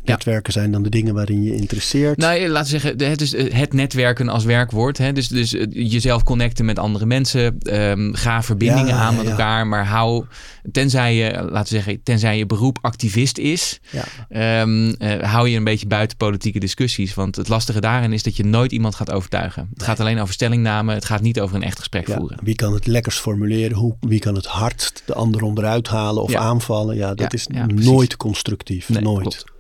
Netwerken 0.08 0.54
zijn 0.54 0.72
dan 0.72 0.84
de 0.84 0.90
dingen 0.90 1.14
waarin 1.14 1.44
je 1.44 1.56
interesseert. 1.56 2.18
Nou, 2.18 2.38
eh, 2.40 2.50
laten 2.50 2.74
we 2.74 2.80
zeggen, 2.80 3.10
het 3.10 3.22
is 3.22 3.34
eh, 3.34 3.54
het 3.54 3.74
netwerken 3.74 4.30
als 4.30 4.44
werkwoord. 4.44 4.98
Hè? 4.98 5.12
Dus, 5.14 5.28
dus 5.28 5.54
eh, 5.54 5.66
jezelf 5.70 6.24
connecten 6.24 6.66
met 6.66 6.80
andere 6.80 7.06
mensen. 7.06 7.58
ehm, 7.60 8.14
ga 8.14 8.44
verbindingen 8.44 8.88
Ja, 8.88 8.96
aan 9.00 9.16
met 9.16 9.26
elkaar. 9.30 9.68
Maar 9.68 9.86
hou, 9.88 10.26
tenzij 10.72 11.16
je, 11.16 11.32
laten 11.32 11.74
we 11.74 11.82
zeggen, 11.82 12.04
tenzij 12.04 12.38
je 12.38 12.46
beroep 12.46 12.78
activist 12.82 13.38
is, 13.38 13.80
Ja. 13.92 14.04
ehm, 14.30 14.90
eh, 15.00 15.32
hou 15.32 15.50
je 15.50 15.58
een 15.58 15.64
beetje 15.64 15.88
buiten 15.88 16.18
politieke 16.18 16.60
discussies. 16.60 17.14
Want 17.14 17.36
het 17.36 17.48
lastige 17.48 17.82
daarin 17.82 18.14
is 18.14 18.24
dat 18.24 18.36
je 18.38 18.46
nooit 18.46 18.72
iemand 18.72 18.96
gaat 18.96 19.12
overtuigen. 19.12 19.70
Het 19.74 19.84
gaat 19.84 20.00
alleen 20.00 20.20
over 20.20 20.34
stellingname. 20.34 20.94
Het 20.94 21.06
gaat 21.06 21.22
niet 21.22 21.40
over 21.40 21.56
een 21.56 21.64
echt 21.64 21.78
gesprek 21.78 22.08
Ja, 22.08 22.16
voeren. 22.18 22.38
wie 22.44 22.56
kan 22.56 22.74
het 22.74 22.88
lekkerst 22.88 23.20
formuleren? 23.20 23.78
Hoe, 23.78 23.96
wie 24.00 24.20
kan 24.20 24.36
het 24.36 24.46
hardst 24.46 25.04
de 25.06 25.14
ander 25.14 25.44
onderuit 25.44 25.88
halen 25.88 26.24
of 26.24 26.36
aanvallen? 26.36 26.96
Ja, 26.96 27.14
dat 27.14 27.34
is 27.34 27.48
nooit 27.76 28.18
constructief. 28.18 28.90
Nee, 28.90 29.02
nooit. 29.02 29.22
klopt. 29.22 29.54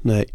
Nee. 0.00 0.28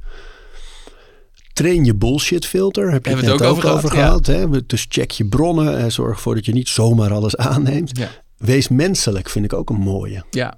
Train 1.54 1.86
je 1.86 1.96
bullshit 1.96 2.46
filter. 2.46 2.92
Heb 2.92 3.04
je 3.04 3.10
Hebben 3.10 3.30
het 3.30 3.40
het 3.40 3.50
ook 3.50 3.58
ook 3.58 3.66
over 3.66 3.90
gehad. 3.90 4.26
Hè? 4.26 4.66
Dus 4.66 4.86
check 4.90 5.12
je 5.12 5.26
bronnen. 5.26 5.78
en 5.78 5.92
Zorg 5.92 6.16
ervoor 6.16 6.36
dat 6.36 6.46
je 6.46 6.54
niet 6.54 6.70
zomaar 6.70 7.14
alles 7.14 7.38
aanneemt. 7.38 7.98
Ja. 7.98 8.10
Wees 8.38 8.68
menselijk 8.68 9.30
vind 9.30 9.46
ik 9.46 9.54
ook 9.54 9.70
een 9.70 9.80
mooie. 9.80 10.24
Ja. 10.30 10.58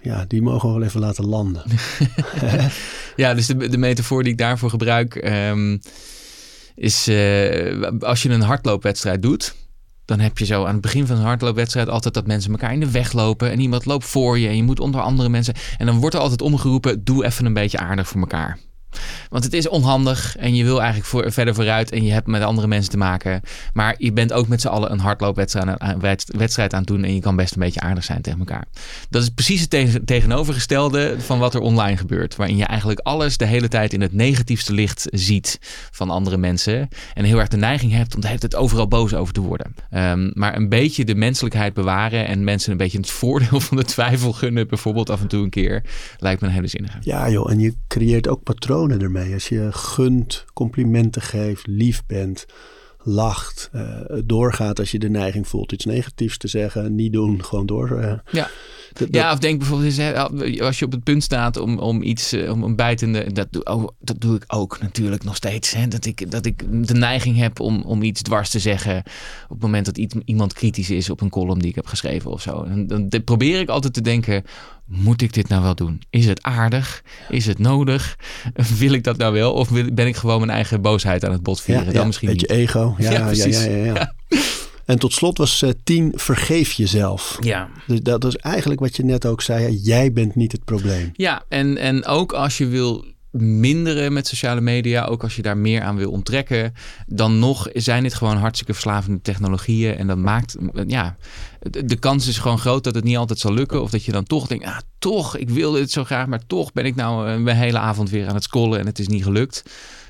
Ja, 0.00 0.24
die 0.28 0.42
mogen 0.42 0.68
we 0.68 0.78
wel 0.78 0.88
even 0.88 1.00
laten 1.00 1.26
landen. 1.26 1.62
Ja, 3.16 3.34
dus 3.34 3.46
de, 3.46 3.68
de 3.68 3.78
metafoor 3.78 4.22
die 4.22 4.32
ik 4.32 4.38
daarvoor 4.38 4.70
gebruik 4.70 5.14
ehm, 5.14 5.78
is 6.74 7.08
eh, 7.08 7.90
als 8.00 8.22
je 8.22 8.28
een 8.28 8.40
hardloopwedstrijd 8.40 9.22
doet. 9.22 9.54
Dan 10.12 10.20
heb 10.20 10.38
je 10.38 10.44
zo 10.44 10.64
aan 10.64 10.72
het 10.72 10.80
begin 10.80 11.06
van 11.06 11.16
een 11.16 11.22
hardloopwedstrijd 11.22 11.88
altijd 11.88 12.14
dat 12.14 12.26
mensen 12.26 12.50
elkaar 12.50 12.72
in 12.72 12.80
de 12.80 12.90
weg 12.90 13.12
lopen. 13.12 13.50
En 13.50 13.60
iemand 13.60 13.86
loopt 13.86 14.04
voor 14.04 14.38
je 14.38 14.48
en 14.48 14.56
je 14.56 14.62
moet 14.62 14.80
onder 14.80 15.00
andere 15.00 15.28
mensen. 15.28 15.54
En 15.78 15.86
dan 15.86 15.98
wordt 15.98 16.14
er 16.14 16.20
altijd 16.20 16.42
omgeroepen, 16.42 17.04
doe 17.04 17.24
even 17.24 17.46
een 17.46 17.52
beetje 17.52 17.78
aardig 17.78 18.08
voor 18.08 18.20
elkaar. 18.20 18.58
Want 19.28 19.44
het 19.44 19.52
is 19.52 19.68
onhandig 19.68 20.36
en 20.36 20.54
je 20.54 20.64
wil 20.64 20.78
eigenlijk 20.78 21.08
voor, 21.08 21.32
verder 21.32 21.54
vooruit 21.54 21.90
en 21.90 22.04
je 22.04 22.12
hebt 22.12 22.26
met 22.26 22.42
andere 22.42 22.66
mensen 22.66 22.90
te 22.90 22.96
maken. 22.96 23.40
Maar 23.72 23.94
je 23.98 24.12
bent 24.12 24.32
ook 24.32 24.48
met 24.48 24.60
z'n 24.60 24.68
allen 24.68 24.92
een 24.92 24.98
hardloopwedstrijd 24.98 25.78
aan, 25.78 26.00
wed- 26.00 26.32
wedstrijd 26.36 26.72
aan 26.72 26.78
het 26.78 26.88
doen 26.88 27.04
en 27.04 27.14
je 27.14 27.20
kan 27.20 27.36
best 27.36 27.54
een 27.54 27.60
beetje 27.62 27.80
aardig 27.80 28.04
zijn 28.04 28.22
tegen 28.22 28.38
elkaar. 28.38 28.64
Dat 29.10 29.22
is 29.22 29.28
precies 29.28 29.60
het 29.60 29.70
tegen- 29.70 30.04
tegenovergestelde 30.04 31.14
van 31.18 31.38
wat 31.38 31.54
er 31.54 31.60
online 31.60 31.96
gebeurt. 31.96 32.36
Waarin 32.36 32.56
je 32.56 32.64
eigenlijk 32.64 33.00
alles 33.00 33.36
de 33.36 33.46
hele 33.46 33.68
tijd 33.68 33.92
in 33.92 34.00
het 34.00 34.12
negatiefste 34.12 34.72
licht 34.72 35.06
ziet 35.10 35.58
van 35.90 36.10
andere 36.10 36.36
mensen. 36.36 36.88
En 37.14 37.24
heel 37.24 37.38
erg 37.38 37.48
de 37.48 37.56
neiging 37.56 37.92
hebt 37.92 38.14
om 38.14 38.20
de 38.20 38.26
hele 38.28 38.56
overal 38.56 38.88
boos 38.88 39.14
over 39.14 39.34
te 39.34 39.40
worden. 39.40 39.74
Ehm, 39.90 40.30
maar 40.34 40.56
een 40.56 40.68
beetje 40.68 41.04
de 41.04 41.14
menselijkheid 41.14 41.74
bewaren 41.74 42.26
en 42.26 42.44
mensen 42.44 42.70
een 42.72 42.76
beetje 42.76 42.98
het 42.98 43.10
voordeel 43.20 43.60
van 43.60 43.76
de 43.76 43.84
twijfel 43.84 44.32
gunnen, 44.32 44.68
bijvoorbeeld 44.68 45.10
af 45.10 45.20
en 45.20 45.26
toe 45.28 45.42
een 45.44 45.50
keer, 45.50 45.82
lijkt 46.18 46.40
me 46.40 46.46
een 46.46 46.52
hele 46.52 46.66
zinnige. 46.66 46.98
Ja 47.00 47.30
joh, 47.30 47.50
en 47.50 47.58
je 47.58 47.74
creëert 47.88 48.28
ook 48.28 48.42
patronen 48.42 48.81
ermee. 48.90 49.32
Als 49.32 49.48
je 49.48 49.68
gunt, 49.70 50.44
complimenten 50.52 51.22
geeft, 51.22 51.66
lief 51.66 52.02
bent, 52.06 52.46
lacht, 53.04 53.68
eh, 53.72 54.00
doorgaat 54.24 54.78
als 54.78 54.90
je 54.90 54.98
de 54.98 55.08
neiging 55.10 55.48
voelt 55.48 55.72
iets 55.72 55.84
negatiefs 55.84 56.36
te 56.36 56.48
zeggen. 56.48 56.94
Niet 56.94 57.12
doen, 57.12 57.44
gewoon 57.44 57.66
door. 57.66 57.98
eh. 57.98 58.12
Ja. 58.30 58.48
Dat- 58.92 59.08
Ja, 59.10 59.32
of 59.32 59.38
denk 59.38 59.58
bijvoorbeeld 59.58 59.88
eens, 59.88 59.98
hè, 59.98 60.18
als 60.64 60.78
je 60.78 60.84
op 60.84 60.92
het 60.92 61.02
punt 61.04 61.22
staat 61.22 61.56
om, 61.56 61.78
om 61.78 62.02
iets, 62.02 62.32
eh, 62.32 62.50
om 62.50 62.62
een 62.62 62.76
bijtende, 62.76 63.32
dat 63.32 63.46
doe, 63.50 63.64
oh, 63.64 63.88
dat 64.00 64.20
doe 64.20 64.36
ik 64.36 64.44
ook 64.46 64.80
natuurlijk 64.80 65.24
nog 65.24 65.36
steeds. 65.36 65.72
Hè, 65.72 65.88
dat, 65.88 66.04
ik, 66.04 66.30
dat 66.30 66.46
ik 66.46 66.86
de 66.86 66.94
neiging 66.94 67.36
heb 67.36 67.60
om, 67.60 67.82
om 67.82 68.02
iets 68.02 68.22
dwars 68.22 68.50
te 68.50 68.58
zeggen 68.58 68.96
op 69.44 69.48
het 69.48 69.60
moment 69.62 69.86
dat 69.86 69.98
iets, 69.98 70.14
iemand 70.24 70.52
kritisch 70.52 70.90
is 70.90 71.10
op 71.10 71.20
een 71.20 71.30
column 71.30 71.58
die 71.58 71.68
ik 71.68 71.74
heb 71.74 71.86
geschreven 71.86 72.30
of 72.30 72.42
zo. 72.42 72.62
En 72.62 72.86
dan 72.86 73.08
dan 73.08 73.24
probeer 73.24 73.60
ik 73.60 73.68
altijd 73.68 73.92
te 73.94 74.00
denken, 74.00 74.44
moet 74.94 75.22
ik 75.22 75.32
dit 75.32 75.48
nou 75.48 75.62
wel 75.62 75.74
doen? 75.74 76.02
Is 76.10 76.26
het 76.26 76.42
aardig? 76.42 77.02
Is 77.28 77.46
het 77.46 77.58
nodig? 77.58 78.16
Wil 78.78 78.92
ik 78.92 79.04
dat 79.04 79.16
nou 79.16 79.32
wel? 79.32 79.52
Of 79.52 79.70
ben 79.92 80.06
ik 80.06 80.16
gewoon 80.16 80.38
mijn 80.38 80.50
eigen 80.50 80.80
boosheid 80.82 81.24
aan 81.24 81.32
het 81.32 81.42
botvieren? 81.42 81.84
ja, 81.84 81.90
dan 81.90 82.00
ja, 82.00 82.06
misschien 82.06 82.28
beetje 82.28 82.46
niet. 82.56 82.56
ego. 82.56 82.94
Ja, 82.98 83.04
Ja, 83.10 83.10
ja, 83.10 83.18
ja, 83.18 83.26
precies. 83.26 83.64
ja, 83.64 83.70
ja. 83.70 84.14
En 84.84 84.98
tot 84.98 85.12
slot 85.12 85.38
was 85.38 85.62
eh, 85.62 85.70
tien, 85.84 86.12
vergeef 86.14 86.72
jezelf. 86.72 87.36
Ja. 87.40 87.68
Dus 87.86 88.00
dat 88.00 88.24
is 88.24 88.36
eigenlijk 88.36 88.80
wat 88.80 88.96
je 88.96 89.04
net 89.04 89.26
ook 89.26 89.42
zei. 89.42 89.76
Jij 89.82 90.12
bent 90.12 90.34
niet 90.34 90.52
het 90.52 90.64
probleem. 90.64 91.10
Ja, 91.12 91.42
en, 91.48 91.78
en 91.78 92.04
ook 92.04 92.32
als 92.32 92.58
je 92.58 92.66
wil 92.66 93.04
minderen 93.32 94.12
met 94.12 94.26
sociale 94.26 94.60
media, 94.60 95.04
ook 95.04 95.22
als 95.22 95.36
je 95.36 95.42
daar 95.42 95.56
meer 95.56 95.82
aan 95.82 95.96
wil 95.96 96.10
onttrekken, 96.10 96.74
dan 97.06 97.38
nog 97.38 97.68
zijn 97.72 98.02
dit 98.02 98.14
gewoon 98.14 98.36
hartstikke 98.36 98.72
verslavende 98.72 99.20
technologieën. 99.20 99.96
En 99.96 100.06
dat 100.06 100.18
maakt, 100.18 100.56
ja, 100.86 101.16
de, 101.60 101.96
kans 101.96 102.26
is 102.26 102.38
gewoon 102.38 102.58
groot 102.58 102.84
dat 102.84 102.94
het 102.94 103.04
niet 103.04 103.16
altijd 103.16 103.38
zal 103.38 103.52
lukken. 103.52 103.82
Of 103.82 103.90
dat 103.90 104.04
je 104.04 104.12
dan 104.12 104.24
toch 104.24 104.46
denkt, 104.46 104.64
ah, 104.64 104.78
toch, 104.98 105.36
ik 105.36 105.50
wil 105.50 105.72
dit 105.72 105.90
zo 105.90 106.04
graag, 106.04 106.26
maar 106.26 106.46
toch 106.46 106.72
ben 106.72 106.84
ik 106.84 106.94
nou 106.94 107.28
eh, 107.28 107.36
mijn 107.36 107.56
hele 107.56 107.78
avond 107.78 108.10
weer 108.10 108.28
aan 108.28 108.34
het 108.34 108.44
scrollen 108.44 108.80
en 108.80 108.86
het 108.86 108.98
is 108.98 109.08
niet 109.08 109.24
gelukt. 109.24 109.62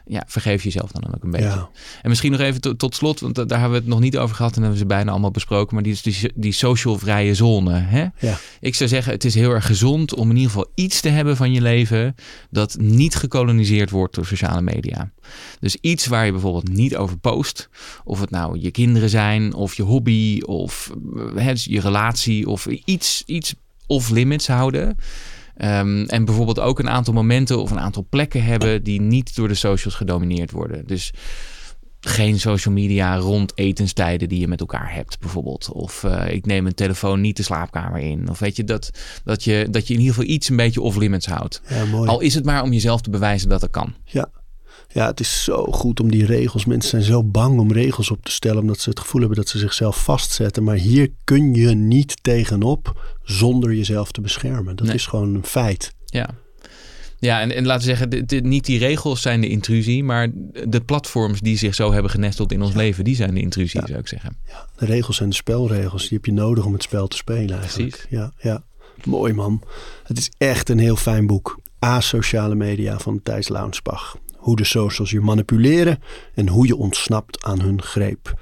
Ja, 0.07 0.23
vergeef 0.27 0.63
jezelf 0.63 0.91
dan 0.93 1.15
ook 1.15 1.23
een 1.23 1.31
beetje. 1.31 1.47
Ja. 1.47 1.69
En 2.03 2.09
misschien 2.09 2.31
nog 2.33 2.41
even 2.41 2.61
tot, 2.61 2.79
tot 2.79 2.95
slot, 2.95 3.21
want 3.21 3.35
da- 3.35 3.45
daar 3.45 3.61
hebben 3.61 3.79
we 3.79 3.85
het 3.85 3.95
nog 3.95 4.01
niet 4.03 4.19
over 4.19 4.37
gehad 4.37 4.51
en 4.57 4.57
hebben 4.63 4.79
we 4.79 4.85
ze 4.85 4.87
bijna 4.95 5.11
allemaal 5.11 5.31
besproken. 5.31 5.75
Maar 5.75 5.83
die, 5.85 5.99
die, 6.03 6.31
die 6.35 6.53
social 6.53 6.99
vrije 6.99 7.35
zone. 7.35 7.73
Hè? 7.79 8.07
Ja. 8.19 8.39
Ik 8.61 8.75
zou 8.75 8.89
zeggen, 8.89 9.13
het 9.13 9.25
is 9.25 9.35
heel 9.35 9.51
erg 9.51 9.67
gezond 9.67 10.15
om 10.15 10.29
in 10.31 10.37
ieder 10.37 10.51
geval 10.51 10.71
iets 10.75 11.01
te 11.01 11.09
hebben 11.09 11.37
van 11.37 11.53
je 11.53 11.61
leven 11.61 12.15
dat 12.51 12.77
niet 12.81 13.15
gekoloniseerd 13.15 13.91
wordt 13.91 14.15
door 14.15 14.27
sociale 14.27 14.63
media. 14.63 15.11
Dus 15.61 15.77
iets 15.81 16.07
waar 16.07 16.25
je 16.25 16.33
bijvoorbeeld 16.33 16.69
niet 16.69 16.97
over 16.97 17.19
post. 17.19 17.69
Of 18.05 18.21
het 18.21 18.31
nou 18.31 18.59
je 18.61 18.71
kinderen 18.71 19.09
zijn, 19.09 19.55
of 19.55 19.75
je 19.75 19.83
hobby, 19.83 20.41
of 20.41 20.91
eh, 21.17 21.23
hè, 21.45 21.53
dus 21.53 21.65
je 21.65 21.81
relatie, 21.81 22.49
of 22.49 22.67
iets, 22.67 23.23
iets 23.27 23.55
off 23.87 24.11
limits 24.11 24.47
houden. 24.47 24.97
Ehm, 25.63 26.05
en 26.05 26.25
bijvoorbeeld 26.25 26.61
ook 26.61 26.79
een 26.79 26.91
aantal 26.91 27.15
momenten 27.15 27.61
of 27.61 27.71
een 27.71 27.81
aantal 27.81 28.07
plekken 28.09 28.45
hebben 28.45 28.83
die 28.83 29.01
niet 29.01 29.37
door 29.37 29.49
de 29.49 29.55
socials 29.55 29.95
gedomineerd 29.95 30.51
worden. 30.51 30.87
Dus 30.87 31.13
geen 32.01 32.41
social 32.41 32.75
media 32.75 33.17
rond 33.17 33.53
etenstijden 33.55 34.29
die 34.29 34.41
je 34.41 34.49
met 34.49 34.61
elkaar 34.61 34.95
hebt, 34.95 35.19
bijvoorbeeld. 35.21 35.71
Of 35.73 36.05
eh, 36.05 36.35
ik 36.35 36.47
neem 36.47 36.67
een 36.67 36.75
telefoon 36.75 37.21
niet 37.21 37.37
de 37.37 37.43
slaapkamer 37.43 38.01
in. 38.01 38.29
Of 38.29 38.39
weet 38.39 38.57
je, 38.57 38.65
dat, 38.65 38.91
dat 39.25 39.45
je, 39.45 39.67
dat 39.71 39.87
je 39.87 39.95
in 39.95 40.01
ieder 40.01 40.15
geval 40.15 40.31
iets 40.31 40.49
een 40.49 40.57
beetje 40.57 40.81
off-limits 40.81 41.27
houdt. 41.27 41.63
Ja, 41.69 41.85
mooi. 41.85 42.09
Al 42.09 42.21
is 42.21 42.35
het 42.35 42.45
maar 42.45 42.63
om 42.63 42.73
jezelf 42.73 43.01
te 43.01 43.11
bewijzen 43.11 43.49
dat 43.49 43.61
dat 43.61 43.71
kan. 43.71 43.95
Ja. 44.05 44.29
Ja, 44.93 45.07
het 45.07 45.21
is 45.21 45.45
zo 45.45 45.65
goed 45.65 46.01
om 46.01 46.11
die 46.11 46.25
regels. 46.27 46.65
Mensen 46.65 46.91
zijn 46.91 47.03
zo 47.03 47.25
bang 47.25 47.59
om 47.61 47.73
regels 47.73 48.11
op 48.11 48.25
te 48.25 48.31
stellen 48.33 48.61
omdat 48.61 48.79
ze 48.81 48.89
het 48.91 49.01
gevoel 49.01 49.21
hebben 49.21 49.39
dat 49.39 49.49
ze 49.49 49.59
zichzelf 49.59 50.03
vastzetten. 50.05 50.65
Maar 50.65 50.77
hier 50.77 51.09
kun 51.25 51.55
je 51.55 51.69
niet 51.75 52.23
tegenop 52.23 53.15
zonder 53.23 53.75
jezelf 53.75 54.13
te 54.13 54.21
beschermen. 54.21 54.77
Dat 54.77 54.87
Nee. 54.87 54.95
is 54.95 55.07
gewoon 55.07 55.35
een 55.35 55.45
feit. 55.45 55.93
Ja. 56.07 56.31
Ja, 57.19 57.41
en, 57.41 57.55
en 57.55 57.67
laten 57.67 57.81
we 57.83 57.89
zeggen, 57.89 58.11
dit, 58.11 58.29
dit- 58.29 58.45
niet 58.45 58.65
die 58.67 58.79
regels 58.79 59.23
zijn 59.23 59.41
de 59.41 59.49
intrusie, 59.49 60.05
maar 60.05 60.29
de 60.69 60.81
platforms 60.81 61.41
die 61.41 61.57
zich 61.59 61.75
zo 61.75 61.93
hebben 61.93 62.11
genesteld 62.11 62.53
in 62.53 62.63
ons 62.63 62.75
leven, 62.75 63.05
die 63.05 63.15
zijn 63.15 63.35
de 63.35 63.41
intrusie, 63.41 63.81
Ja. 63.81 63.87
zou 63.87 63.99
ik 63.99 64.09
zeggen. 64.09 64.37
De 64.77 64.85
regels 64.87 65.17
zijn 65.17 65.29
de 65.29 65.35
spelregels. 65.35 66.03
Die 66.03 66.17
heb 66.17 66.25
je 66.25 66.33
nodig 66.33 66.65
om 66.65 66.73
het 66.73 66.83
spel 66.83 67.09
te 67.09 67.17
spelen 67.17 67.59
eigenlijk. 67.61 67.91
Precies. 67.91 68.07
Ja, 68.11 68.33
ja. 68.41 68.63
Mooi 69.05 69.33
man. 69.33 69.63
Het 70.05 70.19
is 70.19 70.31
echt 70.39 70.69
een 70.69 70.79
heel 70.79 70.97
fijn 70.97 71.27
boek. 71.27 71.61
Asociale 71.79 72.55
media 72.55 72.99
van 72.99 73.23
Thijs 73.23 73.49
Launsbach. 73.49 74.17
Hoe 74.43 74.57
de 74.57 74.65
socials 74.65 75.11
je 75.11 75.21
manipuleren 75.21 75.99
en 76.35 76.49
hoe 76.49 76.67
je 76.67 76.77
ontsnapt 76.77 77.45
aan 77.45 77.61
hun 77.61 77.83
greep. 77.83 78.35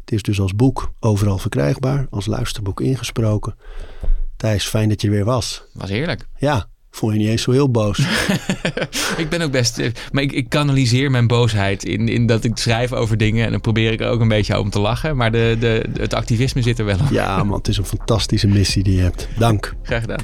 Het 0.00 0.12
is 0.12 0.22
dus 0.22 0.40
als 0.40 0.54
boek 0.54 0.92
overal 1.00 1.38
verkrijgbaar, 1.38 2.06
als 2.10 2.26
luisterboek 2.26 2.80
ingesproken. 2.80 3.54
Thijs, 4.36 4.64
fijn 4.66 4.88
dat 4.88 5.00
je 5.00 5.06
er 5.08 5.14
weer 5.14 5.24
was. 5.24 5.64
Was 5.72 5.90
heerlijk. 5.90 6.26
Ja, 6.36 6.66
voel 6.90 7.10
je 7.10 7.18
niet 7.18 7.28
eens 7.28 7.42
zo 7.42 7.50
heel 7.50 7.70
boos. 7.70 7.98
ik 9.22 9.26
ben 9.28 9.42
ook 9.42 9.50
best. 9.50 9.78
eh, 9.78 9.90
Maar 10.12 10.22
ik, 10.22 10.32
ik 10.32 10.48
kanaliseer 10.48 11.10
mijn 11.10 11.26
boosheid 11.26 11.84
in, 11.84 12.08
in 12.08 12.26
dat 12.26 12.44
ik 12.44 12.56
schrijf 12.56 12.92
over 12.92 13.16
dingen. 13.16 13.44
En 13.44 13.50
dan 13.50 13.60
probeer 13.60 13.92
ik 13.92 14.00
er 14.00 14.08
ook 14.08 14.20
een 14.20 14.28
beetje 14.28 14.58
om 14.60 14.70
te 14.70 14.80
lachen. 14.80 15.16
Maar 15.16 15.32
de, 15.32 15.56
de, 15.60 15.86
het 16.00 16.14
activisme 16.14 16.62
zit 16.62 16.78
er 16.78 16.84
wel 16.84 16.98
op. 17.00 17.10
Ja 17.10 17.44
man, 17.44 17.56
het 17.58 17.68
is 17.68 17.76
een 17.76 17.84
fantastische 17.84 18.46
missie 18.48 18.82
die 18.82 18.96
je 18.96 19.02
hebt. 19.02 19.28
Dank. 19.38 19.74
Graag 19.82 20.00
gedaan. 20.00 20.22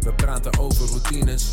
We 0.00 0.12
praten 0.16 0.58
over 0.58 0.86
routines. 0.88 1.52